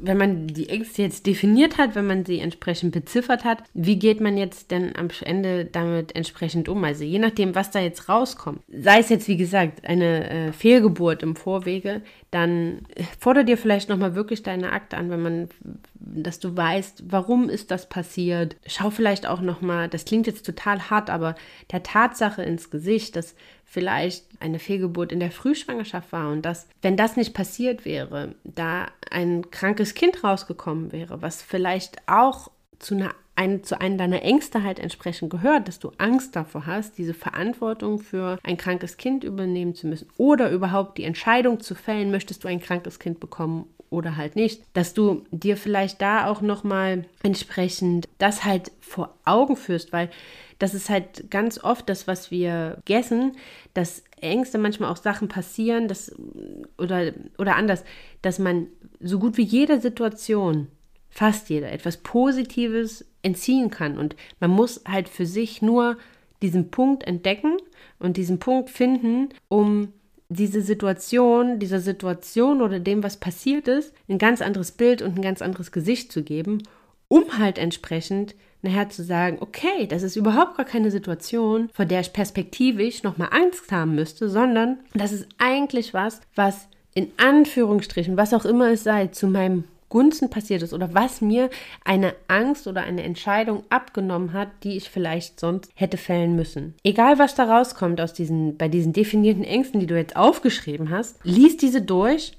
wenn 0.00 0.16
man 0.16 0.46
die 0.46 0.70
Ängste 0.70 1.02
jetzt 1.02 1.26
definiert 1.26 1.76
hat, 1.76 1.94
wenn 1.94 2.06
man 2.06 2.24
sie 2.24 2.40
entsprechend 2.40 2.92
beziffert 2.92 3.44
hat, 3.44 3.62
wie 3.74 3.98
geht 3.98 4.22
man 4.22 4.38
jetzt 4.38 4.70
denn 4.70 4.96
am 4.96 5.08
Ende 5.20 5.66
damit 5.66 6.16
entsprechend 6.16 6.70
um? 6.70 6.82
Also 6.82 7.04
je 7.04 7.18
nachdem, 7.18 7.54
was 7.54 7.70
da 7.70 7.80
jetzt 7.80 8.08
rauskommt. 8.08 8.62
Sei 8.68 9.00
es 9.00 9.10
jetzt, 9.10 9.28
wie 9.28 9.36
gesagt, 9.36 9.84
eine 9.84 10.30
äh, 10.30 10.52
Fehlgeburt 10.52 11.22
im 11.22 11.36
Vorwege, 11.36 12.00
dann 12.30 12.86
fordere 13.20 13.44
dir 13.44 13.58
vielleicht 13.58 13.90
nochmal 13.90 14.14
wirklich 14.14 14.42
deine 14.42 14.72
Akte 14.72 14.96
an, 14.96 15.10
wenn 15.10 15.22
man, 15.22 15.48
dass 15.94 16.38
du 16.38 16.56
weißt, 16.56 17.04
warum 17.08 17.50
ist 17.50 17.70
das 17.70 17.86
passiert. 17.86 18.56
Schau 18.66 18.88
vielleicht 18.88 19.26
auch 19.26 19.42
nochmal, 19.42 19.90
das 19.90 20.06
klingt 20.06 20.26
jetzt 20.26 20.46
total 20.46 20.88
hart, 20.88 21.10
aber 21.10 21.34
der 21.70 21.82
Tatsache 21.82 22.42
ins 22.42 22.70
Gesicht, 22.70 23.14
dass 23.14 23.34
vielleicht 23.72 24.26
eine 24.38 24.58
Fehlgeburt 24.58 25.12
in 25.12 25.20
der 25.20 25.30
Frühschwangerschaft 25.30 26.12
war 26.12 26.30
und 26.30 26.42
dass, 26.42 26.66
wenn 26.82 26.94
das 26.94 27.16
nicht 27.16 27.32
passiert 27.32 27.86
wäre, 27.86 28.34
da 28.44 28.88
ein 29.10 29.50
krankes 29.50 29.94
Kind 29.94 30.22
rausgekommen 30.22 30.92
wäre, 30.92 31.22
was 31.22 31.40
vielleicht 31.40 32.06
auch 32.06 32.50
zu 32.78 32.94
einer 32.94 33.14
ein, 33.34 33.64
zu 33.64 33.80
einem 33.80 33.96
deiner 33.96 34.20
Ängste 34.20 34.62
halt 34.62 34.78
entsprechend 34.78 35.30
gehört, 35.30 35.66
dass 35.66 35.78
du 35.78 35.90
Angst 35.96 36.36
davor 36.36 36.66
hast, 36.66 36.98
diese 36.98 37.14
Verantwortung 37.14 37.98
für 37.98 38.38
ein 38.42 38.58
krankes 38.58 38.98
Kind 38.98 39.24
übernehmen 39.24 39.74
zu 39.74 39.86
müssen 39.86 40.10
oder 40.18 40.50
überhaupt 40.50 40.98
die 40.98 41.04
Entscheidung 41.04 41.60
zu 41.60 41.74
fällen, 41.74 42.10
möchtest 42.10 42.44
du 42.44 42.48
ein 42.48 42.60
krankes 42.60 42.98
Kind 42.98 43.20
bekommen 43.20 43.64
oder 43.88 44.18
halt 44.18 44.36
nicht, 44.36 44.62
dass 44.74 44.92
du 44.92 45.24
dir 45.30 45.56
vielleicht 45.56 46.02
da 46.02 46.26
auch 46.26 46.42
noch 46.42 46.62
mal 46.62 47.06
entsprechend 47.22 48.06
das 48.18 48.44
halt 48.44 48.70
vor 48.80 49.14
Augen 49.24 49.56
führst, 49.56 49.94
weil 49.94 50.10
das 50.62 50.74
ist 50.74 50.88
halt 50.90 51.28
ganz 51.28 51.58
oft 51.58 51.88
das, 51.88 52.06
was 52.06 52.30
wir 52.30 52.78
gessen, 52.84 53.32
dass 53.74 54.04
Ängste 54.20 54.58
manchmal 54.58 54.92
auch 54.92 54.96
Sachen 54.96 55.26
passieren, 55.26 55.88
dass, 55.88 56.14
oder, 56.78 57.12
oder 57.36 57.56
anders, 57.56 57.82
dass 58.22 58.38
man 58.38 58.68
so 59.00 59.18
gut 59.18 59.38
wie 59.38 59.42
jede 59.42 59.80
Situation, 59.80 60.68
fast 61.10 61.50
jeder, 61.50 61.72
etwas 61.72 61.96
Positives 61.96 63.04
entziehen 63.22 63.70
kann. 63.70 63.98
Und 63.98 64.14
man 64.38 64.52
muss 64.52 64.82
halt 64.86 65.08
für 65.08 65.26
sich 65.26 65.62
nur 65.62 65.98
diesen 66.42 66.70
Punkt 66.70 67.02
entdecken 67.08 67.56
und 67.98 68.16
diesen 68.16 68.38
Punkt 68.38 68.70
finden, 68.70 69.30
um 69.48 69.92
diese 70.28 70.62
Situation, 70.62 71.58
dieser 71.58 71.80
Situation 71.80 72.62
oder 72.62 72.78
dem, 72.78 73.02
was 73.02 73.16
passiert 73.16 73.66
ist, 73.66 73.92
ein 74.08 74.18
ganz 74.18 74.40
anderes 74.40 74.70
Bild 74.70 75.02
und 75.02 75.16
ein 75.16 75.22
ganz 75.22 75.42
anderes 75.42 75.72
Gesicht 75.72 76.12
zu 76.12 76.22
geben, 76.22 76.62
um 77.08 77.36
halt 77.38 77.58
entsprechend 77.58 78.36
nachher 78.62 78.88
zu 78.88 79.02
sagen, 79.02 79.38
okay, 79.40 79.86
das 79.86 80.02
ist 80.02 80.16
überhaupt 80.16 80.56
gar 80.56 80.66
keine 80.66 80.90
Situation, 80.90 81.68
vor 81.72 81.84
der 81.84 82.00
ich 82.00 82.12
perspektivisch 82.12 83.02
nochmal 83.02 83.28
Angst 83.32 83.70
haben 83.72 83.94
müsste, 83.94 84.28
sondern 84.28 84.78
das 84.94 85.12
ist 85.12 85.26
eigentlich 85.38 85.92
was, 85.94 86.20
was 86.34 86.68
in 86.94 87.10
Anführungsstrichen, 87.16 88.16
was 88.16 88.34
auch 88.34 88.44
immer 88.44 88.70
es 88.70 88.84
sei, 88.84 89.08
zu 89.08 89.26
meinem 89.26 89.64
Gunsten 89.88 90.30
passiert 90.30 90.62
ist 90.62 90.72
oder 90.72 90.94
was 90.94 91.20
mir 91.20 91.50
eine 91.84 92.14
Angst 92.26 92.66
oder 92.66 92.80
eine 92.80 93.02
Entscheidung 93.02 93.62
abgenommen 93.68 94.32
hat, 94.32 94.48
die 94.62 94.78
ich 94.78 94.88
vielleicht 94.88 95.38
sonst 95.38 95.70
hätte 95.74 95.98
fällen 95.98 96.34
müssen. 96.34 96.74
Egal 96.82 97.18
was 97.18 97.34
da 97.34 97.44
rauskommt 97.44 98.00
aus 98.00 98.14
diesen, 98.14 98.56
bei 98.56 98.68
diesen 98.68 98.94
definierten 98.94 99.44
Ängsten, 99.44 99.80
die 99.80 99.86
du 99.86 99.94
jetzt 99.94 100.16
aufgeschrieben 100.16 100.88
hast, 100.88 101.18
lies 101.24 101.58
diese 101.58 101.82
durch 101.82 102.32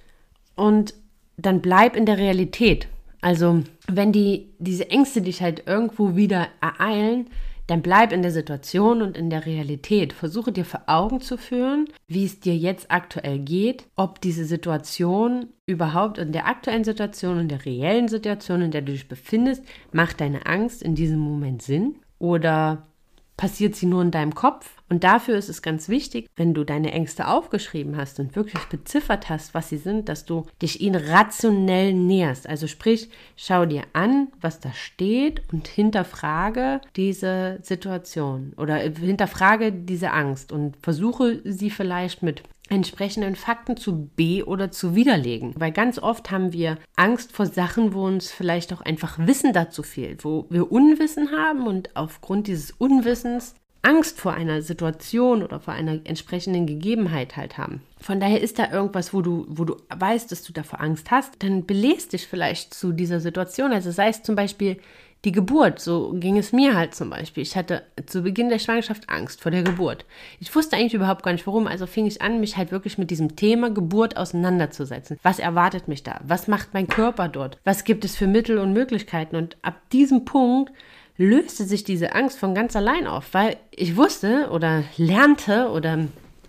und 0.56 0.96
dann 1.38 1.62
bleib 1.62 1.96
in 1.96 2.08
der 2.08 2.18
Realität. 2.18 2.88
Also, 3.24 3.64
wenn 3.88 4.12
die, 4.12 4.54
diese 4.60 4.90
Ängste 4.90 5.22
dich 5.22 5.42
halt 5.42 5.64
irgendwo 5.66 6.18
wieder 6.18 6.50
ereilen, 6.60 7.28
dann 7.68 7.82
bleib 7.82 8.12
in 8.12 8.22
der 8.22 8.32
Situation 8.32 9.02
und 9.02 9.16
in 9.16 9.30
der 9.30 9.46
Realität. 9.46 10.12
Versuche 10.12 10.52
dir 10.52 10.66
vor 10.66 10.82
Augen 10.88 11.22
zu 11.22 11.38
führen, 11.38 11.88
wie 12.06 12.26
es 12.26 12.42
dir 12.42 12.58
jetzt 12.58 12.92
aktuell 12.92 13.40
geht, 13.40 13.86
ob 13.96 14.20
diese 14.20 14.44
Situation 14.44 15.48
überhaupt 15.66 16.18
in 16.18 16.34
der 16.34 16.48
aktuellen 16.48 16.84
Situation, 16.84 17.40
in 17.40 17.48
der 17.48 17.66
reellen 17.66 18.10
Situation, 18.10 18.62
in 18.62 18.72
der 18.72 18.82
du 18.82 18.92
dich 18.92 19.08
befindest, 19.08 19.64
macht 19.94 20.20
deine 20.20 20.46
Angst 20.46 20.84
in 20.84 20.94
diesem 20.94 21.20
Moment 21.20 21.62
Sinn 21.62 21.96
oder 22.20 22.88
passiert 23.38 23.76
sie 23.76 23.86
nur 23.86 24.02
in 24.02 24.12
deinem 24.12 24.36
Kopf. 24.36 24.70
Und 24.90 25.04
dafür 25.04 25.38
ist 25.38 25.50
es 25.50 25.62
ganz 25.62 25.90
wichtig, 25.90 26.30
wenn 26.36 26.54
du 26.54 26.64
deine 26.64 26.92
Ängste 26.92 27.28
aufgeschrieben 27.28 27.98
hast 27.98 28.20
und 28.20 28.36
wirklich 28.36 28.64
beziffert 28.66 29.30
hast, 29.30 29.54
was 29.54 29.70
sie 29.70 29.78
sind, 29.78 30.08
dass 30.08 30.26
du 30.26 30.46
dich 30.62 30.82
ihnen 30.82 30.96
rationell 30.96 31.94
näherst. 31.94 32.48
Also 32.48 32.68
sprich, 32.68 33.10
schau 33.36 33.66
dir 33.66 33.84
an, 33.94 34.28
was 34.40 34.60
da 34.60 34.72
steht 34.74 35.42
und 35.52 35.68
hinterfrage 35.68 36.82
diese 36.96 37.58
Situation 37.64 38.54
oder 38.58 38.76
hinterfrage 38.76 39.72
diese 39.72 40.12
Angst 40.12 40.52
und 40.52 40.78
versuche 40.84 41.42
sie 41.44 41.72
vielleicht 41.72 42.22
mit 42.22 42.44
entsprechenden 42.70 43.36
Fakten 43.36 43.78
zu 43.78 44.10
be- 44.16 44.46
oder 44.46 44.72
zu 44.72 44.96
widerlegen. 44.96 45.54
Weil 45.58 45.72
ganz 45.72 46.00
oft 46.00 46.32
haben 46.32 46.54
wir 46.54 46.78
Angst 46.96 47.32
vor 47.32 47.46
Sachen, 47.46 47.94
wo 47.94 48.06
uns 48.06 48.32
vielleicht 48.32 48.74
auch 48.74 48.82
einfach 48.82 49.20
Wissen 49.20 49.54
dazu 49.54 49.84
fehlt, 49.84 50.24
wo 50.26 50.46
wir 50.50 50.72
Unwissen 50.72 51.32
haben 51.32 51.68
und 51.68 51.96
aufgrund 51.96 52.48
dieses 52.48 52.72
Unwissens 52.72 53.56
Angst 53.86 54.22
vor 54.22 54.34
einer 54.34 54.62
Situation 54.62 55.44
oder 55.44 55.60
vor 55.60 55.74
einer 55.74 56.00
entsprechenden 56.06 56.66
Gegebenheit 56.66 57.36
halt 57.36 57.58
haben. 57.58 57.82
Von 58.00 58.22
daher 58.22 58.40
ist 58.42 58.58
da 58.58 58.72
irgendwas, 58.72 59.14
wo 59.14 59.22
du, 59.22 59.46
wo 59.50 59.66
du 59.66 59.76
weißt, 59.94 60.32
dass 60.32 60.42
du 60.44 60.54
davor 60.54 60.80
Angst 60.80 61.12
hast, 61.12 61.44
dann 61.44 61.66
belest 61.66 62.14
dich 62.14 62.26
vielleicht 62.26 62.74
zu 62.74 62.94
dieser 62.94 63.20
Situation. 63.20 63.74
Also 63.74 63.92
sei 63.92 64.08
es 64.08 64.24
zum 64.24 64.36
Beispiel 64.36 64.78
die 65.26 65.32
Geburt, 65.32 65.80
so 65.80 66.12
ging 66.16 66.38
es 66.38 66.52
mir 66.52 66.76
halt 66.76 66.94
zum 66.94 67.10
Beispiel. 67.10 67.44
Ich 67.44 67.56
hatte 67.56 67.84
zu 68.06 68.24
Beginn 68.24 68.50
der 68.50 68.60
Schwangerschaft 68.60 69.10
Angst 69.10 69.42
vor 69.42 69.52
der 69.52 69.64
Geburt. 69.64 70.06
Ich 70.42 70.54
wusste 70.54 70.76
eigentlich 70.76 70.94
überhaupt 70.94 71.24
gar 71.24 71.32
nicht 71.32 71.48
warum, 71.48 71.66
also 71.66 71.86
fing 71.86 72.06
ich 72.06 72.22
an, 72.22 72.42
mich 72.42 72.58
halt 72.58 72.72
wirklich 72.72 72.98
mit 72.98 73.10
diesem 73.10 73.38
Thema 73.38 73.70
Geburt 73.70 74.18
auseinanderzusetzen. 74.18 75.18
Was 75.24 75.40
erwartet 75.40 75.88
mich 75.88 76.04
da? 76.04 76.20
Was 76.28 76.48
macht 76.48 76.74
mein 76.74 76.88
Körper 76.88 77.30
dort? 77.30 77.58
Was 77.64 77.86
gibt 77.86 78.04
es 78.04 78.18
für 78.18 78.28
Mittel 78.28 78.58
und 78.58 78.74
Möglichkeiten? 78.74 79.38
Und 79.38 79.56
ab 79.62 79.76
diesem 79.92 80.26
Punkt 80.26 80.74
löste 81.16 81.64
sich 81.64 81.86
diese 81.86 82.16
Angst 82.16 82.38
von 82.38 82.54
ganz 82.54 82.76
allein 82.76 83.08
auf, 83.08 83.34
weil 83.34 83.56
ich 83.72 83.96
wusste 83.96 84.50
oder 84.52 84.84
lernte 84.98 85.70
oder 85.70 86.00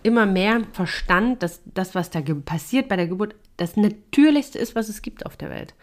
immer 0.03 0.25
mehr 0.25 0.61
verstand, 0.73 1.41
dass 1.43 1.61
das, 1.65 1.95
was 1.95 2.09
da 2.09 2.21
passiert 2.21 2.89
bei 2.89 2.95
der 2.95 3.07
Geburt, 3.07 3.35
das 3.57 3.77
Natürlichste 3.77 4.59
ist, 4.59 4.75
was 4.75 4.89
es 4.89 5.01
gibt 5.01 5.25
auf 5.25 5.37
der 5.37 5.49
Welt. 5.49 5.73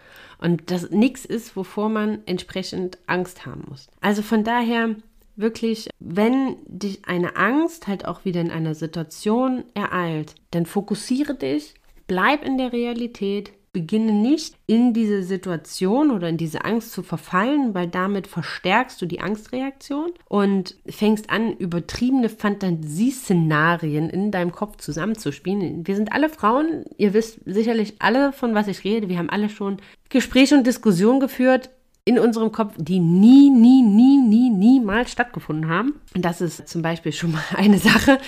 Und 0.43 0.73
das 0.73 0.91
nichts 0.91 1.25
ist, 1.25 1.55
wovor 1.55 1.89
man 1.89 2.19
entsprechend 2.27 2.99
Angst 3.07 3.47
haben 3.47 3.63
muss. 3.69 3.87
Also 4.01 4.23
von 4.23 4.43
daher 4.43 4.97
wirklich, 5.37 5.89
wenn 6.01 6.57
dich 6.67 7.07
eine 7.07 7.37
Angst 7.37 7.87
halt 7.87 8.07
auch 8.07 8.25
wieder 8.25 8.41
in 8.41 8.51
einer 8.51 8.75
Situation 8.75 9.63
ereilt, 9.75 10.35
dann 10.51 10.67
fokussiere 10.67 11.37
dich, 11.37 11.75
bleib 12.09 12.45
in 12.45 12.59
der 12.59 12.73
Realität, 12.73 13.53
beginne 13.73 14.13
nicht 14.13 14.57
in 14.67 14.93
diese 14.93 15.23
Situation 15.23 16.11
oder 16.11 16.29
in 16.29 16.37
diese 16.37 16.65
Angst 16.65 16.93
zu 16.93 17.03
verfallen, 17.03 17.75
weil 17.75 17.89
damit 17.89 18.27
verstärkst 18.27 19.01
du 19.01 19.07
die 19.07 19.21
Angstreaktion 19.21 20.13
und 20.29 20.77
fängst 20.87 21.31
an, 21.31 21.57
übertriebene 21.57 22.29
Fantasieszenarien 22.29 24.11
in 24.11 24.31
deinem 24.31 24.53
Kopf 24.53 24.77
zusammenzuspielen. 24.77 25.87
Wir 25.87 25.97
sind 25.97 26.13
alle 26.13 26.29
Frauen, 26.29 26.85
ihr 26.99 27.15
wisst 27.15 27.41
sicherlich 27.47 27.95
alle, 28.01 28.33
von 28.33 28.55
was 28.55 28.69
ich 28.69 28.85
rede. 28.85 29.09
Wir 29.09 29.19
haben 29.19 29.31
alle 29.31 29.49
schon 29.49 29.79
Gespräche 30.11 30.55
und 30.55 30.67
Diskussionen 30.67 31.21
geführt 31.21 31.71
in 32.05 32.19
unserem 32.19 32.53
Kopf, 32.53 32.75
die 32.77 32.99
nie, 32.99 33.49
nie, 33.49 33.83
nie, 33.83 34.19
nie, 34.19 34.51
niemals 34.51 35.13
stattgefunden 35.13 35.71
haben. 35.71 36.01
Und 36.15 36.25
das 36.25 36.41
ist 36.41 36.69
zum 36.69 36.83
Beispiel 36.83 37.13
schon 37.13 37.33
mal 37.33 37.45
eine 37.57 37.79
Sache. 37.79 38.19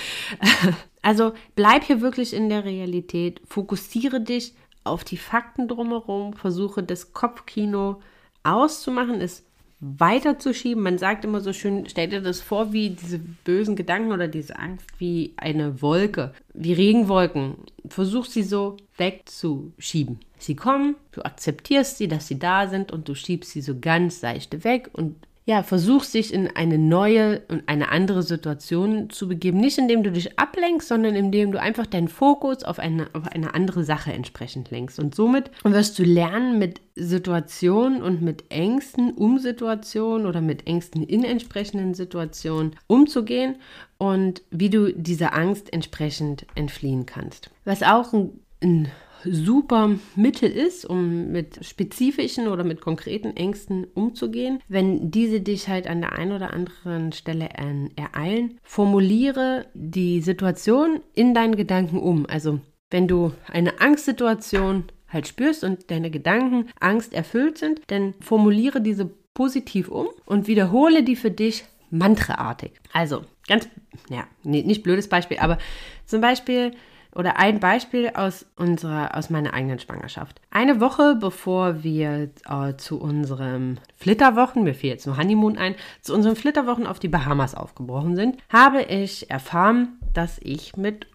Also 1.05 1.35
bleib 1.55 1.85
hier 1.85 2.01
wirklich 2.01 2.33
in 2.33 2.49
der 2.49 2.65
Realität, 2.65 3.43
fokussiere 3.47 4.23
dich 4.23 4.55
auf 4.85 5.05
die 5.05 5.17
Fakten 5.17 5.69
drumherum, 5.69 6.35
versuche 6.35 6.83
das 6.83 7.13
Kopfkino 7.13 8.01
auszumachen, 8.43 9.21
es 9.21 9.45
weiterzuschieben. 9.81 10.83
Man 10.83 10.99
sagt 10.99 11.25
immer 11.25 11.41
so 11.41 11.53
schön, 11.53 11.87
stell 11.89 12.09
dir 12.09 12.21
das 12.21 12.41
vor 12.41 12.73
wie 12.73 12.91
diese 12.91 13.19
bösen 13.19 13.77
Gedanken 13.77 14.13
oder 14.13 14.29
diese 14.29 14.59
Angst 14.59 14.87
wie 14.99 15.35
eine 15.37 15.83
Wolke, 15.83 16.33
wie 16.55 16.73
Regenwolken. 16.73 17.57
Versuch 17.89 18.27
sie 18.27 18.43
so 18.43 18.77
wegzuschieben. 18.97 20.21
Sie 20.39 20.57
kommen, 20.57 20.97
du 21.13 21.23
akzeptierst 21.23 21.99
sie, 21.99 22.09
dass 22.09 22.29
sie 22.29 22.39
da 22.39 22.69
sind 22.69 22.93
und 22.93 23.09
du 23.09 23.15
schiebst 23.15 23.51
sie 23.51 23.63
so 23.63 23.79
ganz 23.79 24.21
seichte 24.21 24.65
weg 24.65 24.91
und 24.93 25.17
ja, 25.47 25.63
versuch 25.63 26.07
dich 26.07 26.33
in 26.33 26.49
eine 26.57 26.79
neue 26.79 27.43
und 27.49 27.69
eine 27.69 27.91
andere 27.91 28.23
Situation 28.23 29.11
zu 29.11 29.29
begeben. 29.29 29.61
Nicht 29.61 29.77
indem 29.77 30.03
du 30.03 30.11
dich 30.11 30.39
ablenkst, 30.39 30.89
sondern 30.89 31.15
indem 31.15 31.53
du 31.53 31.61
einfach 31.61 31.87
deinen 31.87 32.09
Fokus 32.09 32.65
auf 32.65 32.79
eine, 32.79 33.09
auf 33.13 33.27
eine 33.27 33.53
andere 33.53 33.85
Sache 33.85 34.11
entsprechend 34.11 34.71
lenkst. 34.71 34.99
Und 34.99 35.15
somit 35.15 35.51
wirst 35.63 35.99
du 35.99 36.03
lernen, 36.03 36.59
mit 36.59 36.81
Situationen 36.95 38.03
und 38.03 38.23
mit 38.23 38.45
Ängsten 38.51 39.13
um 39.13 39.39
Situationen 39.39 40.27
oder 40.27 40.41
mit 40.41 40.67
Ängsten 40.67 41.03
in 41.03 41.25
entsprechenden 41.25 41.93
Situationen 41.93 42.77
umzugehen 42.87 43.57
und 43.99 44.43
wie 44.51 44.71
du 44.71 44.95
dieser 44.95 45.35
Angst 45.35 45.71
entsprechend 45.75 46.47
entfliehen 46.55 47.05
kannst. 47.05 47.51
Was 47.67 47.83
auch 47.83 48.15
ein, 48.15 48.31
ein 48.63 48.89
super 49.31 49.91
Mittel 50.17 50.51
ist, 50.51 50.85
um 50.85 51.33
mit 51.33 51.65
spezifischen 51.65 52.49
oder 52.49 52.65
mit 52.65 52.81
konkreten 52.81 53.37
Ängsten 53.37 53.87
umzugehen. 53.95 54.61
Wenn 54.69 55.11
diese 55.11 55.41
dich 55.41 55.69
halt 55.69 55.87
an 55.87 56.01
der 56.01 56.13
einen 56.13 56.33
oder 56.33 56.53
anderen 56.53 57.13
Stelle 57.13 57.49
ereilen, 57.97 58.59
formuliere 58.63 59.67
die 59.75 60.21
Situation 60.21 61.01
in 61.15 61.35
deinen 61.35 61.57
Gedanken 61.57 61.99
um. 61.99 62.27
Also 62.27 62.61
wenn 62.91 63.09
du 63.09 63.33
eine 63.49 63.81
Angstsituation 63.81 64.85
halt 65.09 65.29
spürst 65.29 65.65
und 65.65 65.91
deine 65.91 66.11
Gedanken 66.11 66.69
angsterfüllt 66.81 67.59
sind, 67.59 67.81
dann 67.87 68.15
formuliere 68.21 68.81
diese 68.81 69.11
positiv 69.35 69.89
um 69.89 70.09
und 70.27 70.47
wiederhole 70.47 71.03
die 71.03 71.17
für 71.17 71.31
dich 71.31 71.65
mantraartig. 71.91 72.73
Also 72.93 73.23
ganz, 73.47 73.69
ja, 74.11 74.27
nicht 74.43 74.83
blödes 74.83 75.09
Beispiel, 75.09 75.39
aber 75.39 75.59
zum 76.07 76.21
Beispiel 76.21 76.73
oder 77.15 77.39
ein 77.39 77.61
Beispiel 77.61 78.11
aus 78.15 78.47
unserer, 78.57 79.17
aus 79.17 79.31
meiner 79.31 79.55
eigenen 79.55 79.79
Schwangerschaft. 79.79 80.41
Eine 80.51 80.81
Woche 80.81 81.17
bevor 81.21 81.83
wir 81.83 82.31
äh, 82.49 82.75
zu 82.77 83.01
unserem 83.01 83.79
Flitterwochen, 83.97 84.65
mir 84.65 84.75
fiel 84.75 84.91
jetzt 84.91 85.07
nur 85.07 85.17
Honeymoon 85.17 85.59
ein, 85.59 85.75
zu 86.01 86.15
unseren 86.15 86.37
Flitterwochen 86.37 86.87
auf 86.87 86.99
die 86.99 87.09
Bahamas 87.09 87.55
aufgebrochen 87.55 88.17
sind, 88.17 88.39
habe 88.49 88.83
ich 88.83 89.31
erfahren, 89.31 89.99
dass 90.13 90.39
ich 90.43 90.77
mit 90.77 91.07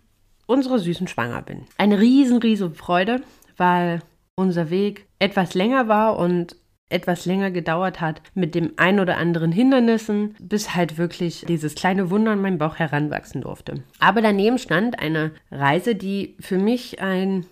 unserer 0.45 0.79
Süßen 0.79 1.07
schwanger 1.07 1.41
bin. 1.41 1.65
Eine 1.77 1.99
riesen, 1.99 2.37
riesen 2.37 2.73
Freude, 2.73 3.21
weil 3.57 4.01
unser 4.35 4.69
Weg 4.69 5.05
etwas 5.19 5.53
länger 5.53 5.87
war 5.87 6.17
und 6.17 6.55
etwas 6.89 7.25
länger 7.25 7.51
gedauert 7.51 8.01
hat 8.01 8.21
mit 8.33 8.55
dem 8.55 8.73
ein 8.77 8.99
oder 8.99 9.17
anderen 9.17 9.51
Hindernissen, 9.51 10.35
bis 10.39 10.75
halt 10.75 10.97
wirklich 10.97 11.45
dieses 11.47 11.75
kleine 11.75 12.09
Wunder 12.09 12.33
in 12.33 12.41
meinem 12.41 12.57
Bauch 12.57 12.77
heranwachsen 12.77 13.41
durfte. 13.41 13.83
Aber 13.99 14.21
daneben 14.21 14.57
stand 14.57 14.99
eine 14.99 15.31
Reise, 15.51 15.95
die 15.95 16.35
für 16.39 16.57
mich 16.57 17.01
ein, 17.01 17.45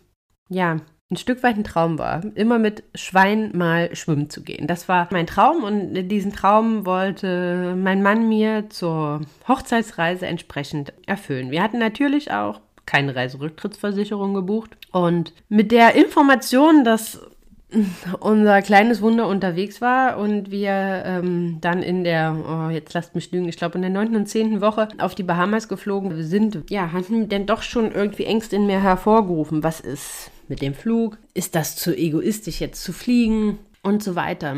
ja, 0.49 0.77
ein 1.09 1.17
Stück 1.17 1.41
weit 1.41 1.55
ein 1.55 1.63
Traum 1.63 1.97
war, 1.99 2.21
immer 2.35 2.59
mit 2.59 2.83
Schwein 2.93 3.51
mal 3.55 3.95
schwimmen 3.95 4.29
zu 4.29 4.43
gehen. 4.43 4.67
Das 4.67 4.89
war 4.89 5.07
mein 5.11 5.25
Traum 5.25 5.63
und 5.63 5.93
diesen 6.09 6.33
Traum 6.33 6.85
wollte 6.85 7.75
mein 7.77 8.01
Mann 8.01 8.27
mir 8.27 8.69
zur 8.69 9.21
Hochzeitsreise 9.47 10.25
entsprechend 10.25 10.91
erfüllen. 11.05 11.49
Wir 11.49 11.63
hatten 11.63 11.79
natürlich 11.79 12.31
auch 12.31 12.59
keine 12.85 13.15
Reiserücktrittsversicherung 13.15 14.33
gebucht 14.33 14.75
und 14.91 15.33
mit 15.47 15.71
der 15.71 15.95
Information, 15.95 16.83
dass 16.83 17.21
unser 18.21 18.61
kleines 18.61 19.01
Wunder 19.01 19.27
unterwegs 19.27 19.81
war 19.81 20.17
und 20.17 20.51
wir 20.51 20.71
ähm, 21.05 21.57
dann 21.59 21.83
in 21.83 22.03
der, 22.05 22.35
oh, 22.47 22.69
jetzt 22.69 22.93
lasst 22.93 23.13
mich 23.13 23.31
lügen, 23.31 23.49
ich 23.49 23.57
glaube 23.57 23.75
in 23.75 23.81
der 23.81 23.91
neunten 23.91 24.15
und 24.15 24.27
zehnten 24.27 24.61
Woche 24.61 24.87
auf 24.99 25.15
die 25.15 25.23
Bahamas 25.23 25.67
geflogen 25.67 26.23
sind, 26.23 26.69
ja, 26.69 26.93
hatten 26.93 27.27
denn 27.27 27.45
doch 27.45 27.61
schon 27.61 27.91
irgendwie 27.91 28.23
Ängste 28.23 28.55
in 28.55 28.67
mir 28.67 28.81
hervorgerufen. 28.81 29.63
Was 29.63 29.81
ist 29.81 30.31
mit 30.47 30.61
dem 30.61 30.73
Flug? 30.73 31.17
Ist 31.33 31.55
das 31.55 31.75
zu 31.75 31.95
egoistisch 31.95 32.61
jetzt 32.61 32.83
zu 32.83 32.93
fliegen? 32.93 33.59
Und 33.83 34.03
so 34.03 34.15
weiter. 34.15 34.55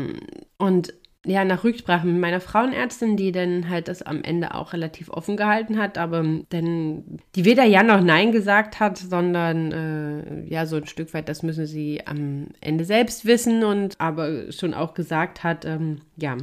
Und 0.58 0.92
ja, 1.26 1.44
nach 1.44 1.64
Rücksprache 1.64 2.06
mit 2.06 2.18
meiner 2.18 2.40
Frauenärztin, 2.40 3.16
die 3.16 3.30
dann 3.30 3.68
halt 3.68 3.88
das 3.88 4.02
am 4.02 4.22
Ende 4.22 4.54
auch 4.54 4.72
relativ 4.72 5.10
offen 5.10 5.36
gehalten 5.36 5.78
hat, 5.78 5.98
aber 5.98 6.24
dann 6.48 7.18
die 7.34 7.44
weder 7.44 7.64
Ja 7.64 7.82
noch 7.82 8.00
Nein 8.00 8.32
gesagt 8.32 8.80
hat, 8.80 8.96
sondern 8.96 9.72
äh, 9.72 10.44
ja, 10.48 10.64
so 10.64 10.76
ein 10.76 10.86
Stück 10.86 11.12
weit, 11.12 11.28
das 11.28 11.42
müssen 11.42 11.66
sie 11.66 12.06
am 12.06 12.48
Ende 12.60 12.84
selbst 12.84 13.26
wissen 13.26 13.64
und 13.64 14.00
aber 14.00 14.50
schon 14.50 14.72
auch 14.72 14.94
gesagt 14.94 15.44
hat, 15.44 15.66
ähm, 15.66 16.00
ja, 16.16 16.38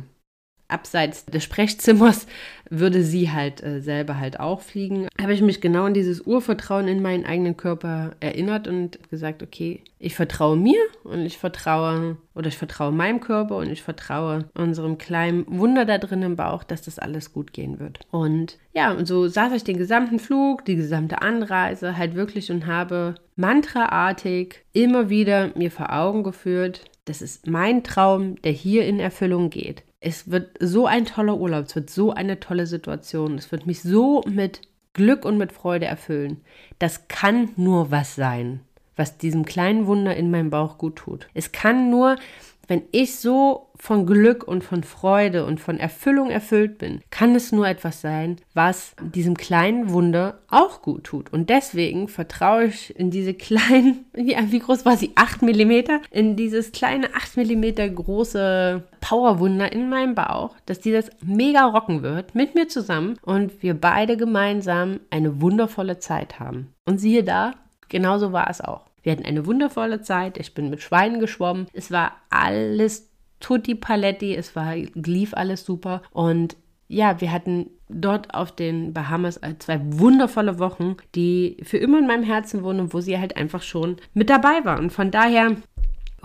abseits 0.68 1.26
des 1.26 1.44
Sprechzimmers 1.44 2.28
würde 2.70 3.02
sie 3.04 3.32
halt 3.32 3.64
äh, 3.64 3.80
selber 3.82 4.20
halt 4.20 4.40
auch 4.40 4.62
fliegen. 4.62 5.08
Habe 5.22 5.34
ich 5.34 5.42
mich 5.42 5.62
genau 5.62 5.86
an 5.86 5.94
dieses 5.94 6.22
Urvertrauen 6.22 6.88
in 6.88 7.02
meinen 7.02 7.26
eigenen 7.26 7.56
Körper 7.56 8.12
erinnert 8.20 8.68
und 8.68 9.00
gesagt, 9.10 9.42
okay, 9.42 9.82
ich 10.00 10.16
vertraue 10.16 10.58
mir 10.58 10.80
und 11.04 11.26
ich 11.26 11.38
vertraue 11.38 12.18
oder 12.36 12.48
ich 12.48 12.58
vertraue 12.58 12.92
meinem 12.92 13.20
Körper 13.20 13.58
und 13.58 13.72
ich 13.72 13.82
vertraue 13.82 14.50
unserem 14.54 14.98
kleinen 14.98 15.46
Wunder 15.48 15.86
da 15.86 15.98
drin 15.98 16.22
im 16.22 16.36
Bauch, 16.36 16.64
dass 16.64 16.82
das 16.82 17.00
alles 17.00 17.34
gut 17.34 17.54
gehen 17.54 17.80
wird. 17.80 18.00
Und 18.12 18.58
ja, 18.74 18.92
und 18.92 19.08
so 19.08 19.28
saß 19.28 19.54
ich 19.54 19.64
den 19.64 19.78
gesamten 19.78 20.20
Flug, 20.20 20.66
die 20.66 20.76
gesamte 20.76 21.22
Anreise 21.22 21.98
halt 21.98 22.16
wirklich 22.16 22.52
und 22.52 22.68
habe 22.68 23.16
mantraartig 23.36 24.64
immer 24.74 25.10
wieder 25.10 25.52
mir 25.56 25.72
vor 25.72 25.94
Augen 25.94 26.24
geführt, 26.24 26.84
das 27.06 27.22
ist 27.22 27.48
mein 27.48 27.84
Traum, 27.84 28.36
der 28.42 28.52
hier 28.52 28.86
in 28.86 29.00
Erfüllung 29.00 29.50
geht. 29.50 29.84
Es 30.00 30.30
wird 30.30 30.58
so 30.60 30.86
ein 30.86 31.06
toller 31.06 31.38
Urlaub, 31.38 31.66
es 31.66 31.76
wird 31.76 31.90
so 31.90 32.12
eine 32.12 32.40
tolle 32.40 32.68
Situation, 32.68 33.36
es 33.36 33.52
wird 33.52 33.66
mich 33.66 33.82
so 33.82 34.22
mit 34.28 34.62
Glück 34.94 35.26
und 35.26 35.38
mit 35.38 35.52
Freude 35.52 35.86
erfüllen. 35.86 36.42
Das 36.80 37.08
kann 37.08 37.50
nur 37.56 37.90
was 37.92 38.16
sein, 38.16 38.62
was 38.96 39.18
diesem 39.18 39.46
kleinen 39.46 39.88
Wunder 39.88 40.16
in 40.16 40.30
meinem 40.30 40.50
Bauch 40.50 40.78
gut 40.78 40.98
tut. 40.98 41.28
Es 41.34 41.52
kann 41.52 41.90
nur 41.90 42.18
wenn 42.68 42.84
ich 42.92 43.16
so 43.16 43.68
von 43.76 44.06
Glück 44.06 44.44
und 44.44 44.64
von 44.64 44.84
Freude 44.84 45.46
und 45.46 45.60
von 45.60 45.78
Erfüllung 45.78 46.30
erfüllt 46.30 46.78
bin, 46.78 47.02
kann 47.12 47.36
es 47.36 47.52
nur 47.52 47.68
etwas 47.68 48.02
sein, 48.02 48.38
was 48.54 48.96
diesem 49.02 49.38
kleinen 49.38 49.92
Wunder 49.92 50.40
auch 50.50 50.82
gut 50.82 51.06
tut. 51.06 51.32
Und 51.32 51.50
deswegen 51.50 52.08
vertraue 52.08 52.66
ich 52.66 52.98
in 52.98 53.12
diese 53.12 53.34
kleinen, 53.34 54.06
wie 54.14 54.60
groß 54.60 54.86
war 54.86 54.98
sie? 54.98 55.12
8 55.16 55.44
mm? 55.44 55.72
In 56.12 56.36
dieses 56.36 56.72
kleine 56.72 57.14
8 57.14 57.38
mm 57.38 57.96
große 57.96 58.84
Powerwunder 59.00 59.72
in 59.72 59.90
meinem 59.90 60.16
Bauch, 60.16 60.56
dass 60.66 60.80
die 60.80 60.92
das 60.92 61.10
mega 61.24 61.66
rocken 61.66 62.02
wird 62.02 62.36
mit 62.36 62.56
mir 62.56 62.68
zusammen 62.68 63.18
und 63.22 63.62
wir 63.62 63.80
beide 63.80 64.18
gemeinsam 64.18 65.00
eine 65.10 65.42
wundervolle 65.42 66.00
Zeit 66.00 66.40
haben. 66.40 66.74
Und 66.86 67.00
siehe 67.00 67.24
da, 67.24 67.54
genauso 67.90 68.34
war 68.34 68.50
es 68.50 68.62
auch. 68.62 68.87
Wir 69.08 69.14
hatten 69.14 69.26
eine 69.26 69.46
wundervolle 69.46 70.02
Zeit. 70.02 70.38
Ich 70.38 70.54
bin 70.54 70.70
mit 70.70 70.82
Schweinen 70.82 71.22
geschwommen. 71.22 71.68
Es 71.72 71.92
war 71.92 72.18
alles 72.30 73.10
tutti 73.40 73.74
paletti. 73.74 74.36
Es 74.36 74.54
war, 74.54 74.76
lief 74.76 75.34
alles 75.34 75.64
super. 75.64 76.02
Und 76.12 76.58
ja, 76.90 77.22
wir 77.22 77.32
hatten 77.32 77.70
dort 77.88 78.34
auf 78.34 78.54
den 78.54 78.92
Bahamas 78.92 79.40
zwei 79.60 79.80
wundervolle 79.82 80.60
Wochen, 80.60 80.98
die 81.16 81.56
für 81.64 81.78
immer 81.78 82.00
in 82.00 82.08
meinem 82.08 82.24
Herzen 82.24 82.64
wohnen 82.64 82.82
und 82.82 82.94
wo 82.94 83.00
sie 83.00 83.18
halt 83.18 83.38
einfach 83.38 83.62
schon 83.62 83.96
mit 84.14 84.30
dabei 84.30 84.66
waren. 84.66 84.90
Von 84.90 85.10
daher 85.10 85.56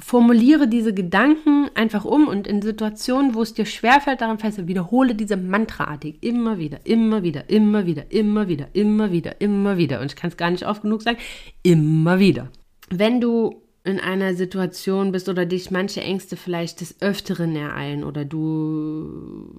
formuliere 0.00 0.66
diese 0.66 0.92
Gedanken 0.92 1.70
einfach 1.76 2.04
um 2.04 2.26
und 2.26 2.48
in 2.48 2.62
Situationen, 2.62 3.36
wo 3.36 3.42
es 3.42 3.54
dir 3.54 3.64
schwerfällt, 3.64 4.22
daran 4.22 4.40
fest, 4.40 4.66
wiederhole 4.66 5.14
diese 5.14 5.36
mantraartig 5.36 6.20
immer 6.20 6.58
wieder, 6.58 6.80
immer 6.82 7.22
wieder, 7.22 7.48
immer 7.48 7.86
wieder, 7.86 8.10
immer 8.10 8.48
wieder, 8.48 8.66
immer 8.72 9.12
wieder, 9.12 9.40
immer 9.40 9.76
wieder. 9.76 10.00
Und 10.00 10.06
ich 10.06 10.16
kann 10.16 10.30
es 10.30 10.36
gar 10.36 10.50
nicht 10.50 10.66
oft 10.66 10.82
genug 10.82 11.02
sagen, 11.02 11.18
immer 11.62 12.18
wieder 12.18 12.48
wenn 12.90 13.20
du 13.20 13.62
in 13.84 13.98
einer 13.98 14.34
Situation 14.34 15.12
bist 15.12 15.28
oder 15.28 15.44
dich 15.44 15.70
manche 15.70 16.00
Ängste 16.00 16.36
vielleicht 16.36 16.80
des 16.80 17.00
Öfteren 17.02 17.56
ereilen 17.56 18.04
oder 18.04 18.24
du 18.24 19.58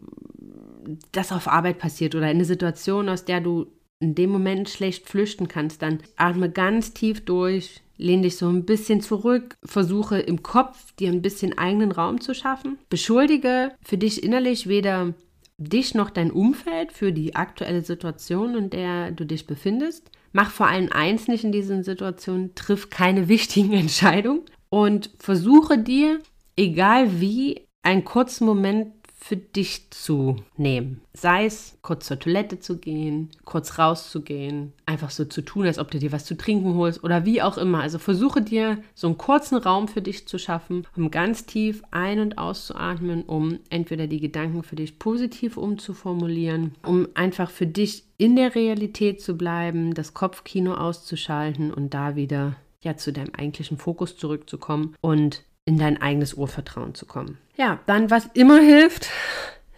das 1.12 1.31
auf 1.31 1.47
Arbeit 1.47 1.77
passiert 1.77 2.15
oder 2.15 2.27
eine 2.27 2.45
Situation, 2.45 3.09
aus 3.09 3.25
der 3.25 3.41
du 3.41 3.67
in 3.99 4.15
dem 4.15 4.29
Moment 4.29 4.69
schlecht 4.69 5.07
flüchten 5.07 5.47
kannst, 5.47 5.81
dann 5.81 5.99
atme 6.17 6.49
ganz 6.49 6.93
tief 6.93 7.23
durch, 7.23 7.81
lehn 7.97 8.21
dich 8.21 8.38
so 8.38 8.49
ein 8.49 8.65
bisschen 8.65 9.01
zurück, 9.01 9.55
versuche 9.63 10.19
im 10.19 10.43
Kopf 10.43 10.93
dir 10.93 11.09
ein 11.09 11.21
bisschen 11.21 11.57
eigenen 11.57 11.91
Raum 11.91 12.19
zu 12.19 12.33
schaffen. 12.33 12.77
Beschuldige 12.89 13.71
für 13.81 13.97
dich 13.97 14.23
innerlich 14.23 14.67
weder 14.67 15.13
dich 15.57 15.95
noch 15.95 16.09
dein 16.09 16.31
Umfeld 16.31 16.91
für 16.91 17.13
die 17.13 17.36
aktuelle 17.36 17.81
Situation, 17.81 18.55
in 18.55 18.69
der 18.69 19.12
du 19.12 19.25
dich 19.25 19.47
befindest. 19.47 20.09
Mach 20.33 20.51
vor 20.51 20.67
allem 20.67 20.91
eins 20.91 21.27
nicht 21.27 21.43
in 21.43 21.51
diesen 21.51 21.83
Situationen, 21.83 22.55
triff 22.55 22.89
keine 22.89 23.27
wichtigen 23.29 23.73
Entscheidungen 23.73 24.41
und 24.69 25.11
versuche 25.19 25.77
dir, 25.77 26.19
egal 26.57 27.21
wie, 27.21 27.67
einen 27.83 28.03
kurzen 28.03 28.45
Moment 28.45 28.93
für 29.23 29.38
dich 29.38 29.89
zu 29.89 30.36
nehmen. 30.57 30.99
Sei 31.13 31.45
es 31.45 31.77
kurz 31.81 32.07
zur 32.07 32.19
Toilette 32.19 32.59
zu 32.59 32.77
gehen, 32.77 33.29
kurz 33.45 33.79
rauszugehen, 33.79 34.73
einfach 34.86 35.12
so 35.12 35.23
zu 35.23 35.41
tun, 35.41 35.65
als 35.65 35.79
ob 35.79 35.91
du 35.91 35.97
dir 35.97 36.12
was 36.12 36.25
zu 36.25 36.36
trinken 36.36 36.75
holst 36.75 37.05
oder 37.05 37.23
wie 37.23 37.41
auch 37.41 37.57
immer. 37.57 37.79
Also 37.79 37.99
versuche 37.99 38.41
dir 38.41 38.83
so 38.93 39.07
einen 39.07 39.17
kurzen 39.17 39.57
Raum 39.57 39.88
für 39.88 40.01
dich 40.01 40.27
zu 40.27 40.38
schaffen, 40.38 40.86
um 40.97 41.09
ganz 41.09 41.45
tief 41.45 41.83
ein- 41.91 42.19
und 42.19 42.38
auszuatmen, 42.38 43.23
um 43.23 43.59
entweder 43.69 44.07
die 44.07 44.19
Gedanken 44.19 44.62
für 44.62 44.75
dich 44.75 44.99
positiv 44.99 45.55
umzuformulieren, 45.55 46.75
um 46.86 47.07
einfach 47.13 47.49
für 47.49 47.65
dich 47.65 48.03
in 48.17 48.36
der 48.36 48.55
Realität 48.55 49.21
zu 49.21 49.38
bleiben, 49.38 49.93
das 49.93 50.13
Kopfkino 50.13 50.73
auszuschalten 50.73 51.73
und 51.73 51.93
da 51.93 52.17
wieder 52.17 52.57
ja 52.81 52.97
zu 52.97 53.13
deinem 53.13 53.33
eigentlichen 53.38 53.77
Fokus 53.77 54.17
zurückzukommen 54.17 54.97
und 54.99 55.43
in 55.65 55.78
dein 55.78 56.02
eigenes 56.02 56.34
Urvertrauen 56.34 56.95
zu 56.95 57.06
kommen. 57.06 57.38
Ja, 57.56 57.80
dann 57.86 58.10
was 58.10 58.26
immer 58.34 58.60
hilft, 58.60 59.10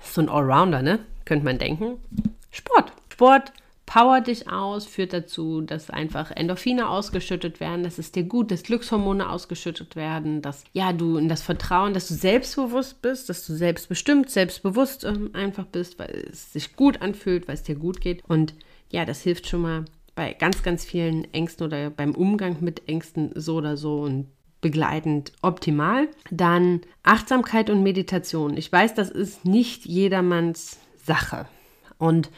so 0.01 0.21
ein 0.21 0.29
Allrounder, 0.29 0.81
ne? 0.81 0.99
Könnte 1.25 1.45
man 1.45 1.57
denken. 1.57 1.99
Sport. 2.51 2.91
Sport 3.09 3.51
powert 3.85 4.27
dich 4.27 4.49
aus, 4.49 4.85
führt 4.85 5.13
dazu, 5.13 5.61
dass 5.61 5.89
einfach 5.89 6.31
Endorphine 6.31 6.89
ausgeschüttet 6.89 7.59
werden, 7.59 7.83
dass 7.83 7.97
es 7.97 8.11
dir 8.11 8.23
gut, 8.23 8.51
dass 8.51 8.63
Glückshormone 8.63 9.29
ausgeschüttet 9.29 9.95
werden, 9.95 10.41
dass 10.41 10.63
ja 10.73 10.91
du 10.91 11.17
in 11.17 11.29
das 11.29 11.41
Vertrauen, 11.41 11.93
dass 11.93 12.07
du 12.07 12.13
selbstbewusst 12.13 13.01
bist, 13.01 13.29
dass 13.29 13.45
du 13.45 13.53
selbstbestimmt, 13.53 14.29
selbstbewusst 14.29 15.03
ähm, 15.03 15.29
einfach 15.33 15.65
bist, 15.65 15.99
weil 15.99 16.27
es 16.31 16.51
sich 16.51 16.75
gut 16.75 17.01
anfühlt, 17.01 17.47
weil 17.47 17.55
es 17.55 17.63
dir 17.63 17.75
gut 17.75 18.01
geht 18.01 18.23
und 18.27 18.53
ja, 18.91 19.05
das 19.05 19.21
hilft 19.21 19.47
schon 19.47 19.61
mal 19.61 19.85
bei 20.15 20.33
ganz, 20.33 20.63
ganz 20.63 20.85
vielen 20.85 21.31
Ängsten 21.33 21.67
oder 21.67 21.89
beim 21.89 22.15
Umgang 22.15 22.57
mit 22.61 22.87
Ängsten 22.87 23.31
so 23.35 23.55
oder 23.55 23.77
so 23.77 24.01
und 24.01 24.27
begleitend 24.65 25.31
optimal. 25.43 26.07
Dann 26.31 26.81
Achtsamkeit 27.03 27.69
und 27.69 27.83
Meditation. 27.83 28.57
Ich 28.57 28.71
weiß, 28.71 28.95
das 28.95 29.11
ist 29.11 29.45
nicht 29.45 29.85
jedermanns 29.85 30.79
Sache 30.97 31.45
und 31.99 32.31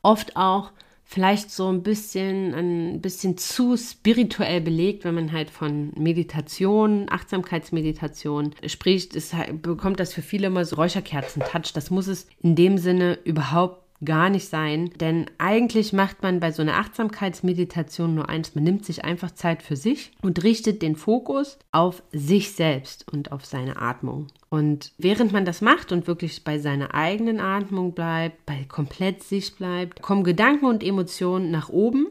oft 0.00 0.36
auch 0.36 0.70
vielleicht 1.02 1.50
so 1.50 1.66
ein 1.66 1.82
bisschen, 1.82 2.54
ein 2.54 3.00
bisschen 3.00 3.36
zu 3.36 3.76
spirituell 3.76 4.60
belegt, 4.60 5.02
wenn 5.04 5.16
man 5.16 5.32
halt 5.32 5.50
von 5.50 5.90
Meditation, 5.96 7.06
Achtsamkeitsmeditation 7.10 8.54
spricht, 8.68 9.16
ist, 9.16 9.34
bekommt 9.60 9.98
das 9.98 10.14
für 10.14 10.22
viele 10.22 10.46
immer 10.46 10.64
so 10.64 10.76
Räucherkerzen-Touch. 10.76 11.72
Das 11.74 11.90
muss 11.90 12.06
es 12.06 12.28
in 12.44 12.54
dem 12.54 12.78
Sinne 12.78 13.18
überhaupt 13.24 13.81
gar 14.04 14.30
nicht 14.30 14.48
sein, 14.48 14.90
denn 15.00 15.26
eigentlich 15.38 15.92
macht 15.92 16.22
man 16.22 16.40
bei 16.40 16.50
so 16.50 16.62
einer 16.62 16.76
Achtsamkeitsmeditation 16.76 18.14
nur 18.14 18.28
eins, 18.28 18.54
man 18.54 18.64
nimmt 18.64 18.84
sich 18.84 19.04
einfach 19.04 19.30
Zeit 19.30 19.62
für 19.62 19.76
sich 19.76 20.12
und 20.22 20.42
richtet 20.42 20.82
den 20.82 20.96
Fokus 20.96 21.58
auf 21.70 22.02
sich 22.12 22.52
selbst 22.52 23.10
und 23.12 23.32
auf 23.32 23.44
seine 23.44 23.80
Atmung. 23.80 24.26
Und 24.48 24.92
während 24.98 25.32
man 25.32 25.44
das 25.44 25.60
macht 25.60 25.92
und 25.92 26.06
wirklich 26.06 26.44
bei 26.44 26.58
seiner 26.58 26.94
eigenen 26.94 27.40
Atmung 27.40 27.92
bleibt, 27.92 28.44
bei 28.44 28.64
komplett 28.68 29.22
sich 29.22 29.56
bleibt, 29.56 30.02
kommen 30.02 30.24
Gedanken 30.24 30.66
und 30.66 30.82
Emotionen 30.82 31.50
nach 31.50 31.68
oben 31.68 32.08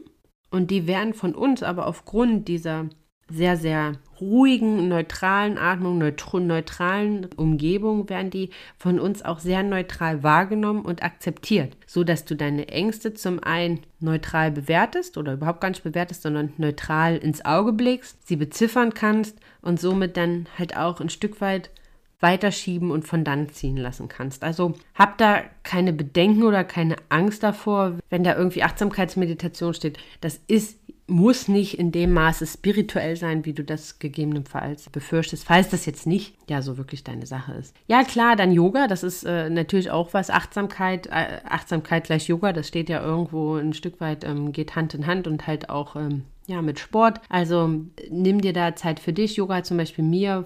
und 0.50 0.70
die 0.70 0.86
werden 0.86 1.14
von 1.14 1.34
uns 1.34 1.62
aber 1.62 1.86
aufgrund 1.86 2.48
dieser 2.48 2.88
sehr, 3.28 3.56
sehr 3.56 3.94
ruhigen, 4.22 4.88
neutralen 4.88 5.58
Atmung, 5.58 5.98
neutralen 5.98 7.26
Umgebung 7.36 8.08
werden 8.08 8.30
die 8.30 8.50
von 8.78 9.00
uns 9.00 9.24
auch 9.24 9.40
sehr 9.40 9.62
neutral 9.62 10.22
wahrgenommen 10.22 10.82
und 10.82 11.02
akzeptiert, 11.02 11.76
so 11.86 12.04
dass 12.04 12.24
du 12.24 12.36
deine 12.36 12.68
Ängste 12.68 13.14
zum 13.14 13.42
einen 13.42 13.80
neutral 14.00 14.52
bewertest 14.52 15.18
oder 15.18 15.34
überhaupt 15.34 15.60
gar 15.60 15.70
nicht 15.70 15.82
bewertest, 15.82 16.22
sondern 16.22 16.52
neutral 16.56 17.16
ins 17.16 17.44
Auge 17.44 17.72
blickst, 17.72 18.26
sie 18.26 18.36
beziffern 18.36 18.94
kannst 18.94 19.38
und 19.60 19.80
somit 19.80 20.16
dann 20.16 20.46
halt 20.56 20.76
auch 20.76 21.00
ein 21.00 21.10
Stück 21.10 21.40
weit 21.40 21.70
weiterschieben 22.22 22.90
und 22.90 23.06
von 23.06 23.24
dann 23.24 23.48
ziehen 23.50 23.76
lassen 23.76 24.08
kannst. 24.08 24.44
Also 24.44 24.74
hab 24.94 25.18
da 25.18 25.42
keine 25.62 25.92
Bedenken 25.92 26.44
oder 26.44 26.64
keine 26.64 26.96
Angst 27.08 27.42
davor, 27.42 27.98
wenn 28.10 28.24
da 28.24 28.36
irgendwie 28.36 28.62
Achtsamkeitsmeditation 28.62 29.74
steht. 29.74 29.98
Das 30.20 30.40
ist 30.46 30.78
muss 31.12 31.48
nicht 31.48 31.78
in 31.78 31.92
dem 31.92 32.12
Maße 32.12 32.46
spirituell 32.46 33.16
sein, 33.16 33.44
wie 33.44 33.52
du 33.52 33.64
das 33.64 33.98
gegebenenfalls 33.98 34.88
befürchtest, 34.88 35.44
falls 35.44 35.68
das 35.68 35.84
jetzt 35.84 36.06
nicht 36.06 36.34
ja 36.48 36.62
so 36.62 36.78
wirklich 36.78 37.04
deine 37.04 37.26
Sache 37.26 37.52
ist. 37.52 37.74
Ja, 37.86 38.04
klar, 38.04 38.36
dann 38.36 38.52
Yoga, 38.52 38.86
das 38.86 39.02
ist 39.02 39.24
äh, 39.24 39.50
natürlich 39.50 39.90
auch 39.90 40.14
was. 40.14 40.30
Achtsamkeit, 40.30 41.08
äh, 41.08 41.40
Achtsamkeit 41.44 42.04
gleich 42.04 42.28
Yoga, 42.28 42.52
das 42.52 42.68
steht 42.68 42.88
ja 42.88 43.02
irgendwo 43.02 43.56
ein 43.56 43.74
Stück 43.74 44.00
weit, 44.00 44.24
ähm, 44.24 44.52
geht 44.52 44.74
Hand 44.74 44.94
in 44.94 45.06
Hand 45.06 45.26
und 45.26 45.46
halt 45.46 45.70
auch 45.70 45.96
ähm, 45.96 46.22
ja, 46.46 46.60
mit 46.60 46.80
Sport. 46.80 47.20
Also 47.28 47.70
nimm 48.10 48.40
dir 48.40 48.52
da 48.52 48.74
Zeit 48.74 48.98
für 48.98 49.12
dich. 49.12 49.36
Yoga 49.36 49.56
hat 49.56 49.66
zum 49.66 49.76
Beispiel 49.76 50.04
mir 50.04 50.44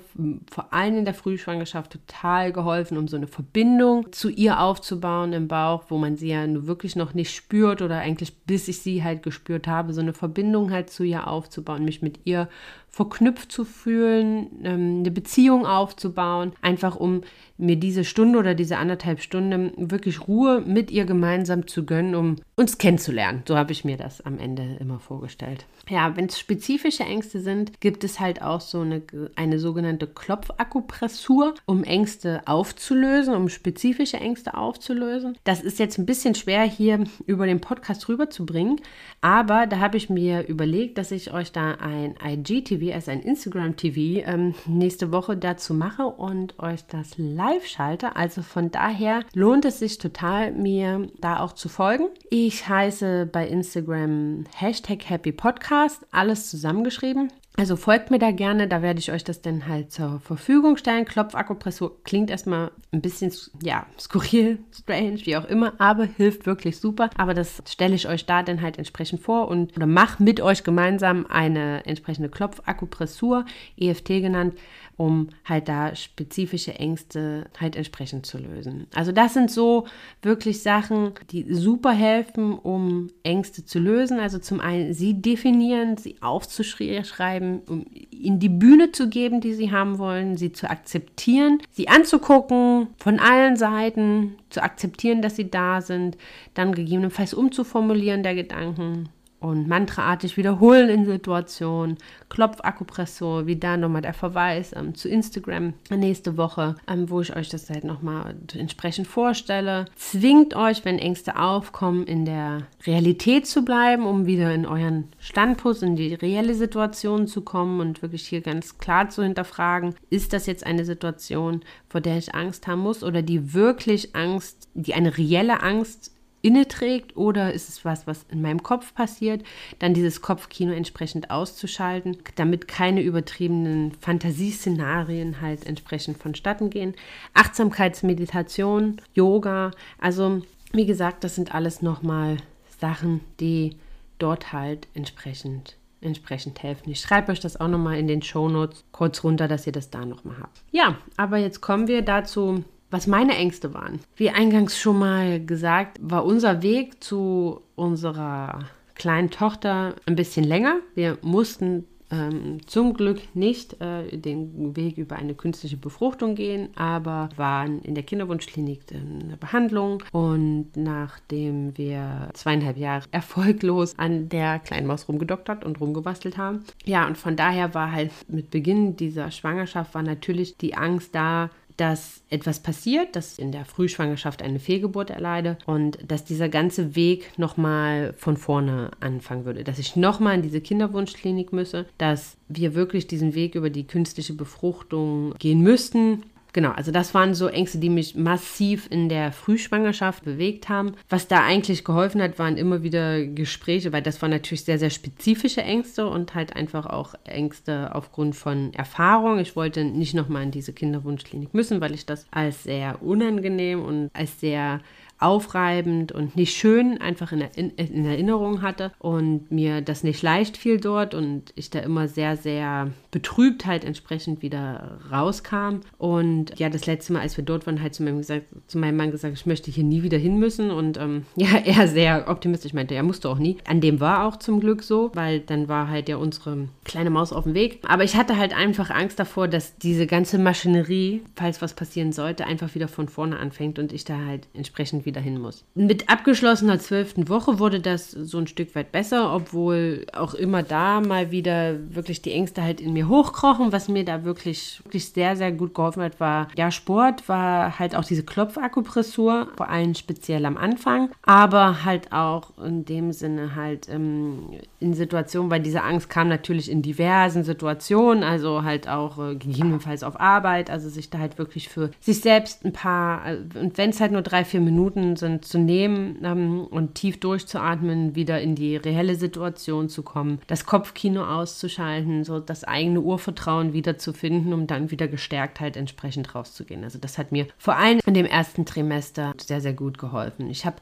vor 0.50 0.72
allem 0.72 0.98
in 0.98 1.04
der 1.06 1.14
Frühschwangerschaft 1.14 1.92
total 1.92 2.52
geholfen, 2.52 2.98
um 2.98 3.08
so 3.08 3.16
eine 3.16 3.26
Verbindung 3.26 4.12
zu 4.12 4.28
ihr 4.28 4.60
aufzubauen 4.60 5.32
im 5.32 5.48
Bauch, 5.48 5.84
wo 5.88 5.96
man 5.96 6.16
sie 6.16 6.28
ja 6.28 6.46
nur 6.46 6.66
wirklich 6.66 6.96
noch 6.96 7.14
nicht 7.14 7.34
spürt 7.34 7.80
oder 7.80 7.98
eigentlich 7.98 8.36
bis 8.40 8.68
ich 8.68 8.80
sie 8.80 9.02
halt 9.02 9.22
gespürt 9.22 9.66
habe, 9.66 9.94
so 9.94 10.00
eine 10.00 10.12
Verbindung 10.12 10.70
halt 10.70 10.90
zu 10.90 11.02
ihr 11.02 11.26
aufzubauen, 11.26 11.84
mich 11.84 12.02
mit 12.02 12.20
ihr 12.24 12.48
verknüpft 12.96 13.52
zu 13.52 13.66
fühlen, 13.66 14.48
ähm, 14.64 15.00
eine 15.00 15.10
Beziehung 15.10 15.66
aufzubauen, 15.66 16.52
einfach 16.62 16.96
um 16.96 17.20
mir 17.58 17.76
diese 17.76 18.04
Stunde 18.04 18.38
oder 18.38 18.54
diese 18.54 18.78
anderthalb 18.78 19.20
Stunden 19.20 19.90
wirklich 19.90 20.26
Ruhe 20.26 20.62
mit 20.62 20.90
ihr 20.90 21.04
gemeinsam 21.04 21.66
zu 21.66 21.84
gönnen, 21.84 22.14
um 22.14 22.36
uns 22.54 22.78
kennenzulernen. 22.78 23.42
So 23.46 23.56
habe 23.56 23.72
ich 23.72 23.84
mir 23.84 23.98
das 23.98 24.22
am 24.22 24.38
Ende 24.38 24.76
immer 24.80 24.98
vorgestellt. 24.98 25.66
Ja, 25.88 26.16
wenn 26.16 26.26
es 26.26 26.38
spezifische 26.38 27.04
Ängste 27.04 27.40
sind, 27.40 27.80
gibt 27.80 28.02
es 28.02 28.18
halt 28.18 28.42
auch 28.42 28.60
so 28.60 28.80
eine, 28.80 29.02
eine 29.36 29.58
sogenannte 29.58 30.06
Klopfakupressur, 30.06 31.54
um 31.66 31.84
Ängste 31.84 32.42
aufzulösen, 32.46 33.34
um 33.34 33.48
spezifische 33.48 34.16
Ängste 34.16 34.54
aufzulösen. 34.54 35.36
Das 35.44 35.60
ist 35.60 35.78
jetzt 35.78 35.98
ein 35.98 36.06
bisschen 36.06 36.34
schwer 36.34 36.62
hier 36.62 37.04
über 37.26 37.46
den 37.46 37.60
Podcast 37.60 38.08
rüberzubringen, 38.08 38.80
aber 39.20 39.66
da 39.66 39.78
habe 39.78 39.96
ich 39.96 40.10
mir 40.10 40.46
überlegt, 40.46 40.98
dass 40.98 41.10
ich 41.10 41.32
euch 41.32 41.52
da 41.52 41.72
ein 41.72 42.16
IGTV, 42.24 42.85
also 42.92 43.10
ein 43.10 43.20
Instagram-TV, 43.20 44.26
ähm, 44.26 44.54
nächste 44.66 45.12
Woche 45.12 45.36
dazu 45.36 45.74
mache 45.74 46.06
und 46.06 46.58
euch 46.58 46.84
das 46.86 47.18
live 47.18 47.66
schalte. 47.66 48.16
Also 48.16 48.42
von 48.42 48.70
daher 48.70 49.20
lohnt 49.34 49.64
es 49.64 49.78
sich 49.78 49.98
total, 49.98 50.52
mir 50.52 51.08
da 51.20 51.40
auch 51.40 51.52
zu 51.52 51.68
folgen. 51.68 52.08
Ich 52.30 52.68
heiße 52.68 53.28
bei 53.32 53.46
Instagram 53.46 54.44
Hashtag 54.54 55.08
Happy. 55.08 55.32
Podcast, 55.32 56.06
alles 56.10 56.50
zusammengeschrieben. 56.50 57.30
Also 57.58 57.76
folgt 57.76 58.10
mir 58.10 58.18
da 58.18 58.32
gerne, 58.32 58.68
da 58.68 58.82
werde 58.82 59.00
ich 59.00 59.10
euch 59.10 59.24
das 59.24 59.40
dann 59.40 59.66
halt 59.66 59.90
zur 59.90 60.20
Verfügung 60.20 60.76
stellen. 60.76 61.06
Klopfakupressur 61.06 62.02
klingt 62.04 62.28
erstmal 62.28 62.70
ein 62.92 63.00
bisschen, 63.00 63.32
ja, 63.62 63.86
skurril, 63.98 64.58
strange, 64.72 65.24
wie 65.24 65.38
auch 65.38 65.46
immer, 65.46 65.72
aber 65.78 66.04
hilft 66.04 66.44
wirklich 66.44 66.78
super. 66.78 67.08
Aber 67.16 67.32
das 67.32 67.62
stelle 67.66 67.94
ich 67.94 68.08
euch 68.08 68.26
da 68.26 68.42
dann 68.42 68.60
halt 68.60 68.76
entsprechend 68.76 69.22
vor 69.22 69.48
und 69.48 69.74
oder 69.74 69.86
mach 69.86 70.18
mit 70.18 70.42
euch 70.42 70.64
gemeinsam 70.64 71.24
eine 71.30 71.86
entsprechende 71.86 72.28
Klopfakupressur, 72.28 73.46
EFT 73.78 74.08
genannt, 74.08 74.58
um 74.96 75.28
halt 75.44 75.68
da 75.68 75.94
spezifische 75.94 76.74
Ängste 76.74 77.46
halt 77.60 77.76
entsprechend 77.76 78.24
zu 78.24 78.38
lösen. 78.38 78.86
Also 78.94 79.12
das 79.12 79.34
sind 79.34 79.50
so 79.50 79.86
wirklich 80.22 80.62
Sachen, 80.62 81.12
die 81.30 81.52
super 81.52 81.92
helfen, 81.92 82.54
um 82.54 83.08
Ängste 83.22 83.64
zu 83.64 83.78
lösen. 83.78 84.18
Also 84.18 84.38
zum 84.38 84.60
einen 84.60 84.94
sie 84.94 85.20
definieren, 85.20 85.98
sie 85.98 86.16
aufzuschreiben, 86.22 87.60
um 87.68 87.84
ihnen 88.10 88.38
die 88.38 88.48
Bühne 88.48 88.92
zu 88.92 89.08
geben, 89.08 89.40
die 89.40 89.52
sie 89.52 89.70
haben 89.70 89.98
wollen, 89.98 90.38
sie 90.38 90.52
zu 90.52 90.70
akzeptieren, 90.70 91.58
sie 91.70 91.88
anzugucken 91.88 92.88
von 92.96 93.18
allen 93.18 93.56
Seiten, 93.56 94.36
zu 94.48 94.62
akzeptieren, 94.62 95.20
dass 95.20 95.36
sie 95.36 95.50
da 95.50 95.82
sind, 95.82 96.16
dann 96.54 96.74
gegebenenfalls 96.74 97.34
umzuformulieren 97.34 98.22
der 98.22 98.34
Gedanken 98.34 99.10
und 99.46 99.68
mantraartig 99.68 100.36
wiederholen 100.36 100.88
in 100.88 101.04
Situationen. 101.04 101.98
Klopfakupressor, 102.28 103.46
wie 103.46 103.56
da 103.56 103.76
nochmal 103.76 104.02
der 104.02 104.14
Verweis 104.14 104.72
ähm, 104.74 104.94
zu 104.94 105.08
Instagram 105.08 105.74
nächste 105.90 106.36
Woche, 106.36 106.76
ähm, 106.88 107.08
wo 107.08 107.20
ich 107.20 107.34
euch 107.36 107.48
das 107.48 107.70
halt 107.70 107.84
nochmal 107.84 108.34
entsprechend 108.54 109.06
vorstelle. 109.06 109.86
Zwingt 109.94 110.54
euch, 110.56 110.84
wenn 110.84 110.98
Ängste 110.98 111.38
aufkommen, 111.38 112.04
in 112.06 112.24
der 112.24 112.62
Realität 112.86 113.46
zu 113.46 113.64
bleiben, 113.64 114.06
um 114.06 114.26
wieder 114.26 114.52
in 114.52 114.66
euren 114.66 115.08
Standpunkt, 115.18 115.82
in 115.82 115.96
die 115.96 116.14
reelle 116.14 116.54
Situation 116.54 117.26
zu 117.26 117.42
kommen 117.42 117.80
und 117.80 118.02
wirklich 118.02 118.26
hier 118.26 118.40
ganz 118.40 118.78
klar 118.78 119.08
zu 119.08 119.22
hinterfragen, 119.22 119.94
ist 120.10 120.32
das 120.32 120.46
jetzt 120.46 120.66
eine 120.66 120.84
Situation, 120.84 121.62
vor 121.88 122.00
der 122.00 122.18
ich 122.18 122.34
Angst 122.34 122.66
haben 122.66 122.80
muss 122.80 123.02
oder 123.02 123.22
die 123.22 123.54
wirklich 123.54 124.14
Angst, 124.14 124.68
die 124.74 124.94
eine 124.94 125.16
reelle 125.16 125.62
Angst 125.62 126.15
inne 126.46 126.68
trägt 126.68 127.16
oder 127.16 127.52
ist 127.52 127.68
es 127.68 127.84
was, 127.84 128.06
was 128.06 128.24
in 128.30 128.40
meinem 128.40 128.62
Kopf 128.62 128.94
passiert, 128.94 129.42
dann 129.80 129.94
dieses 129.94 130.22
Kopfkino 130.22 130.72
entsprechend 130.72 131.30
auszuschalten, 131.30 132.18
damit 132.36 132.68
keine 132.68 133.02
übertriebenen 133.02 133.92
Fantasieszenarien 134.00 135.40
halt 135.40 135.66
entsprechend 135.66 136.18
vonstatten 136.18 136.70
gehen. 136.70 136.94
Achtsamkeitsmeditation, 137.34 139.00
Yoga, 139.12 139.72
also 139.98 140.42
wie 140.72 140.86
gesagt, 140.86 141.24
das 141.24 141.34
sind 141.34 141.52
alles 141.52 141.82
nochmal 141.82 142.36
Sachen, 142.80 143.22
die 143.40 143.76
dort 144.18 144.52
halt 144.52 144.86
entsprechend 144.94 145.76
entsprechend 146.02 146.62
helfen. 146.62 146.90
Ich 146.90 147.00
schreibe 147.00 147.32
euch 147.32 147.40
das 147.40 147.58
auch 147.58 147.68
nochmal 147.68 147.98
in 147.98 148.06
den 148.06 148.22
Show 148.22 148.48
Notes 148.48 148.84
kurz 148.92 149.24
runter, 149.24 149.48
dass 149.48 149.66
ihr 149.66 149.72
das 149.72 149.90
da 149.90 150.04
nochmal 150.04 150.36
habt. 150.40 150.62
Ja, 150.70 150.98
aber 151.16 151.38
jetzt 151.38 151.62
kommen 151.62 151.88
wir 151.88 152.02
dazu, 152.02 152.64
was 152.90 153.06
meine 153.06 153.36
Ängste 153.36 153.74
waren. 153.74 154.00
Wie 154.16 154.30
eingangs 154.30 154.78
schon 154.78 154.98
mal 154.98 155.44
gesagt, 155.44 155.98
war 156.00 156.24
unser 156.24 156.62
Weg 156.62 157.02
zu 157.02 157.60
unserer 157.74 158.60
kleinen 158.94 159.30
Tochter 159.30 159.94
ein 160.06 160.16
bisschen 160.16 160.44
länger. 160.44 160.78
Wir 160.94 161.18
mussten 161.22 161.86
ähm, 162.10 162.58
zum 162.66 162.94
Glück 162.94 163.20
nicht 163.34 163.80
äh, 163.80 164.16
den 164.16 164.76
Weg 164.76 164.98
über 164.98 165.16
eine 165.16 165.34
künstliche 165.34 165.76
Befruchtung 165.76 166.34
gehen, 166.34 166.68
aber 166.76 167.28
waren 167.36 167.80
in 167.82 167.94
der 167.94 168.04
Kinderwunschklinik 168.04 168.90
in 168.90 169.30
der 169.30 169.36
Behandlung 169.36 170.02
und 170.12 170.68
nachdem 170.76 171.76
wir 171.76 172.30
zweieinhalb 172.34 172.76
Jahre 172.76 173.04
erfolglos 173.10 173.98
an 173.98 174.28
der 174.28 174.58
kleinen 174.58 174.86
Maus 174.86 175.08
rumgedoktert 175.08 175.64
und 175.64 175.80
rumgebastelt 175.80 176.36
haben. 176.36 176.64
Ja, 176.84 177.06
und 177.06 177.18
von 177.18 177.36
daher 177.36 177.74
war 177.74 177.92
halt 177.92 178.12
mit 178.28 178.50
Beginn 178.50 178.96
dieser 178.96 179.30
Schwangerschaft 179.30 179.94
war 179.94 180.02
natürlich 180.02 180.56
die 180.56 180.76
Angst 180.76 181.14
da, 181.14 181.50
dass 181.76 182.22
etwas 182.30 182.60
passiert, 182.60 183.16
dass 183.16 183.38
in 183.38 183.52
der 183.52 183.64
Frühschwangerschaft 183.64 184.42
eine 184.42 184.58
Fehlgeburt 184.58 185.10
erleide 185.10 185.58
und 185.66 185.98
dass 186.06 186.24
dieser 186.24 186.48
ganze 186.48 186.96
Weg 186.96 187.38
nochmal 187.38 188.14
von 188.16 188.36
vorne 188.36 188.90
anfangen 189.00 189.44
würde, 189.44 189.64
dass 189.64 189.78
ich 189.78 189.96
nochmal 189.96 190.36
in 190.36 190.42
diese 190.42 190.60
Kinderwunschklinik 190.60 191.52
müsse, 191.52 191.86
dass 191.98 192.36
wir 192.48 192.74
wirklich 192.74 193.06
diesen 193.06 193.34
Weg 193.34 193.54
über 193.54 193.70
die 193.70 193.86
künstliche 193.86 194.32
Befruchtung 194.32 195.34
gehen 195.38 195.60
müssten 195.60 196.22
Genau, 196.56 196.70
also 196.70 196.90
das 196.90 197.12
waren 197.12 197.34
so 197.34 197.48
Ängste, 197.48 197.76
die 197.76 197.90
mich 197.90 198.14
massiv 198.14 198.88
in 198.90 199.10
der 199.10 199.30
Frühschwangerschaft 199.30 200.24
bewegt 200.24 200.70
haben. 200.70 200.94
Was 201.10 201.28
da 201.28 201.44
eigentlich 201.44 201.84
geholfen 201.84 202.22
hat, 202.22 202.38
waren 202.38 202.56
immer 202.56 202.82
wieder 202.82 203.26
Gespräche, 203.26 203.92
weil 203.92 204.00
das 204.00 204.22
waren 204.22 204.30
natürlich 204.30 204.64
sehr, 204.64 204.78
sehr 204.78 204.88
spezifische 204.88 205.60
Ängste 205.60 206.06
und 206.06 206.34
halt 206.34 206.56
einfach 206.56 206.86
auch 206.86 207.12
Ängste 207.24 207.94
aufgrund 207.94 208.36
von 208.36 208.72
Erfahrung. 208.72 209.38
Ich 209.38 209.54
wollte 209.54 209.84
nicht 209.84 210.14
nochmal 210.14 210.44
in 210.44 210.50
diese 210.50 210.72
Kinderwunschklinik 210.72 211.52
müssen, 211.52 211.82
weil 211.82 211.92
ich 211.92 212.06
das 212.06 212.24
als 212.30 212.62
sehr 212.62 213.02
unangenehm 213.02 213.84
und 213.84 214.08
als 214.14 214.40
sehr 214.40 214.80
aufreibend 215.18 216.12
und 216.12 216.36
nicht 216.36 216.56
schön 216.56 217.00
einfach 217.00 217.32
in, 217.32 217.40
in, 217.40 217.70
in 217.70 218.04
Erinnerung 218.04 218.62
hatte 218.62 218.92
und 218.98 219.50
mir 219.50 219.80
das 219.80 220.04
nicht 220.04 220.22
leicht 220.22 220.56
fiel 220.56 220.78
dort 220.78 221.14
und 221.14 221.52
ich 221.54 221.70
da 221.70 221.78
immer 221.80 222.08
sehr, 222.08 222.36
sehr 222.36 222.90
betrübt 223.10 223.64
halt 223.64 223.84
entsprechend 223.84 224.42
wieder 224.42 224.98
rauskam. 225.10 225.80
Und 225.96 226.58
ja, 226.58 226.68
das 226.68 226.84
letzte 226.84 227.14
Mal, 227.14 227.20
als 227.20 227.36
wir 227.38 227.44
dort 227.44 227.66
waren, 227.66 227.80
halt 227.80 227.94
zu 227.94 228.02
meinem, 228.02 228.18
gesagt, 228.18 228.44
zu 228.66 228.76
meinem 228.76 228.96
Mann 228.96 229.10
gesagt, 229.10 229.34
ich 229.34 229.46
möchte 229.46 229.70
hier 229.70 229.84
nie 229.84 230.02
wieder 230.02 230.18
hin 230.18 230.38
müssen 230.38 230.70
und 230.70 230.98
ähm, 230.98 231.24
ja, 231.36 231.56
er 231.64 231.88
sehr 231.88 232.28
optimistisch 232.28 232.74
meinte, 232.74 232.94
er 232.94 233.02
musste 233.02 233.30
auch 233.30 233.38
nie. 233.38 233.56
An 233.66 233.80
dem 233.80 234.00
war 234.00 234.26
auch 234.26 234.36
zum 234.36 234.60
Glück 234.60 234.82
so, 234.82 235.10
weil 235.14 235.40
dann 235.40 235.66
war 235.68 235.88
halt 235.88 236.10
ja 236.10 236.16
unsere 236.16 236.68
kleine 236.84 237.08
Maus 237.08 237.32
auf 237.32 237.44
dem 237.44 237.54
Weg. 237.54 237.80
Aber 237.88 238.04
ich 238.04 238.16
hatte 238.16 238.36
halt 238.36 238.54
einfach 238.54 238.90
Angst 238.90 239.18
davor, 239.18 239.48
dass 239.48 239.78
diese 239.78 240.06
ganze 240.06 240.38
Maschinerie, 240.38 241.22
falls 241.36 241.62
was 241.62 241.72
passieren 241.72 242.12
sollte, 242.12 242.46
einfach 242.46 242.74
wieder 242.74 242.88
von 242.88 243.08
vorne 243.08 243.38
anfängt 243.38 243.78
und 243.78 243.94
ich 243.94 244.04
da 244.04 244.18
halt 244.26 244.46
entsprechend 244.52 245.05
wieder 245.06 245.20
hin 245.20 245.40
muss. 245.40 245.64
Mit 245.74 246.08
abgeschlossener 246.10 246.78
zwölften 246.78 247.28
Woche 247.28 247.58
wurde 247.58 247.80
das 247.80 248.10
so 248.10 248.38
ein 248.38 248.46
Stück 248.46 248.74
weit 248.74 248.92
besser, 248.92 249.34
obwohl 249.34 250.06
auch 250.12 250.34
immer 250.34 250.62
da 250.62 251.00
mal 251.00 251.30
wieder 251.30 251.76
wirklich 251.94 252.22
die 252.22 252.32
Ängste 252.32 252.62
halt 252.62 252.80
in 252.80 252.92
mir 252.92 253.08
hochkrochen. 253.08 253.72
Was 253.72 253.88
mir 253.88 254.04
da 254.04 254.24
wirklich, 254.24 254.80
wirklich 254.84 255.08
sehr, 255.08 255.36
sehr 255.36 255.52
gut 255.52 255.74
geholfen 255.74 256.02
hat, 256.02 256.20
war 256.20 256.48
ja 256.56 256.70
Sport, 256.70 257.28
war 257.28 257.78
halt 257.78 257.94
auch 257.94 258.04
diese 258.04 258.24
Klopfakupressur, 258.24 259.48
vor 259.56 259.68
allem 259.68 259.94
speziell 259.94 260.44
am 260.44 260.56
Anfang, 260.56 261.10
aber 261.22 261.84
halt 261.84 262.12
auch 262.12 262.58
in 262.58 262.84
dem 262.84 263.12
Sinne 263.12 263.54
halt 263.54 263.88
ähm, 263.88 264.50
in 264.80 264.94
Situationen, 264.94 265.50
weil 265.50 265.62
diese 265.62 265.82
Angst 265.82 266.10
kam 266.10 266.28
natürlich 266.28 266.70
in 266.70 266.82
diversen 266.82 267.44
Situationen, 267.44 268.22
also 268.22 268.62
halt 268.62 268.88
auch 268.88 269.18
äh, 269.18 269.34
gegebenenfalls 269.36 270.02
auf 270.02 270.20
Arbeit, 270.20 270.70
also 270.70 270.88
sich 270.88 271.10
da 271.10 271.18
halt 271.18 271.38
wirklich 271.38 271.68
für 271.68 271.90
sich 272.00 272.20
selbst 272.20 272.64
ein 272.64 272.72
paar, 272.72 273.26
äh, 273.26 273.38
und 273.58 273.78
wenn 273.78 273.90
es 273.90 274.00
halt 274.00 274.12
nur 274.12 274.22
drei, 274.22 274.44
vier 274.44 274.60
Minuten 274.60 274.95
sind, 275.16 275.44
zu 275.44 275.58
nehmen 275.58 276.18
ähm, 276.24 276.66
und 276.66 276.94
tief 276.94 277.20
durchzuatmen, 277.20 278.14
wieder 278.14 278.40
in 278.40 278.54
die 278.54 278.76
reelle 278.76 279.16
Situation 279.16 279.88
zu 279.88 280.02
kommen, 280.02 280.40
das 280.46 280.64
Kopfkino 280.64 281.24
auszuschalten, 281.24 282.24
so 282.24 282.40
das 282.40 282.64
eigene 282.64 283.00
Urvertrauen 283.00 283.72
wiederzufinden, 283.72 284.52
um 284.52 284.66
dann 284.66 284.90
wieder 284.90 285.08
gestärkt 285.08 285.60
halt 285.60 285.76
entsprechend 285.76 286.34
rauszugehen. 286.34 286.84
Also 286.84 286.98
das 286.98 287.18
hat 287.18 287.32
mir 287.32 287.46
vor 287.58 287.76
allem 287.76 288.00
in 288.06 288.14
dem 288.14 288.26
ersten 288.26 288.64
Trimester 288.64 289.34
sehr, 289.38 289.60
sehr 289.60 289.74
gut 289.74 289.98
geholfen. 289.98 290.48
Ich 290.48 290.64
habe 290.64 290.76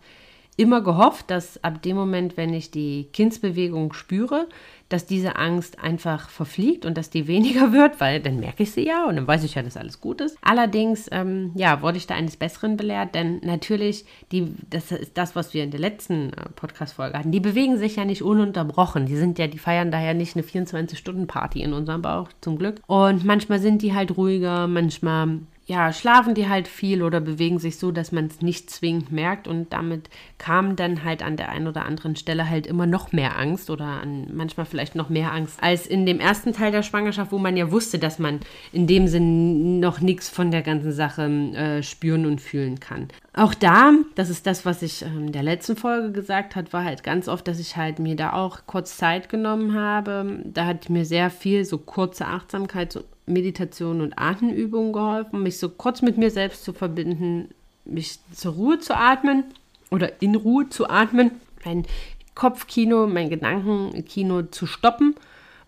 immer 0.57 0.81
gehofft, 0.83 1.31
dass 1.31 1.63
ab 1.63 1.83
dem 1.83 1.97
Moment, 1.97 2.37
wenn 2.37 2.55
ich 2.55 2.71
die 2.71 3.09
Kindsbewegung 3.13 3.93
spüre, 3.93 4.49
dass 4.89 5.07
diese 5.07 5.37
Angst 5.37 5.81
einfach 5.81 6.29
verfliegt 6.29 6.85
und 6.85 6.97
dass 6.97 7.11
die 7.11 7.27
weniger 7.29 7.73
wird, 7.73 8.01
weil 8.01 8.21
dann 8.21 8.39
merke 8.39 8.63
ich 8.63 8.73
sie 8.73 8.87
ja 8.87 9.07
und 9.07 9.17
dann 9.17 9.27
weiß 9.27 9.45
ich 9.45 9.55
ja, 9.55 9.63
dass 9.63 9.77
alles 9.77 10.01
gut 10.01 10.21
ist. 10.21 10.37
Allerdings, 10.43 11.09
ähm, 11.11 11.53
ja, 11.55 11.83
wurde 11.83 11.97
ich 11.97 12.07
da 12.07 12.15
eines 12.15 12.37
Besseren 12.37 12.77
belehrt, 12.77 13.15
denn 13.15 13.41
natürlich, 13.43 14.05
die, 14.31 14.55
das 14.71 14.93
ist 14.93 15.17
das, 15.17 15.35
was 15.35 15.55
wir 15.55 15.65
in 15.65 15.71
der 15.71 15.81
letzten 15.81 16.33
äh, 16.33 16.49
Podcast-Folge 16.55 17.19
hatten, 17.19 17.33
die 17.33 17.41
bewegen 17.41 17.79
sich 17.79 17.97
ja 17.97 18.05
nicht 18.05 18.23
ununterbrochen. 18.23 19.07
Die 19.07 19.17
sind 19.17 19.39
ja, 19.39 19.47
die 19.47 19.59
feiern 19.59 19.91
daher 19.91 20.15
nicht 20.15 20.37
eine 20.37 20.45
24-Stunden-Party 20.45 21.63
in 21.63 21.73
unserem 21.73 22.03
Bauch, 22.03 22.29
zum 22.41 22.59
Glück. 22.59 22.81
Und 22.87 23.25
manchmal 23.25 23.59
sind 23.59 23.83
die 23.83 23.95
halt 23.95 24.17
ruhiger, 24.17 24.69
manchmal 24.69 25.41
ja, 25.67 25.93
schlafen 25.95 26.35
die 26.35 26.49
halt 26.49 26.69
viel 26.69 27.03
oder 27.03 27.21
bewegen 27.21 27.59
sich 27.59 27.79
so, 27.79 27.91
dass 27.91 28.13
man 28.13 28.27
es 28.27 28.43
nicht 28.43 28.69
zwingend 28.69 29.13
merkt 29.13 29.49
und 29.49 29.73
damit 29.73 30.11
kam 30.37 30.77
dann 30.77 31.05
halt 31.05 31.23
an 31.23 31.39
der 31.39 31.49
einen 31.49 31.67
oder 31.67 31.87
anderen 31.87 32.17
Stelle 32.17 32.51
halt 32.51 32.67
immer 32.67 32.87
noch 32.87 33.13
mehr 33.13 33.39
Angst 33.39 33.71
oder 33.71 33.85
an 33.85 34.27
manchmal 34.35 34.67
vielleicht 34.67 34.95
noch 34.95 35.09
mehr 35.09 35.33
Angst 35.33 35.63
als 35.63 35.87
in 35.87 36.05
dem 36.05 36.21
ersten 36.21 36.53
Teil 36.53 36.71
der 36.71 36.83
Schwangerschaft, 36.83 37.33
wo 37.33 37.39
man 37.39 37.57
ja 37.57 37.71
wusste, 37.71 37.99
dass 37.99 38.19
man 38.19 38.41
in 38.73 38.87
dem 38.87 39.09
Sinn 39.09 39.81
noch 39.81 40.01
nichts 40.01 40.29
von 40.29 40.51
der 40.51 40.61
ganzen 40.61 40.93
Sache 40.93 41.23
äh, 41.23 41.83
spüren 41.83 42.27
und 42.27 42.43
fühlen 42.43 42.79
kann. 42.79 43.09
Auch 43.33 43.55
da, 43.55 43.93
das 44.17 44.29
ist 44.29 44.47
das, 44.47 44.67
was 44.67 44.83
ich 44.83 45.03
ähm, 45.03 45.27
in 45.27 45.33
der 45.33 45.43
letzten 45.43 45.77
Folge 45.77 46.13
gesagt 46.13 46.57
habe, 46.57 46.73
war 46.75 46.85
halt 46.85 47.03
ganz 47.03 47.27
oft, 47.27 47.49
dass 47.49 47.59
ich 47.59 47.77
halt 47.77 47.99
mir 47.99 48.17
da 48.17 48.35
auch 48.35 48.61
kurz 48.67 48.99
Zeit 48.99 49.31
genommen 49.31 49.75
habe. 49.75 50.41
Da 50.45 50.67
hat 50.67 50.91
mir 50.91 51.07
sehr 51.07 51.31
viel 51.31 51.65
so 51.65 51.79
kurze 51.79 52.27
Achtsamkeit, 52.27 52.93
so 52.93 53.03
Meditation 53.27 54.01
und 54.01 54.19
Atemübungen 54.19 54.93
geholfen, 54.93 55.43
mich 55.43 55.59
so 55.59 55.69
kurz 55.69 56.03
mit 56.03 56.19
mir 56.19 56.31
selbst 56.31 56.65
zu 56.65 56.73
verbinden, 56.73 57.49
mich 57.85 58.19
zur 58.33 58.55
Ruhe 58.55 58.79
zu 58.79 58.97
atmen 58.97 59.45
oder 59.91 60.23
in 60.23 60.35
Ruhe 60.35 60.69
zu 60.69 60.89
atmen, 60.89 61.33
mein 61.65 61.87
Kopfkino, 62.35 63.07
mein 63.07 63.31
Gedankenkino 63.31 64.43
zu 64.43 64.67
stoppen. 64.67 65.15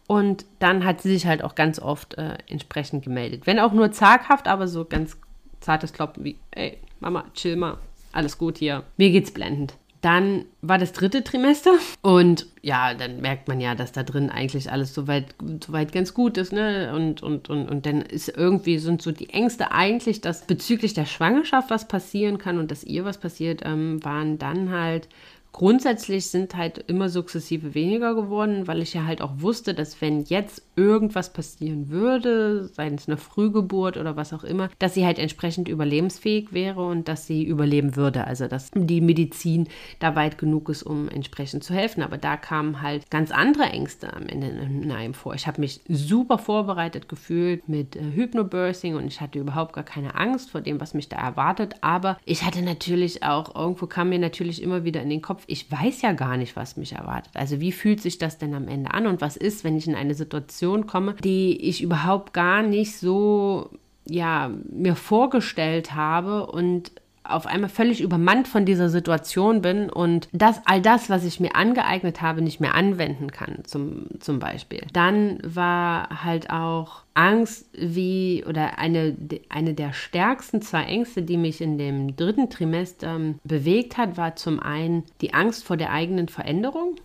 Und 0.07 0.45
dann 0.61 0.85
hat 0.85 1.01
sie 1.01 1.11
sich 1.11 1.27
halt 1.27 1.43
auch 1.43 1.55
ganz 1.55 1.79
oft 1.81 2.15
äh, 2.15 2.39
entsprechend 2.49 3.05
gemeldet. 3.05 3.47
Wenn 3.47 3.59
auch 3.59 3.73
nur 3.73 3.91
zaghaft, 3.93 4.47
aber 4.47 4.69
so 4.69 4.85
ganz 4.85 5.17
zartes 5.61 5.93
Kloppen 5.93 6.25
wie, 6.25 6.37
ey, 6.53 6.79
Mama, 7.01 7.25
chill 7.35 7.57
mal, 7.57 7.79
alles 8.13 8.39
gut 8.39 8.59
hier. 8.59 8.85
Mir 8.97 9.11
geht's 9.11 9.33
blendend. 9.33 9.75
Dann 10.07 10.45
war 10.63 10.79
das 10.79 10.93
dritte 10.93 11.25
Trimester 11.25 11.73
und 12.01 12.47
ja, 12.63 12.95
dann 12.95 13.21
merkt 13.21 13.49
man 13.49 13.61
ja, 13.61 13.75
dass 13.75 13.91
da 13.91 14.05
drin 14.05 14.31
eigentlich 14.31 14.71
alles 14.71 14.95
soweit, 14.95 15.35
soweit 15.67 15.91
ganz 15.91 16.15
gut 16.15 16.39
ist, 16.39 16.53
ne? 16.53 16.93
Und, 16.95 17.25
und, 17.25 17.51
und, 17.51 17.69
und 17.69 17.87
dann 17.87 18.03
ist 18.03 18.29
irgendwie, 18.29 18.79
sind 18.79 19.03
so 19.03 19.11
die 19.11 19.31
Ängste 19.31 19.73
eigentlich, 19.73 20.21
dass 20.21 20.47
bezüglich 20.47 20.95
der 20.95 21.07
Schwangerschaft 21.07 21.71
was 21.71 21.89
passieren 21.89 22.39
kann 22.39 22.59
und 22.59 22.71
dass 22.71 22.85
ihr 22.85 23.05
was 23.05 23.19
passiert, 23.19 23.63
ähm, 23.65 23.99
waren 24.05 24.39
dann 24.39 24.71
halt 24.71 25.09
grundsätzlich 25.51 26.29
sind 26.29 26.55
halt 26.55 26.85
immer 26.87 27.09
sukzessive 27.09 27.75
weniger 27.75 28.15
geworden, 28.15 28.69
weil 28.69 28.83
ich 28.83 28.95
ja 28.95 29.07
halt 29.07 29.23
auch 29.23 29.41
wusste, 29.41 29.75
dass 29.75 30.01
wenn 30.01 30.23
jetzt 30.23 30.63
irgendwas 30.77 31.33
passieren 31.33 31.89
würde, 31.89 32.69
sei 32.69 32.89
es 32.89 33.09
eine 33.09 33.17
Frühgeburt 33.17 33.97
oder 33.97 34.15
was 34.17 34.33
auch 34.33 34.45
immer, 34.45 34.69
dass 34.79 34.95
sie 34.95 35.07
halt 35.07 35.19
entsprechend 35.19 35.69
überlebensfähig 35.69 36.53
wäre 36.53 36.85
und 36.85 37.09
dass 37.09 37.27
sie 37.27 37.45
überleben 37.45 37.97
würde. 37.97 38.27
Also 38.27 38.47
dass 38.47 38.71
die 38.75 39.01
Medizin 39.01 39.69
da 39.99 40.15
weit 40.15 40.37
genug 40.37 40.69
ist, 40.69 40.83
um 40.83 41.09
entsprechend 41.09 41.65
zu 41.65 41.75
helfen. 41.75 42.03
Aber 42.03 42.19
da 42.19 42.37
kamen 42.37 42.83
halt 42.83 43.11
ganz 43.11 43.31
andere 43.31 43.65
Ängste 43.65 44.13
am 44.13 44.27
Ende 44.27 44.49
in 44.49 45.15
vor. 45.15 45.35
Ich 45.35 45.47
habe 45.47 45.61
mich 45.61 45.81
super 45.89 46.39
vorbereitet 46.39 47.09
gefühlt 47.09 47.69
mit 47.69 47.97
äh, 47.97 48.03
Hypnobirthing 48.15 48.97
und 48.97 49.07
ich 49.07 49.21
hatte 49.21 49.39
überhaupt 49.39 49.73
gar 49.73 49.85
keine 49.85 50.15
Angst 50.15 50.51
vor 50.51 50.61
dem, 50.61 50.81
was 50.81 50.95
mich 50.95 51.09
da 51.09 51.17
erwartet. 51.17 51.77
Aber 51.81 52.19
ich 52.25 52.45
hatte 52.45 52.63
natürlich 52.63 53.23
auch, 53.23 53.55
irgendwo 53.55 53.87
kam 53.87 54.11
mir 54.11 54.19
natürlich 54.19 54.63
immer 54.63 54.85
wieder 54.85 55.03
in 55.03 55.11
den 55.11 55.23
Kopf, 55.23 55.45
ich 55.47 55.71
weiß 55.71 56.03
ja 56.03 56.13
gar 56.13 56.37
nicht, 56.37 56.55
was 56.57 56.77
mich 56.77 56.93
erwartet. 56.93 57.33
Also 57.35 57.61
wie 57.61 57.73
fühlt 57.73 58.01
sich 58.01 58.19
das 58.19 58.39
denn 58.39 58.55
am 58.55 58.69
Ende 58.69 58.93
an 58.93 59.07
und 59.07 59.21
was 59.21 59.37
ist, 59.37 59.65
wenn 59.65 59.77
ich 59.77 59.87
in 59.87 59.95
eine 59.95 60.15
Situation 60.15 60.66
komme, 60.87 61.15
die 61.15 61.57
ich 61.69 61.83
überhaupt 61.83 62.33
gar 62.33 62.63
nicht 62.63 62.99
so 62.99 63.71
ja, 64.09 64.51
mir 64.71 64.95
vorgestellt 64.95 65.95
habe 65.95 66.47
und 66.47 66.93
auf 67.29 67.47
einmal 67.47 67.71
völlig 67.71 68.01
übermannt 68.01 68.49
von 68.49 68.65
dieser 68.65 68.89
Situation 68.89 69.63
bin 69.63 69.91
und 69.91 70.29
das, 70.33 70.61
all 70.65 70.81
das, 70.81 71.11
was 71.11 71.25
ich 71.25 71.41
mir 71.41 71.57
angeeignet 71.57 72.23
habe, 72.23 72.43
nicht 72.43 72.61
mehr 72.61 72.75
anwenden 72.75 73.31
kann, 73.31 73.65
zum, 73.65 74.07
zum 74.21 74.39
Beispiel. 74.39 74.83
Dann 74.93 75.39
war 75.43 76.25
halt 76.25 76.51
auch 76.51 77.03
Angst 77.15 77.69
wie 77.77 78.45
oder 78.47 78.79
eine, 78.79 79.17
eine 79.49 79.75
der 79.75 79.93
stärksten 79.93 80.63
zwei 80.63 80.85
Ängste, 80.85 81.23
die 81.23 81.37
mich 81.37 81.61
in 81.61 81.79
dem 81.79 82.17
dritten 82.17 82.51
Trimester 82.51 83.19
bewegt 83.45 83.97
hat, 83.97 84.17
war 84.17 84.37
zum 84.37 84.61
einen 84.61 85.05
die 85.21 85.35
Angst 85.35 85.65
vor 85.65 85.77
der 85.77 85.93
eigenen 85.93 86.29
Veränderung. 86.29 86.97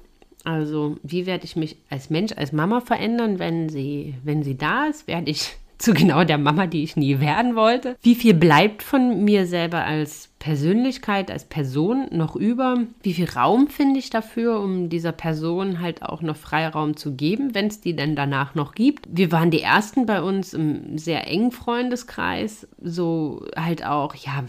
Also, 0.43 0.97
wie 1.03 1.25
werde 1.25 1.45
ich 1.45 1.55
mich 1.55 1.77
als 1.89 2.09
Mensch, 2.09 2.33
als 2.35 2.51
Mama 2.51 2.81
verändern, 2.81 3.39
wenn 3.39 3.69
sie, 3.69 4.15
wenn 4.23 4.43
sie 4.43 4.57
da 4.57 4.85
ist? 4.85 5.07
Werde 5.07 5.29
ich 5.29 5.55
zu 5.77 5.93
genau 5.93 6.23
der 6.23 6.37
Mama, 6.37 6.67
die 6.67 6.83
ich 6.83 6.95
nie 6.95 7.19
werden 7.19 7.55
wollte. 7.55 7.97
Wie 8.01 8.15
viel 8.15 8.33
bleibt 8.33 8.83
von 8.83 9.23
mir 9.23 9.47
selber 9.47 9.83
als 9.83 10.29
Persönlichkeit, 10.39 11.29
als 11.29 11.45
Person 11.45 12.07
noch 12.11 12.35
über? 12.35 12.77
Wie 13.03 13.13
viel 13.13 13.29
Raum 13.29 13.67
finde 13.67 13.99
ich 13.99 14.09
dafür, 14.09 14.59
um 14.59 14.89
dieser 14.89 15.11
Person 15.11 15.79
halt 15.79 16.03
auch 16.03 16.21
noch 16.21 16.35
Freiraum 16.35 16.97
zu 16.97 17.15
geben, 17.15 17.53
wenn 17.53 17.67
es 17.67 17.81
die 17.81 17.95
denn 17.95 18.15
danach 18.15 18.55
noch 18.55 18.73
gibt? 18.73 19.07
Wir 19.11 19.31
waren 19.31 19.51
die 19.51 19.61
ersten 19.61 20.05
bei 20.05 20.21
uns 20.21 20.53
im 20.53 20.97
sehr 20.97 21.27
engen 21.27 21.51
Freundeskreis, 21.51 22.67
so 22.81 23.45
halt 23.55 23.85
auch, 23.85 24.15
ja, 24.15 24.45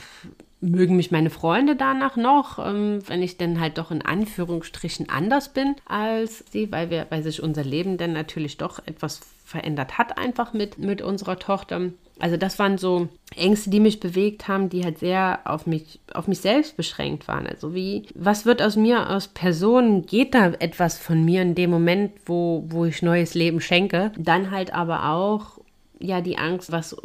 mögen 0.62 0.96
mich 0.96 1.10
meine 1.10 1.30
Freunde 1.30 1.76
danach 1.76 2.16
noch, 2.16 2.58
ähm, 2.58 3.00
wenn 3.06 3.22
ich 3.22 3.36
dann 3.36 3.60
halt 3.60 3.78
doch 3.78 3.90
in 3.90 4.02
Anführungsstrichen 4.02 5.08
anders 5.10 5.50
bin 5.52 5.74
als 5.86 6.44
sie, 6.50 6.70
weil 6.72 6.88
wir, 6.88 7.06
weil 7.10 7.22
sich 7.22 7.42
unser 7.42 7.64
Leben 7.64 7.98
dann 7.98 8.12
natürlich 8.12 8.56
doch 8.56 8.78
etwas 8.86 9.20
verändert 9.44 9.98
hat 9.98 10.16
einfach 10.16 10.54
mit, 10.54 10.78
mit 10.78 11.02
unserer 11.02 11.38
Tochter. 11.38 11.90
Also 12.18 12.36
das 12.36 12.58
waren 12.58 12.78
so 12.78 13.08
Ängste, 13.34 13.70
die 13.70 13.80
mich 13.80 13.98
bewegt 13.98 14.46
haben, 14.46 14.68
die 14.68 14.84
halt 14.84 14.98
sehr 14.98 15.40
auf 15.44 15.66
mich, 15.66 15.98
auf 16.14 16.28
mich 16.28 16.40
selbst 16.40 16.76
beschränkt 16.76 17.26
waren. 17.26 17.46
Also 17.46 17.74
wie, 17.74 18.06
was 18.14 18.46
wird 18.46 18.62
aus 18.62 18.76
mir 18.76 19.10
aus 19.10 19.28
Person? 19.28 20.06
Geht 20.06 20.34
da 20.34 20.52
etwas 20.52 20.98
von 20.98 21.24
mir 21.24 21.42
in 21.42 21.54
dem 21.54 21.70
Moment, 21.70 22.12
wo, 22.24 22.64
wo 22.68 22.84
ich 22.84 23.02
neues 23.02 23.34
Leben 23.34 23.60
schenke? 23.60 24.12
Dann 24.16 24.50
halt 24.50 24.72
aber 24.72 25.10
auch 25.10 25.58
ja 26.02 26.20
die 26.20 26.36
Angst, 26.36 26.72
was, 26.72 26.96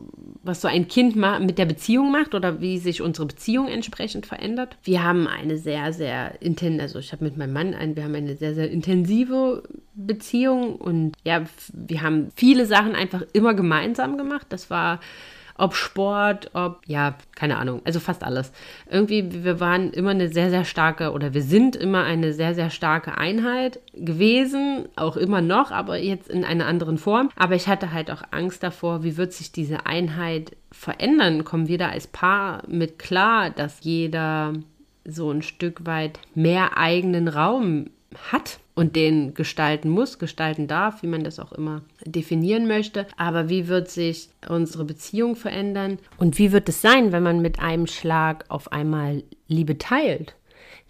was 0.43 0.61
so 0.61 0.67
ein 0.67 0.87
Kind 0.87 1.15
mit 1.15 1.57
der 1.57 1.65
Beziehung 1.65 2.11
macht 2.11 2.35
oder 2.35 2.61
wie 2.61 2.77
sich 2.79 3.01
unsere 3.01 3.27
Beziehung 3.27 3.67
entsprechend 3.67 4.25
verändert. 4.25 4.77
Wir 4.83 5.03
haben 5.03 5.27
eine 5.27 5.57
sehr, 5.57 5.93
sehr 5.93 6.41
intensive, 6.41 6.81
also 6.81 6.99
ich 6.99 7.11
habe 7.11 7.23
mit 7.23 7.37
meinem 7.37 7.53
Mann 7.53 7.73
ein, 7.73 7.95
wir 7.95 8.03
haben 8.03 8.15
eine 8.15 8.35
sehr, 8.35 8.55
sehr 8.55 8.69
intensive 8.69 9.63
Beziehung 9.93 10.75
und 10.75 11.15
ja, 11.23 11.43
wir 11.73 12.01
haben 12.01 12.29
viele 12.35 12.65
Sachen 12.65 12.95
einfach 12.95 13.23
immer 13.33 13.53
gemeinsam 13.53 14.17
gemacht. 14.17 14.47
Das 14.49 14.69
war 14.69 14.99
ob 15.57 15.75
Sport, 15.75 16.51
ob, 16.53 16.81
ja, 16.85 17.15
keine 17.35 17.57
Ahnung, 17.57 17.81
also 17.83 17.99
fast 17.99 18.23
alles. 18.23 18.51
Irgendwie, 18.89 19.43
wir 19.43 19.59
waren 19.59 19.91
immer 19.91 20.11
eine 20.11 20.29
sehr, 20.29 20.49
sehr 20.49 20.65
starke 20.65 21.11
oder 21.11 21.33
wir 21.33 21.41
sind 21.41 21.75
immer 21.75 22.03
eine 22.03 22.33
sehr, 22.33 22.55
sehr 22.55 22.69
starke 22.69 23.17
Einheit 23.17 23.79
gewesen, 23.93 24.87
auch 24.95 25.17
immer 25.17 25.41
noch, 25.41 25.71
aber 25.71 25.97
jetzt 25.97 26.29
in 26.29 26.43
einer 26.43 26.67
anderen 26.67 26.97
Form. 26.97 27.29
Aber 27.35 27.55
ich 27.55 27.67
hatte 27.67 27.91
halt 27.91 28.11
auch 28.11 28.23
Angst 28.31 28.63
davor, 28.63 29.03
wie 29.03 29.17
wird 29.17 29.33
sich 29.33 29.51
diese 29.51 29.85
Einheit 29.85 30.55
verändern? 30.71 31.43
Kommen 31.43 31.67
wir 31.67 31.77
da 31.77 31.89
als 31.89 32.07
Paar 32.07 32.63
mit 32.67 32.99
klar, 32.99 33.49
dass 33.49 33.83
jeder 33.83 34.53
so 35.05 35.31
ein 35.31 35.41
Stück 35.41 35.85
weit 35.85 36.19
mehr 36.35 36.77
eigenen 36.77 37.27
Raum 37.27 37.89
hat 38.31 38.59
und 38.77 38.95
den 38.95 39.33
gestalten 39.33 39.89
muss, 39.89 40.19
gestalten 40.19 40.67
darf, 40.67 41.01
wie 41.01 41.07
man 41.07 41.23
das 41.23 41.39
auch 41.39 41.51
immer 41.51 41.81
definieren 42.05 42.67
möchte. 42.67 43.07
Aber 43.17 43.49
wie 43.49 43.67
wird 43.67 43.89
sich 43.89 44.29
unsere 44.47 44.85
Beziehung 44.85 45.35
verändern? 45.35 45.97
Und 46.19 46.37
wie 46.37 46.51
wird 46.51 46.69
es 46.69 46.83
sein, 46.83 47.11
wenn 47.11 47.23
man 47.23 47.41
mit 47.41 47.59
einem 47.59 47.87
Schlag 47.87 48.45
auf 48.49 48.71
einmal 48.71 49.23
Liebe 49.47 49.79
teilt? 49.79 50.35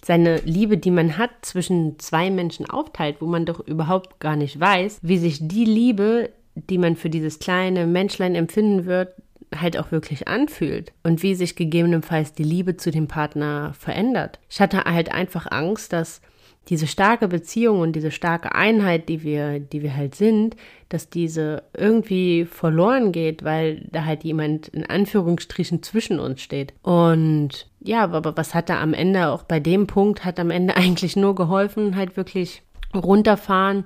Seine 0.04 0.42
Liebe, 0.42 0.78
die 0.78 0.92
man 0.92 1.18
hat, 1.18 1.30
zwischen 1.44 1.98
zwei 1.98 2.30
Menschen 2.30 2.70
aufteilt, 2.70 3.22
wo 3.22 3.26
man 3.26 3.46
doch 3.46 3.62
überhaupt 3.62 4.20
gar 4.20 4.36
nicht 4.36 4.60
weiß, 4.60 5.00
wie 5.02 5.18
sich 5.18 5.48
die 5.48 5.66
Liebe, 5.66 6.32
die 6.56 6.78
man 6.78 6.98
für 6.98 7.10
dieses 7.10 7.40
kleine 7.40 7.88
Menschlein 7.88 8.36
empfinden 8.36 8.86
wird, 8.86 9.14
halt 9.56 9.78
auch 9.78 9.94
wirklich 9.94 10.28
anfühlt 10.28 10.92
und 11.04 11.24
wie 11.24 11.36
sich 11.36 11.56
gegebenenfalls 11.56 12.34
die 12.34 12.44
Liebe 12.44 12.76
zu 12.76 12.92
dem 12.92 13.08
Partner 13.08 13.74
verändert. 13.80 14.40
Ich 14.50 14.60
hatte 14.60 14.84
halt 14.84 15.14
einfach 15.14 15.50
Angst, 15.50 15.94
dass 15.94 16.22
diese 16.70 16.88
starke 16.88 17.28
Beziehung 17.28 17.80
und 17.80 17.93
diese 17.93 18.11
starke 18.11 18.53
Einheit, 18.53 19.07
die 19.07 19.24
wir, 19.24 19.59
die 19.59 19.82
wir 19.82 19.95
halt 19.95 20.15
sind, 20.15 20.55
dass 20.89 21.09
diese 21.09 21.63
irgendwie 21.76 22.45
verloren 22.45 23.11
geht, 23.11 23.43
weil 23.43 23.88
da 23.91 24.05
halt 24.05 24.24
jemand 24.24 24.68
in 24.70 24.86
Anführungsstrichen 24.86 25.82
zwischen 25.82 26.20
uns 26.20 26.41
steht. 26.41 26.74
Und 26.82 27.68
ja, 27.80 28.03
aber 28.03 28.36
was 28.36 28.53
hat 28.53 28.70
da 28.70 28.82
am 28.82 28.93
Ende, 28.93 29.30
auch 29.30 29.43
bei 29.43 29.59
dem 29.59 29.88
Punkt, 29.88 30.26
hat 30.26 30.39
am 30.39 30.49
Ende 30.49 30.76
eigentlich 30.78 31.15
nur 31.15 31.36
geholfen, 31.36 31.95
halt 31.95 32.18
wirklich 32.18 32.63
runterfahren, 32.93 33.86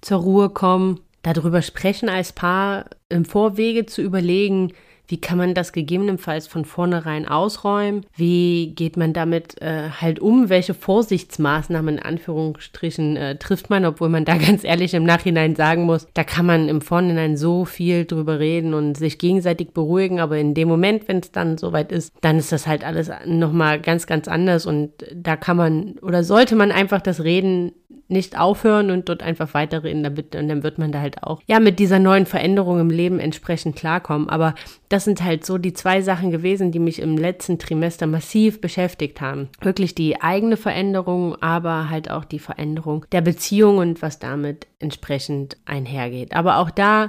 zur 0.00 0.20
Ruhe 0.20 0.50
kommen, 0.50 1.00
darüber 1.22 1.62
sprechen 1.62 2.08
als 2.08 2.32
Paar, 2.32 2.86
im 3.08 3.24
Vorwege 3.24 3.86
zu 3.86 4.02
überlegen, 4.02 4.72
wie 5.10 5.20
kann 5.20 5.38
man 5.38 5.54
das 5.54 5.72
gegebenenfalls 5.72 6.46
von 6.46 6.64
vornherein 6.64 7.26
ausräumen? 7.26 8.06
Wie 8.14 8.72
geht 8.76 8.96
man 8.96 9.12
damit 9.12 9.60
äh, 9.60 9.90
halt 10.00 10.20
um? 10.20 10.48
Welche 10.48 10.72
Vorsichtsmaßnahmen 10.72 11.98
in 11.98 12.02
Anführungsstrichen 12.02 13.16
äh, 13.16 13.36
trifft 13.36 13.70
man, 13.70 13.84
obwohl 13.84 14.08
man 14.08 14.24
da 14.24 14.36
ganz 14.38 14.62
ehrlich 14.62 14.94
im 14.94 15.02
Nachhinein 15.02 15.56
sagen 15.56 15.82
muss, 15.82 16.06
da 16.14 16.22
kann 16.22 16.46
man 16.46 16.68
im 16.68 16.80
Vorhinein 16.80 17.36
so 17.36 17.64
viel 17.64 18.04
drüber 18.04 18.38
reden 18.38 18.72
und 18.72 18.96
sich 18.96 19.18
gegenseitig 19.18 19.72
beruhigen, 19.72 20.20
aber 20.20 20.38
in 20.38 20.54
dem 20.54 20.68
Moment, 20.68 21.08
wenn 21.08 21.18
es 21.18 21.32
dann 21.32 21.58
soweit 21.58 21.90
ist, 21.90 22.14
dann 22.20 22.38
ist 22.38 22.52
das 22.52 22.68
halt 22.68 22.84
alles 22.84 23.10
nochmal 23.26 23.80
ganz, 23.80 24.06
ganz 24.06 24.28
anders 24.28 24.64
und 24.64 24.92
da 25.12 25.34
kann 25.34 25.56
man 25.56 25.98
oder 26.02 26.22
sollte 26.22 26.54
man 26.54 26.70
einfach 26.70 27.00
das 27.00 27.24
Reden 27.24 27.72
nicht 28.10 28.38
aufhören 28.38 28.90
und 28.90 29.08
dort 29.08 29.22
einfach 29.22 29.54
weiterreden, 29.54 30.02
damit, 30.02 30.34
und 30.34 30.48
dann 30.48 30.62
wird 30.62 30.78
man 30.78 30.92
da 30.92 31.00
halt 31.00 31.22
auch, 31.22 31.40
ja, 31.46 31.60
mit 31.60 31.78
dieser 31.78 31.98
neuen 31.98 32.26
Veränderung 32.26 32.80
im 32.80 32.90
Leben 32.90 33.20
entsprechend 33.20 33.76
klarkommen. 33.76 34.28
Aber 34.28 34.54
das 34.90 35.04
sind 35.04 35.22
halt 35.22 35.46
so 35.46 35.56
die 35.56 35.72
zwei 35.72 36.02
Sachen 36.02 36.30
gewesen, 36.30 36.72
die 36.72 36.80
mich 36.80 36.98
im 36.98 37.16
letzten 37.16 37.58
Trimester 37.58 38.06
massiv 38.06 38.60
beschäftigt 38.60 39.20
haben. 39.20 39.48
Wirklich 39.62 39.94
die 39.94 40.20
eigene 40.20 40.56
Veränderung, 40.56 41.40
aber 41.40 41.88
halt 41.88 42.10
auch 42.10 42.24
die 42.24 42.40
Veränderung 42.40 43.06
der 43.12 43.20
Beziehung 43.20 43.78
und 43.78 44.02
was 44.02 44.18
damit 44.18 44.66
entsprechend 44.80 45.56
einhergeht. 45.64 46.34
Aber 46.34 46.58
auch 46.58 46.70
da 46.70 47.06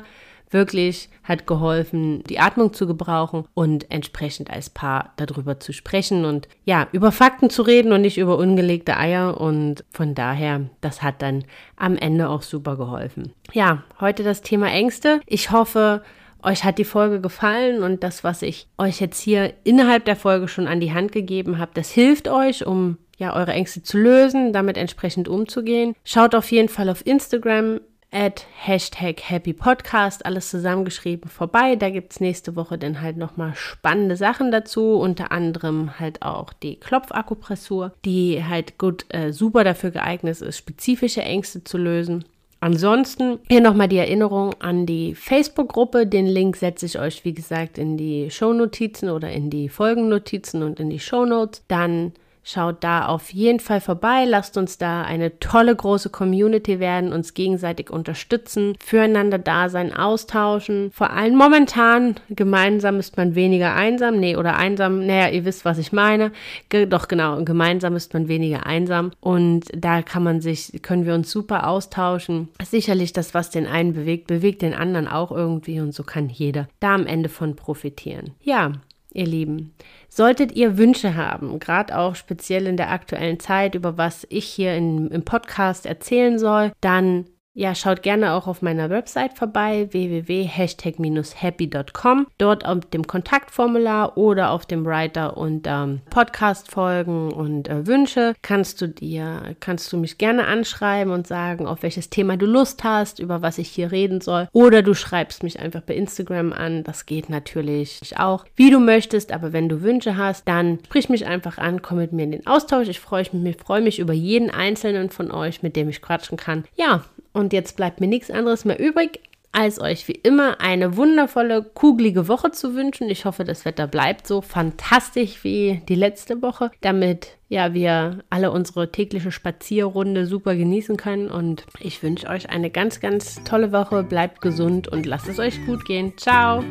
wirklich 0.52 1.10
hat 1.24 1.48
geholfen, 1.48 2.24
die 2.30 2.40
Atmung 2.40 2.74
zu 2.74 2.86
gebrauchen 2.86 3.46
und 3.56 3.90
entsprechend 3.90 4.52
als 4.52 4.70
Paar 4.70 5.14
darüber 5.16 5.60
zu 5.60 5.74
sprechen 5.74 6.26
und 6.26 6.48
ja, 6.66 6.88
über 6.92 7.12
Fakten 7.12 7.50
zu 7.50 7.64
reden 7.64 7.94
und 7.94 8.02
nicht 8.02 8.18
über 8.18 8.38
ungelegte 8.38 8.96
Eier. 8.98 9.40
Und 9.42 9.84
von 9.90 10.14
daher, 10.14 10.70
das 10.82 11.02
hat 11.02 11.22
dann 11.24 11.46
am 11.78 11.98
Ende 11.98 12.30
auch 12.30 12.44
super 12.44 12.78
geholfen. 12.78 13.34
Ja, 13.54 13.84
heute 14.00 14.24
das 14.24 14.42
Thema 14.42 14.70
Ängste. 14.70 15.22
Ich 15.26 15.52
hoffe, 15.52 16.04
euch 16.44 16.64
hat 16.64 16.78
die 16.78 16.86
Folge 16.86 17.22
gefallen 17.22 17.84
und 17.84 18.04
das, 18.04 18.24
was 18.24 18.42
ich 18.42 18.68
euch 18.78 19.00
jetzt 19.00 19.22
hier 19.22 19.54
innerhalb 19.64 20.06
der 20.06 20.16
Folge 20.16 20.48
schon 20.48 20.68
an 20.68 20.80
die 20.80 20.94
Hand 20.94 21.12
gegeben 21.12 21.58
habe, 21.58 21.72
das 21.74 21.92
hilft 21.92 22.28
euch, 22.28 22.66
um 22.66 22.98
ja, 23.18 23.36
eure 23.36 23.52
Ängste 23.52 23.84
zu 23.84 23.98
lösen, 24.00 24.52
damit 24.52 24.78
entsprechend 24.78 25.28
umzugehen. 25.28 25.96
Schaut 26.04 26.34
auf 26.34 26.52
jeden 26.52 26.70
Fall 26.70 26.90
auf 26.90 27.06
Instagram 27.06 27.80
at 28.12 28.46
Hashtag 28.58 29.22
Happy 29.30 29.54
Podcast, 29.54 30.26
alles 30.26 30.50
zusammengeschrieben 30.50 31.30
vorbei. 31.30 31.76
Da 31.76 31.90
gibt 31.90 32.12
es 32.12 32.20
nächste 32.20 32.56
Woche 32.56 32.78
dann 32.78 33.02
halt 33.02 33.18
nochmal 33.18 33.56
spannende 33.56 34.18
Sachen 34.18 34.52
dazu, 34.52 34.96
unter 34.96 35.32
anderem 35.32 36.00
halt 36.00 36.22
auch 36.22 36.52
die 36.52 36.78
Klopfakupressur, 36.80 37.94
die 38.04 38.44
halt 38.44 38.78
gut, 38.78 39.06
äh, 39.10 39.32
super 39.32 39.64
dafür 39.64 39.92
geeignet 39.92 40.42
ist, 40.42 40.58
spezifische 40.58 41.22
Ängste 41.22 41.64
zu 41.64 41.78
lösen. 41.78 42.26
Ansonsten 42.64 43.40
hier 43.50 43.60
nochmal 43.60 43.88
die 43.88 43.98
Erinnerung 43.98 44.54
an 44.60 44.86
die 44.86 45.16
Facebook-Gruppe. 45.16 46.06
Den 46.06 46.28
Link 46.28 46.56
setze 46.56 46.86
ich 46.86 47.00
euch, 47.00 47.26
wie 47.26 47.34
gesagt, 47.34 47.80
in 47.80 47.98
die 47.98 48.30
Shownotizen 48.30 49.10
oder 49.10 49.32
in 49.32 49.50
die 49.50 49.68
Folgennotizen 49.68 50.62
und 50.62 50.80
in 50.80 50.92
die 50.92 51.00
Shownotes. 51.00 51.64
Dann 51.68 52.14
Schaut 52.44 52.84
da 52.84 53.06
auf 53.06 53.32
jeden 53.32 53.60
Fall 53.60 53.82
vorbei, 53.82 54.26
lasst 54.26 54.58
uns 54.58 54.78
da 54.78 55.04
eine 55.04 55.38
tolle 55.40 55.76
große 55.76 56.10
Community 56.10 56.80
werden, 56.80 57.14
uns 57.14 57.36
gegenseitig 57.36 57.92
unterstützen, 57.92 58.76
füreinander 58.84 59.38
da 59.38 59.70
sein, 59.70 59.94
austauschen. 59.94 60.92
Vor 60.92 61.12
allem 61.12 61.36
momentan, 61.36 62.16
gemeinsam 62.30 62.98
ist 63.00 63.16
man 63.16 63.36
weniger 63.36 63.76
einsam, 63.76 64.20
nee, 64.20 64.36
oder 64.36 64.58
einsam, 64.58 65.06
naja, 65.06 65.30
ihr 65.30 65.46
wisst, 65.46 65.66
was 65.66 65.78
ich 65.78 65.92
meine. 65.92 66.32
Ge 66.70 66.88
doch 66.88 67.08
genau, 67.08 67.44
gemeinsam 67.44 67.96
ist 67.96 68.14
man 68.14 68.28
weniger 68.28 68.66
einsam 68.66 69.12
und 69.20 69.66
da 69.76 70.02
kann 70.02 70.24
man 70.24 70.42
sich, 70.42 70.82
können 70.82 71.06
wir 71.06 71.14
uns 71.14 71.32
super 71.32 71.68
austauschen. 71.68 72.50
Sicherlich 72.64 73.14
das, 73.14 73.36
was 73.36 73.52
den 73.52 73.68
einen 73.68 73.94
bewegt, 73.94 74.28
bewegt 74.28 74.64
den 74.64 74.74
anderen 74.74 75.08
auch 75.08 75.32
irgendwie 75.32 75.80
und 75.80 75.94
so 75.94 76.04
kann 76.04 76.28
jeder 76.28 76.68
da 76.80 76.96
am 76.96 77.06
Ende 77.06 77.30
von 77.30 77.56
profitieren. 77.56 78.32
Ja, 78.42 78.74
ihr 79.14 79.26
Lieben. 79.26 79.74
Solltet 80.10 80.54
ihr 80.54 80.78
Wünsche 80.78 81.16
haben, 81.16 81.60
gerade 81.60 81.98
auch 81.98 82.16
speziell 82.16 82.68
in 82.68 82.78
der 82.78 82.92
aktuellen 82.92 83.40
Zeit, 83.40 83.76
über 83.76 83.98
was 83.98 84.26
ich 84.30 84.46
hier 84.46 84.76
in, 84.76 85.10
im 85.10 85.24
Podcast 85.24 85.86
erzählen 85.86 86.40
soll, 86.40 86.72
dann 86.82 87.26
ja, 87.54 87.76
schaut 87.76 88.02
gerne 88.02 88.32
auch 88.34 88.48
auf 88.48 88.62
meiner 88.62 88.90
Website 88.90 89.38
vorbei, 89.38 89.90
www.hashtag-happy.com. 89.92 92.28
Dort 92.38 92.66
auf 92.66 92.86
dem 92.86 93.06
Kontaktformular 93.06 94.18
oder 94.18 94.52
auf 94.52 94.66
dem 94.66 94.86
Writer 94.86 95.36
und 95.36 95.68
ähm, 95.68 96.00
Podcast-Folgen 96.10 97.34
und 97.34 97.68
äh, 97.68 97.86
Wünsche 97.88 98.36
kannst 98.42 98.82
du 98.82 98.88
dir, 98.88 99.58
kannst 99.60 99.92
du 99.92 99.98
mich 99.98 100.18
gerne 100.18 100.48
anschreiben 100.48 101.12
und 101.12 101.28
sagen, 101.28 101.68
auf 101.68 101.84
welches 101.84 102.10
Thema 102.10 102.38
du 102.38 102.46
Lust 102.46 102.86
hast, 102.86 103.20
über 103.20 103.42
was 103.42 103.58
ich 103.58 103.68
hier 103.68 103.92
reden 103.92 104.22
soll. 104.22 104.48
Oder 104.54 104.82
du 104.82 104.94
schreibst 104.94 105.44
mich 105.44 105.60
einfach 105.60 105.82
bei 105.82 105.96
Instagram 105.96 106.54
an. 106.54 106.86
Das 106.86 107.06
geht 107.06 107.30
natürlich 107.30 108.14
auch, 108.18 108.46
wie 108.56 108.72
du 108.72 108.80
möchtest. 108.80 109.34
Aber 109.34 109.52
wenn 109.52 109.68
du 109.68 109.82
Wünsche 109.82 110.16
hast, 110.16 110.48
dann 110.48 110.80
sprich 110.86 111.10
mich 111.10 111.26
einfach 111.26 111.58
an, 111.58 111.82
komm 111.82 111.98
mit 111.98 112.14
mir 112.14 112.24
in 112.24 112.32
den 112.32 112.48
Austausch. 112.48 112.88
Ich 112.88 113.02
freue 113.02 113.26
mich, 113.34 113.58
freu 113.58 113.82
mich 113.82 114.00
über 114.00 114.14
jeden 114.14 114.50
einzelnen 114.50 115.10
von 115.10 115.32
euch, 115.32 115.62
mit 115.64 115.76
dem 115.76 115.90
ich 115.90 116.02
quatschen 116.02 116.38
kann. 116.38 116.64
Ja, 116.76 117.04
und 117.34 117.54
jetzt 117.54 117.78
bleibt 117.78 118.02
mir 118.02 118.08
nichts 118.08 118.32
anderes 118.32 118.66
mehr 118.66 118.80
übrig, 118.80 119.20
als 119.52 119.82
euch 119.82 120.08
wie 120.08 120.14
immer 120.14 120.62
eine 120.62 120.96
wundervolle, 120.96 121.64
kugelige 121.64 122.28
Woche 122.28 122.52
zu 122.52 122.74
wünschen. 122.74 123.10
Ich 123.10 123.26
hoffe, 123.26 123.44
das 123.44 123.66
Wetter 123.66 123.88
bleibt 123.88 124.26
so 124.26 124.42
fantastisch 124.42 125.44
wie 125.44 125.82
die 125.90 125.96
letzte 125.96 126.42
Woche, 126.42 126.72
damit 126.82 127.38
ja 127.50 127.74
wir 127.74 128.20
alle 128.30 128.52
unsere 128.52 128.92
tägliche 128.92 129.32
Spazierrunde 129.32 130.26
super 130.26 130.56
genießen 130.56 130.96
können. 130.96 131.30
Und 131.30 131.66
ich 131.80 132.02
wünsche 132.02 132.28
euch 132.28 132.50
eine 132.50 132.70
ganz, 132.70 133.02
ganz 133.02 133.44
tolle 133.44 133.74
Woche. 133.74 134.04
Bleibt 134.04 134.42
gesund 134.42 134.88
und 134.88 135.06
lasst 135.06 135.28
es 135.28 135.40
euch 135.40 135.66
gut 135.66 135.86
gehen. 135.86 136.14
Ciao! 136.18 136.64